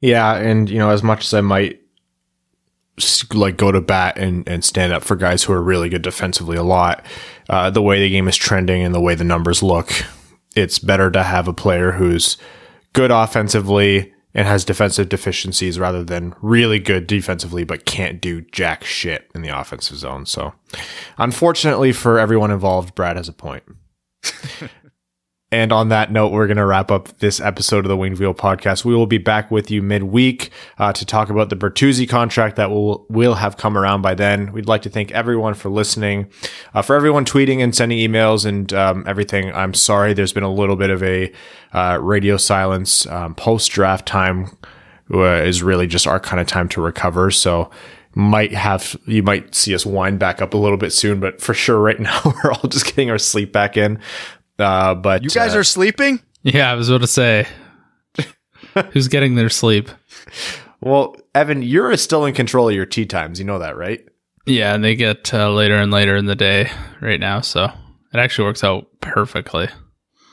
Yeah, 0.00 0.36
and 0.36 0.68
you 0.70 0.78
know, 0.78 0.90
as 0.90 1.02
much 1.02 1.24
as 1.24 1.34
I 1.34 1.40
might 1.40 1.80
like 3.32 3.56
go 3.56 3.70
to 3.72 3.80
bat 3.80 4.18
and, 4.18 4.48
and 4.48 4.64
stand 4.64 4.92
up 4.92 5.02
for 5.02 5.16
guys 5.16 5.44
who 5.44 5.52
are 5.52 5.62
really 5.62 5.88
good 5.88 6.02
defensively 6.02 6.56
a 6.56 6.62
lot, 6.62 7.04
uh, 7.48 7.70
the 7.70 7.82
way 7.82 8.00
the 8.00 8.10
game 8.10 8.28
is 8.28 8.36
trending 8.36 8.82
and 8.82 8.94
the 8.94 9.00
way 9.00 9.14
the 9.14 9.24
numbers 9.24 9.62
look, 9.62 9.92
it's 10.56 10.78
better 10.78 11.10
to 11.10 11.22
have 11.22 11.48
a 11.48 11.52
player 11.52 11.92
who's 11.92 12.36
good 12.92 13.10
offensively 13.10 14.12
and 14.34 14.46
has 14.46 14.64
defensive 14.64 15.08
deficiencies 15.08 15.78
rather 15.78 16.04
than 16.04 16.34
really 16.42 16.78
good 16.78 17.06
defensively 17.06 17.64
but 17.64 17.84
can't 17.84 18.20
do 18.20 18.40
jack 18.40 18.84
shit 18.84 19.30
in 19.34 19.42
the 19.42 19.48
offensive 19.48 19.96
zone. 19.96 20.26
So, 20.26 20.54
unfortunately 21.16 21.92
for 21.92 22.18
everyone 22.18 22.50
involved, 22.50 22.94
Brad 22.94 23.16
has 23.16 23.28
a 23.28 23.32
point. 23.32 23.64
And 25.50 25.72
on 25.72 25.88
that 25.88 26.12
note, 26.12 26.30
we're 26.30 26.46
going 26.46 26.58
to 26.58 26.66
wrap 26.66 26.90
up 26.90 27.08
this 27.20 27.40
episode 27.40 27.86
of 27.86 27.88
the 27.88 27.96
Winged 27.96 28.18
Wheel 28.18 28.34
podcast. 28.34 28.84
We 28.84 28.94
will 28.94 29.06
be 29.06 29.16
back 29.16 29.50
with 29.50 29.70
you 29.70 29.82
midweek 29.82 30.50
uh, 30.76 30.92
to 30.92 31.06
talk 31.06 31.30
about 31.30 31.48
the 31.48 31.56
Bertuzzi 31.56 32.06
contract 32.06 32.56
that 32.56 32.68
will 32.68 33.06
will 33.08 33.34
have 33.34 33.56
come 33.56 33.78
around 33.78 34.02
by 34.02 34.14
then. 34.14 34.52
We'd 34.52 34.68
like 34.68 34.82
to 34.82 34.90
thank 34.90 35.10
everyone 35.12 35.54
for 35.54 35.70
listening, 35.70 36.30
uh, 36.74 36.82
for 36.82 36.94
everyone 36.94 37.24
tweeting 37.24 37.62
and 37.62 37.74
sending 37.74 37.98
emails 37.98 38.44
and 38.44 38.70
um, 38.74 39.04
everything. 39.06 39.50
I'm 39.54 39.72
sorry, 39.72 40.12
there's 40.12 40.34
been 40.34 40.42
a 40.42 40.52
little 40.52 40.76
bit 40.76 40.90
of 40.90 41.02
a 41.02 41.32
uh, 41.72 41.98
radio 41.98 42.36
silence. 42.36 43.06
Um, 43.06 43.34
Post 43.34 43.70
draft 43.70 44.06
time 44.06 44.54
uh, 45.10 45.42
is 45.42 45.62
really 45.62 45.86
just 45.86 46.06
our 46.06 46.20
kind 46.20 46.40
of 46.40 46.46
time 46.46 46.68
to 46.70 46.82
recover. 46.82 47.30
So 47.30 47.70
might 48.14 48.52
have 48.52 48.96
you 49.06 49.22
might 49.22 49.54
see 49.54 49.74
us 49.74 49.86
wind 49.86 50.18
back 50.18 50.42
up 50.42 50.52
a 50.52 50.58
little 50.58 50.76
bit 50.76 50.92
soon, 50.92 51.20
but 51.20 51.40
for 51.40 51.54
sure 51.54 51.78
right 51.78 52.00
now 52.00 52.20
we're 52.24 52.52
all 52.52 52.68
just 52.68 52.84
getting 52.84 53.10
our 53.10 53.18
sleep 53.18 53.50
back 53.52 53.78
in. 53.78 53.98
Uh, 54.58 54.94
but 54.94 55.22
You 55.22 55.30
guys 55.30 55.54
uh, 55.54 55.58
are 55.58 55.64
sleeping? 55.64 56.20
Yeah, 56.42 56.70
I 56.70 56.74
was 56.74 56.88
about 56.88 57.02
to 57.02 57.06
say. 57.06 57.46
Who's 58.92 59.08
getting 59.08 59.34
their 59.34 59.48
sleep? 59.50 59.90
well, 60.80 61.16
Evan, 61.34 61.62
you're 61.62 61.96
still 61.96 62.24
in 62.24 62.34
control 62.34 62.68
of 62.68 62.74
your 62.74 62.86
tee 62.86 63.06
times. 63.06 63.38
You 63.38 63.44
know 63.44 63.58
that, 63.58 63.76
right? 63.76 64.00
Yeah, 64.46 64.74
and 64.74 64.82
they 64.82 64.94
get 64.94 65.32
uh, 65.34 65.50
later 65.52 65.76
and 65.76 65.92
later 65.92 66.16
in 66.16 66.26
the 66.26 66.34
day 66.34 66.70
right 67.00 67.20
now, 67.20 67.40
so 67.40 67.64
it 67.64 68.18
actually 68.18 68.46
works 68.46 68.64
out 68.64 68.86
perfectly. 69.00 69.68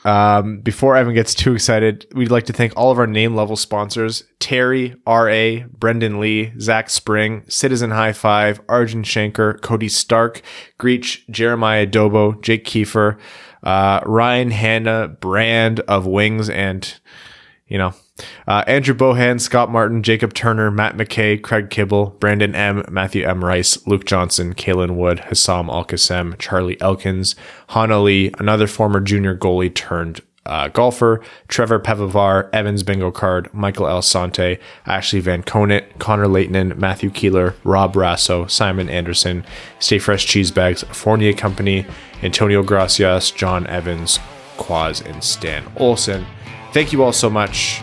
Um, 0.06 0.60
before 0.60 0.96
Evan 0.96 1.14
gets 1.14 1.34
too 1.34 1.52
excited, 1.52 2.06
we'd 2.14 2.30
like 2.30 2.46
to 2.46 2.52
thank 2.52 2.72
all 2.76 2.92
of 2.92 2.98
our 2.98 3.08
name 3.08 3.34
level 3.34 3.56
sponsors 3.56 4.22
Terry, 4.38 4.94
R.A., 5.04 5.64
Brendan 5.64 6.20
Lee, 6.20 6.52
Zach 6.60 6.88
Spring, 6.90 7.42
Citizen 7.48 7.90
High 7.90 8.12
Five, 8.12 8.60
Arjun 8.68 9.02
Shanker, 9.02 9.60
Cody 9.60 9.88
Stark, 9.88 10.42
Greach, 10.78 11.28
Jeremiah 11.28 11.86
Dobo, 11.88 12.40
Jake 12.40 12.64
Kiefer, 12.64 13.18
uh, 13.66 14.00
Ryan 14.06 14.50
Hanna, 14.50 15.08
Brand 15.08 15.80
of 15.80 16.06
Wings, 16.06 16.48
and, 16.48 16.94
you 17.68 17.76
know, 17.76 17.92
Uh, 18.48 18.64
Andrew 18.66 18.94
Bohan, 18.94 19.38
Scott 19.38 19.70
Martin, 19.70 20.02
Jacob 20.02 20.32
Turner, 20.32 20.70
Matt 20.70 20.96
McKay, 20.96 21.36
Craig 21.36 21.68
Kibble, 21.68 22.16
Brandon 22.18 22.54
M, 22.54 22.82
Matthew 22.90 23.26
M. 23.28 23.44
Rice, 23.44 23.86
Luke 23.86 24.06
Johnson, 24.06 24.54
Kalen 24.54 24.94
Wood, 24.96 25.18
Hassam 25.28 25.68
Al 25.68 25.84
Charlie 26.38 26.80
Elkins, 26.80 27.36
Hana 27.68 28.00
Lee, 28.00 28.32
another 28.38 28.66
former 28.66 29.00
junior 29.00 29.36
goalie 29.36 29.74
turned 29.74 30.22
uh, 30.46 30.68
golfer, 30.68 31.20
Trevor 31.48 31.80
Pevavar, 31.80 32.48
Evans 32.52 32.82
Bingo 32.82 33.10
Card, 33.10 33.52
Michael 33.52 33.88
El 33.88 34.02
Sante, 34.02 34.58
Ashley 34.86 35.20
Van 35.20 35.42
Conant, 35.42 35.98
Connor 35.98 36.28
Leighton, 36.28 36.72
Matthew 36.78 37.10
Keeler, 37.10 37.54
Rob 37.64 37.94
Rasso, 37.94 38.50
Simon 38.50 38.88
Anderson, 38.88 39.44
Stay 39.78 39.98
Fresh 39.98 40.26
Cheese 40.26 40.50
Bags, 40.50 40.82
Fournier 40.84 41.32
Company, 41.32 41.86
Antonio 42.22 42.62
Gracias, 42.62 43.30
John 43.30 43.66
Evans, 43.66 44.18
Quaz, 44.56 45.04
and 45.04 45.22
Stan 45.22 45.64
Olson. 45.76 46.26
Thank 46.72 46.92
you 46.92 47.02
all 47.02 47.12
so 47.12 47.30
much, 47.30 47.82